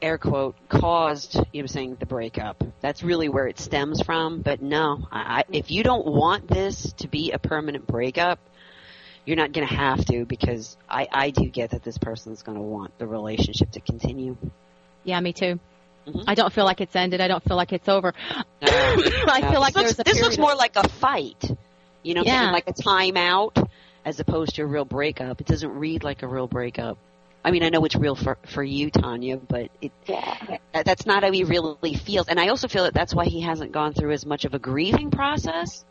air 0.00 0.18
quote, 0.18 0.54
caused, 0.68 1.34
you 1.34 1.40
know, 1.40 1.44
what 1.52 1.60
I'm 1.62 1.68
saying 1.68 1.96
the 2.00 2.06
breakup. 2.06 2.62
That's 2.80 3.02
really 3.02 3.28
where 3.28 3.46
it 3.48 3.58
stems 3.58 4.00
from. 4.02 4.42
But 4.42 4.62
no, 4.62 5.06
I, 5.10 5.40
I, 5.40 5.44
if 5.52 5.70
you 5.70 5.82
don't 5.82 6.06
want 6.06 6.48
this 6.48 6.92
to 6.98 7.08
be 7.08 7.32
a 7.32 7.38
permanent 7.38 7.86
breakup, 7.86 8.38
you're 9.24 9.36
not 9.36 9.52
going 9.52 9.66
to 9.66 9.74
have 9.74 10.04
to 10.06 10.24
because 10.24 10.76
I, 10.88 11.06
I 11.12 11.30
do 11.30 11.46
get 11.48 11.70
that 11.70 11.82
this 11.82 11.98
person's 11.98 12.42
going 12.42 12.56
to 12.56 12.62
want 12.62 12.96
the 12.98 13.06
relationship 13.06 13.72
to 13.72 13.80
continue. 13.80 14.36
Yeah, 15.04 15.20
me 15.20 15.32
too. 15.32 15.58
Mhm. 16.06 16.24
I 16.26 16.34
don't 16.34 16.52
feel 16.52 16.64
like 16.64 16.80
it's 16.80 16.96
ended. 16.96 17.20
I 17.20 17.28
don't 17.28 17.44
feel 17.44 17.56
like 17.56 17.72
it's 17.72 17.88
over. 17.88 18.14
No, 18.62 18.68
I 18.70 19.40
no. 19.42 19.50
feel 19.50 19.60
like 19.60 19.74
this 19.74 19.98
looks, 19.98 20.10
this 20.10 20.22
looks 20.22 20.38
more 20.38 20.54
like 20.54 20.76
a 20.76 20.88
fight. 20.88 21.50
You 22.02 22.14
know, 22.14 22.22
Yeah. 22.24 22.52
like 22.52 22.68
a 22.68 22.72
timeout 22.72 23.68
as 24.04 24.18
opposed 24.20 24.54
to 24.54 24.62
a 24.62 24.66
real 24.66 24.84
breakup. 24.86 25.40
It 25.40 25.46
doesn't 25.46 25.70
read 25.72 26.04
like 26.04 26.22
a 26.22 26.26
real 26.26 26.46
breakup. 26.46 26.96
I 27.44 27.50
mean, 27.50 27.62
I 27.62 27.68
know 27.70 27.84
it's 27.84 27.96
real 27.96 28.14
for 28.14 28.36
for 28.46 28.62
you, 28.62 28.90
Tanya, 28.90 29.36
but 29.36 29.70
it 29.80 29.92
yeah. 30.06 30.58
that- 30.72 30.84
that's 30.84 31.06
not 31.06 31.22
how 31.22 31.32
he 31.32 31.44
really 31.44 31.94
feels. 31.94 32.28
And 32.28 32.38
I 32.38 32.48
also 32.48 32.68
feel 32.68 32.84
that 32.84 32.94
that's 32.94 33.14
why 33.14 33.24
he 33.26 33.40
hasn't 33.40 33.72
gone 33.72 33.94
through 33.94 34.12
as 34.12 34.26
much 34.26 34.44
of 34.44 34.54
a 34.54 34.58
grieving 34.58 35.10
process 35.10 35.84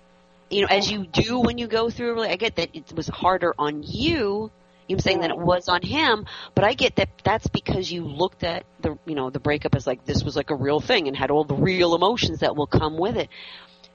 you 0.50 0.62
know, 0.62 0.68
as 0.70 0.90
you 0.90 1.06
do 1.06 1.40
when 1.40 1.58
you 1.58 1.68
go 1.68 1.90
through. 1.90 2.22
I 2.24 2.36
get 2.36 2.56
that 2.58 2.70
it 2.74 2.94
was 2.96 3.08
harder 3.08 3.54
on 3.58 3.84
you. 3.84 4.52
I'm 4.90 5.00
saying 5.00 5.20
that 5.20 5.32
it 5.32 5.38
was 5.38 5.68
on 5.68 5.82
him, 5.82 6.26
but 6.56 6.64
I 6.64 6.74
get 6.74 6.96
that 6.96 7.10
that's 7.24 7.48
because 7.48 7.92
you 7.92 8.06
looked 8.06 8.44
at 8.46 8.66
the, 8.80 8.98
you 9.06 9.16
know, 9.16 9.30
the 9.30 9.40
breakup 9.40 9.76
as 9.76 9.86
like 9.86 10.06
this 10.06 10.24
was 10.24 10.38
like 10.38 10.50
a 10.50 10.56
real 10.56 10.80
thing 10.80 11.10
and 11.10 11.18
had 11.18 11.30
all 11.30 11.44
the 11.44 11.56
real 11.56 11.94
emotions 11.94 12.40
that 12.40 12.56
will 12.56 12.68
come 12.68 12.98
with 12.98 13.18
it. 13.18 13.28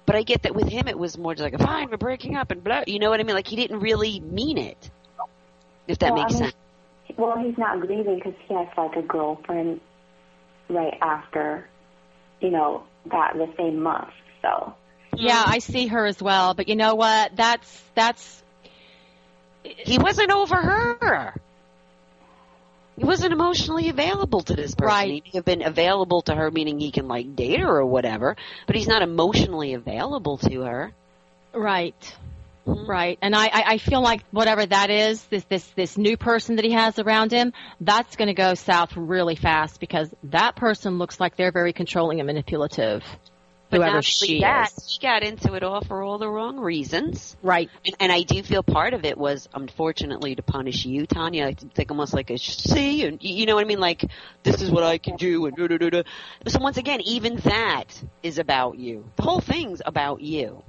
But 0.04 0.16
I 0.16 0.22
get 0.22 0.42
that 0.42 0.54
with 0.54 0.68
him, 0.68 0.88
it 0.88 0.98
was 0.98 1.16
more 1.16 1.34
just 1.34 1.50
like, 1.50 1.58
fine, 1.58 1.88
we're 1.90 1.96
breaking 1.96 2.36
up 2.36 2.50
and 2.50 2.62
blah. 2.62 2.82
You 2.86 2.98
know 2.98 3.08
what 3.08 3.20
I 3.20 3.22
mean? 3.22 3.34
Like 3.34 3.46
he 3.46 3.56
didn't 3.56 3.80
really 3.80 4.20
mean 4.20 4.58
it. 4.58 4.90
If 5.88 5.98
that 6.00 6.12
Well, 6.12 6.24
makes 6.24 6.34
I 6.34 6.40
mean, 6.40 6.44
sense. 6.50 6.54
Well, 7.16 7.38
he's 7.38 7.58
not 7.58 7.80
grieving 7.80 8.16
because 8.16 8.34
he 8.46 8.54
has 8.54 8.68
like 8.76 8.96
a 8.96 9.02
girlfriend 9.02 9.80
right 10.68 10.96
after, 11.00 11.68
you 12.40 12.50
know, 12.50 12.84
that 13.10 13.34
the 13.34 13.52
same 13.56 13.82
month. 13.82 14.10
So 14.40 14.74
Yeah, 15.16 15.42
I 15.46 15.58
see 15.58 15.88
her 15.88 16.06
as 16.06 16.22
well, 16.22 16.54
but 16.54 16.68
you 16.68 16.76
know 16.76 16.94
what? 16.94 17.36
That's 17.36 17.82
that's 17.94 18.42
He 19.62 19.98
wasn't 19.98 20.30
over 20.30 20.56
her. 20.56 21.34
He 22.96 23.04
wasn't 23.04 23.32
emotionally 23.32 23.88
available 23.88 24.42
to 24.42 24.54
this 24.54 24.74
person. 24.74 24.86
Right. 24.86 25.22
He 25.24 25.32
may 25.32 25.38
have 25.38 25.44
been 25.44 25.62
available 25.62 26.22
to 26.22 26.34
her, 26.34 26.50
meaning 26.50 26.78
he 26.78 26.90
can 26.90 27.08
like 27.08 27.34
date 27.34 27.60
her 27.60 27.78
or 27.78 27.86
whatever, 27.86 28.36
but 28.66 28.76
he's 28.76 28.86
not 28.86 29.02
emotionally 29.02 29.74
available 29.74 30.36
to 30.38 30.62
her. 30.62 30.92
right. 31.54 32.16
Right. 32.64 33.18
And 33.20 33.34
I, 33.34 33.46
I, 33.46 33.64
I 33.66 33.78
feel 33.78 34.02
like 34.02 34.22
whatever 34.30 34.64
that 34.64 34.90
is, 34.90 35.22
this, 35.24 35.44
this, 35.44 35.66
this 35.74 35.98
new 35.98 36.16
person 36.16 36.56
that 36.56 36.64
he 36.64 36.72
has 36.72 36.98
around 36.98 37.32
him, 37.32 37.52
that's 37.80 38.16
going 38.16 38.28
to 38.28 38.34
go 38.34 38.54
south 38.54 38.96
really 38.96 39.36
fast 39.36 39.80
because 39.80 40.12
that 40.24 40.54
person 40.56 40.98
looks 40.98 41.18
like 41.18 41.36
they're 41.36 41.52
very 41.52 41.72
controlling 41.72 42.20
and 42.20 42.26
manipulative. 42.26 43.02
But 43.72 43.78
whoever 43.78 43.94
not 43.96 44.04
she 44.04 44.40
that, 44.42 44.70
is. 44.76 44.86
he 44.86 45.06
got 45.06 45.22
into 45.22 45.54
it 45.54 45.62
all 45.62 45.80
for 45.80 46.02
all 46.02 46.18
the 46.18 46.28
wrong 46.28 46.60
reasons. 46.60 47.34
Right. 47.42 47.70
And, 47.86 47.96
and 48.00 48.12
I 48.12 48.20
do 48.20 48.42
feel 48.42 48.62
part 48.62 48.92
of 48.92 49.06
it 49.06 49.16
was, 49.16 49.48
unfortunately, 49.54 50.34
to 50.34 50.42
punish 50.42 50.84
you, 50.84 51.06
Tanya. 51.06 51.46
I 51.46 51.54
think 51.54 51.90
almost 51.90 52.12
like 52.12 52.28
a 52.28 52.36
see, 52.36 53.06
and 53.06 53.22
you 53.22 53.34
you 53.34 53.46
know 53.46 53.54
what 53.54 53.64
I 53.64 53.68
mean? 53.68 53.80
Like 53.80 54.04
this 54.42 54.60
is 54.60 54.70
what 54.70 54.82
I 54.82 54.98
can 54.98 55.16
do, 55.16 55.46
and 55.46 55.56
da 55.56 55.68
da 55.68 55.78
da 55.78 55.88
da. 55.88 56.02
So 56.48 56.60
once 56.60 56.76
again, 56.76 57.00
even 57.00 57.36
that 57.36 57.86
is 58.22 58.38
about 58.38 58.78
you. 58.78 59.10
The 59.16 59.22
whole 59.22 59.40
thing's 59.40 59.80
about 59.86 60.20
you. 60.20 60.62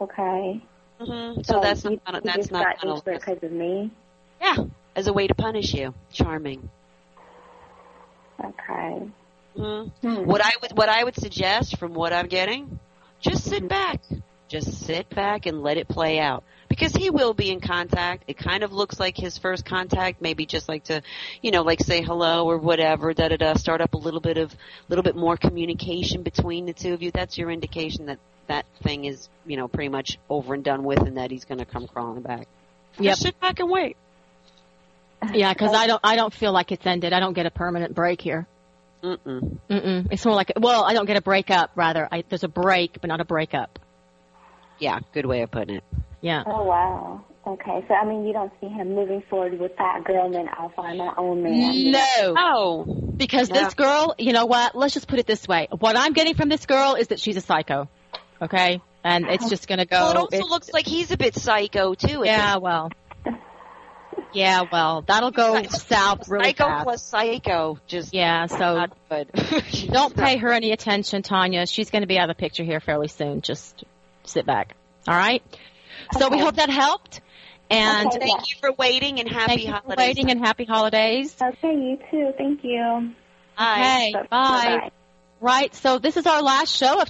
Okay. 0.00 0.62
hmm 1.00 1.40
So 1.42 1.60
that's 1.60 1.84
you, 1.84 2.00
not 2.06 2.14
you 2.14 2.20
that's 2.24 2.50
not 2.50 2.80
got 2.80 2.98
it 2.98 3.04
because 3.04 3.42
of 3.42 3.52
me. 3.52 3.90
yeah, 4.40 4.56
as 4.94 5.06
a 5.06 5.12
way 5.12 5.26
to 5.26 5.34
punish 5.34 5.74
you. 5.74 5.94
Charming. 6.12 6.68
Okay. 8.42 9.08
hmm 9.56 9.82
Hmm. 10.02 10.24
What 10.26 10.44
I 10.44 10.52
would 10.62 10.72
what 10.76 10.88
I 10.88 11.04
would 11.04 11.16
suggest 11.16 11.78
from 11.78 11.94
what 11.94 12.12
I'm 12.12 12.26
getting, 12.28 12.78
just 13.20 13.44
sit 13.44 13.68
back. 13.68 14.02
Just 14.48 14.84
sit 14.86 15.08
back 15.10 15.46
and 15.46 15.62
let 15.62 15.76
it 15.76 15.88
play 15.88 16.20
out. 16.20 16.44
Because 16.68 16.92
he 16.94 17.10
will 17.10 17.34
be 17.34 17.50
in 17.50 17.60
contact. 17.60 18.24
It 18.28 18.38
kind 18.38 18.62
of 18.62 18.72
looks 18.72 19.00
like 19.00 19.16
his 19.16 19.38
first 19.38 19.64
contact, 19.64 20.22
maybe 20.22 20.46
just 20.46 20.68
like 20.68 20.84
to, 20.84 21.02
you 21.42 21.50
know, 21.50 21.62
like 21.62 21.80
say 21.80 22.00
hello 22.00 22.48
or 22.48 22.58
whatever, 22.58 23.12
da 23.12 23.28
da 23.28 23.36
da, 23.36 23.54
start 23.54 23.80
up 23.80 23.94
a 23.94 23.98
little 23.98 24.20
bit 24.20 24.36
of, 24.38 24.52
a 24.52 24.56
little 24.88 25.02
bit 25.02 25.16
more 25.16 25.36
communication 25.36 26.22
between 26.22 26.64
the 26.66 26.72
two 26.72 26.92
of 26.92 27.02
you. 27.02 27.10
That's 27.10 27.36
your 27.38 27.50
indication 27.50 28.06
that 28.06 28.18
that 28.48 28.66
thing 28.82 29.04
is, 29.04 29.28
you 29.46 29.56
know, 29.56 29.68
pretty 29.68 29.88
much 29.88 30.18
over 30.28 30.54
and 30.54 30.64
done 30.64 30.84
with 30.84 31.00
and 31.00 31.16
that 31.16 31.30
he's 31.30 31.44
gonna 31.44 31.64
come 31.64 31.86
crawling 31.86 32.22
back. 32.22 32.48
Yep. 32.98 33.12
Just 33.12 33.22
sit 33.22 33.40
back 33.40 33.60
and 33.60 33.70
wait. 33.70 33.96
Yeah, 35.32 35.52
because 35.52 35.74
I 35.74 35.86
don't, 35.86 36.00
I 36.04 36.16
don't 36.16 36.32
feel 36.32 36.52
like 36.52 36.72
it's 36.72 36.86
ended. 36.86 37.12
I 37.12 37.20
don't 37.20 37.32
get 37.32 37.46
a 37.46 37.50
permanent 37.50 37.94
break 37.94 38.20
here. 38.20 38.46
Mm-mm. 39.02 39.58
Mm-mm. 39.70 40.08
It's 40.10 40.24
more 40.24 40.34
like, 40.34 40.52
well, 40.56 40.84
I 40.84 40.92
don't 40.94 41.06
get 41.06 41.16
a 41.16 41.22
breakup. 41.22 41.70
Rather, 41.74 42.08
I, 42.10 42.24
there's 42.28 42.44
a 42.44 42.48
break, 42.48 43.00
but 43.00 43.08
not 43.08 43.20
a 43.20 43.24
breakup. 43.24 43.78
Yeah, 44.78 44.98
good 45.12 45.26
way 45.26 45.42
of 45.42 45.50
putting 45.50 45.76
it. 45.76 45.84
Yeah. 46.20 46.42
Oh 46.46 46.64
wow. 46.64 47.24
Okay. 47.46 47.84
So 47.88 47.94
I 47.94 48.04
mean, 48.04 48.26
you 48.26 48.32
don't 48.32 48.52
see 48.60 48.68
him 48.68 48.94
moving 48.94 49.22
forward 49.30 49.58
with 49.58 49.76
that 49.78 50.04
girl, 50.04 50.26
and 50.26 50.34
then 50.34 50.48
I'll 50.52 50.70
find 50.70 50.98
my 50.98 51.12
own 51.16 51.42
man. 51.42 51.92
No. 51.92 52.34
Oh. 52.36 52.84
Because 53.16 53.48
No. 53.48 53.60
this 53.60 53.74
girl, 53.74 54.14
you 54.18 54.32
know 54.32 54.46
what? 54.46 54.74
Let's 54.74 54.94
just 54.94 55.08
put 55.08 55.18
it 55.18 55.26
this 55.26 55.46
way. 55.46 55.68
What 55.78 55.96
I'm 55.96 56.12
getting 56.12 56.34
from 56.34 56.48
this 56.48 56.66
girl 56.66 56.94
is 56.94 57.08
that 57.08 57.20
she's 57.20 57.36
a 57.36 57.40
psycho. 57.40 57.88
Okay? 58.42 58.80
And 59.04 59.26
it's 59.26 59.48
just 59.48 59.68
going 59.68 59.78
to 59.78 59.84
go. 59.86 59.96
Well, 60.00 60.10
it 60.10 60.16
also 60.16 60.36
it's- 60.36 60.50
looks 60.50 60.72
like 60.72 60.86
he's 60.86 61.10
a 61.12 61.16
bit 61.16 61.34
psycho 61.36 61.94
too. 61.94 62.22
at 62.24 62.26
yeah, 62.26 62.56
well. 62.56 62.90
Yeah, 64.32 64.64
well, 64.70 65.02
that'll 65.06 65.30
go 65.30 65.62
south 65.64 66.28
really 66.28 66.46
psycho 66.46 66.64
fast. 66.64 66.84
plus 66.84 67.02
psycho, 67.02 67.78
just 67.86 68.12
Yeah, 68.12 68.46
so 68.46 68.58
not 68.58 68.96
good. 69.08 69.30
don't 69.92 70.14
pay 70.14 70.36
her 70.36 70.52
any 70.52 70.72
attention, 70.72 71.22
Tanya. 71.22 71.66
She's 71.66 71.90
going 71.90 72.02
to 72.02 72.06
be 72.06 72.18
out 72.18 72.28
of 72.28 72.36
the 72.36 72.40
picture 72.40 72.62
here 72.64 72.80
fairly 72.80 73.08
soon. 73.08 73.40
Just 73.40 73.84
sit 74.24 74.44
back. 74.44 74.74
All 75.08 75.16
right? 75.16 75.42
So 76.18 76.28
we 76.28 76.38
hope 76.38 76.56
that 76.56 76.68
helped. 76.68 77.20
And 77.70 78.08
Okay. 78.08 78.18
Thank 78.18 78.50
you 78.50 78.56
for 78.60 78.72
waiting 78.72 79.20
and 79.20 79.28
happy 79.28 79.46
thank 79.48 79.60
you 79.62 79.66
for 79.68 79.72
holidays. 79.80 79.96
waiting 80.06 80.30
and 80.30 80.40
happy 80.40 80.64
holidays. 80.64 81.36
Okay, 81.40 81.74
you 81.74 81.98
too. 82.10 82.32
Thank 82.36 82.62
you. 82.62 83.12
Bye. 83.56 83.72
Okay, 83.78 84.12
Bye- 84.12 84.26
bye. 84.30 84.90
Right. 85.40 85.74
So 85.74 85.98
this 85.98 86.16
is 86.16 86.26
our 86.26 86.42
last 86.42 86.76
show 86.76 87.00
of 87.00 87.08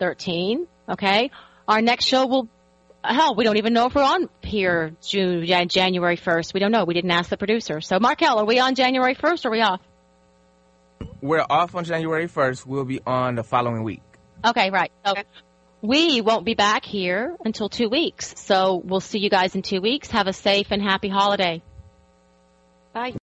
2013. 0.00 0.66
Okay. 0.88 1.30
Our 1.68 1.80
next 1.82 2.06
show 2.06 2.26
will, 2.26 2.48
hell, 3.04 3.34
we 3.36 3.44
don't 3.44 3.58
even 3.58 3.72
know 3.72 3.86
if 3.86 3.94
we're 3.94 4.02
on 4.02 4.28
here 4.42 4.92
June, 5.06 5.46
January 5.68 6.16
1st. 6.16 6.52
We 6.54 6.60
don't 6.60 6.72
know. 6.72 6.84
We 6.84 6.94
didn't 6.94 7.10
ask 7.10 7.30
the 7.30 7.36
producer. 7.36 7.80
So 7.80 8.00
Markel, 8.00 8.38
are 8.38 8.44
we 8.44 8.58
on 8.58 8.74
January 8.74 9.14
1st 9.14 9.44
or 9.44 9.48
are 9.48 9.52
we 9.52 9.60
off? 9.60 9.80
We're 11.20 11.44
off 11.48 11.74
on 11.74 11.84
January 11.84 12.26
1st. 12.26 12.66
We'll 12.66 12.84
be 12.84 13.00
on 13.06 13.36
the 13.36 13.44
following 13.44 13.82
week. 13.84 14.02
Okay, 14.44 14.70
right. 14.70 14.90
So 15.04 15.12
Okay. 15.12 15.24
we 15.82 16.20
won't 16.22 16.44
be 16.44 16.54
back 16.54 16.84
here 16.84 17.36
until 17.44 17.68
two 17.68 17.88
weeks. 17.88 18.34
So 18.40 18.80
we'll 18.82 19.00
see 19.00 19.18
you 19.18 19.30
guys 19.30 19.54
in 19.54 19.62
two 19.62 19.80
weeks. 19.80 20.10
Have 20.10 20.26
a 20.26 20.32
safe 20.32 20.68
and 20.70 20.82
happy 20.82 21.08
holiday. 21.08 21.62
Bye. 22.92 23.14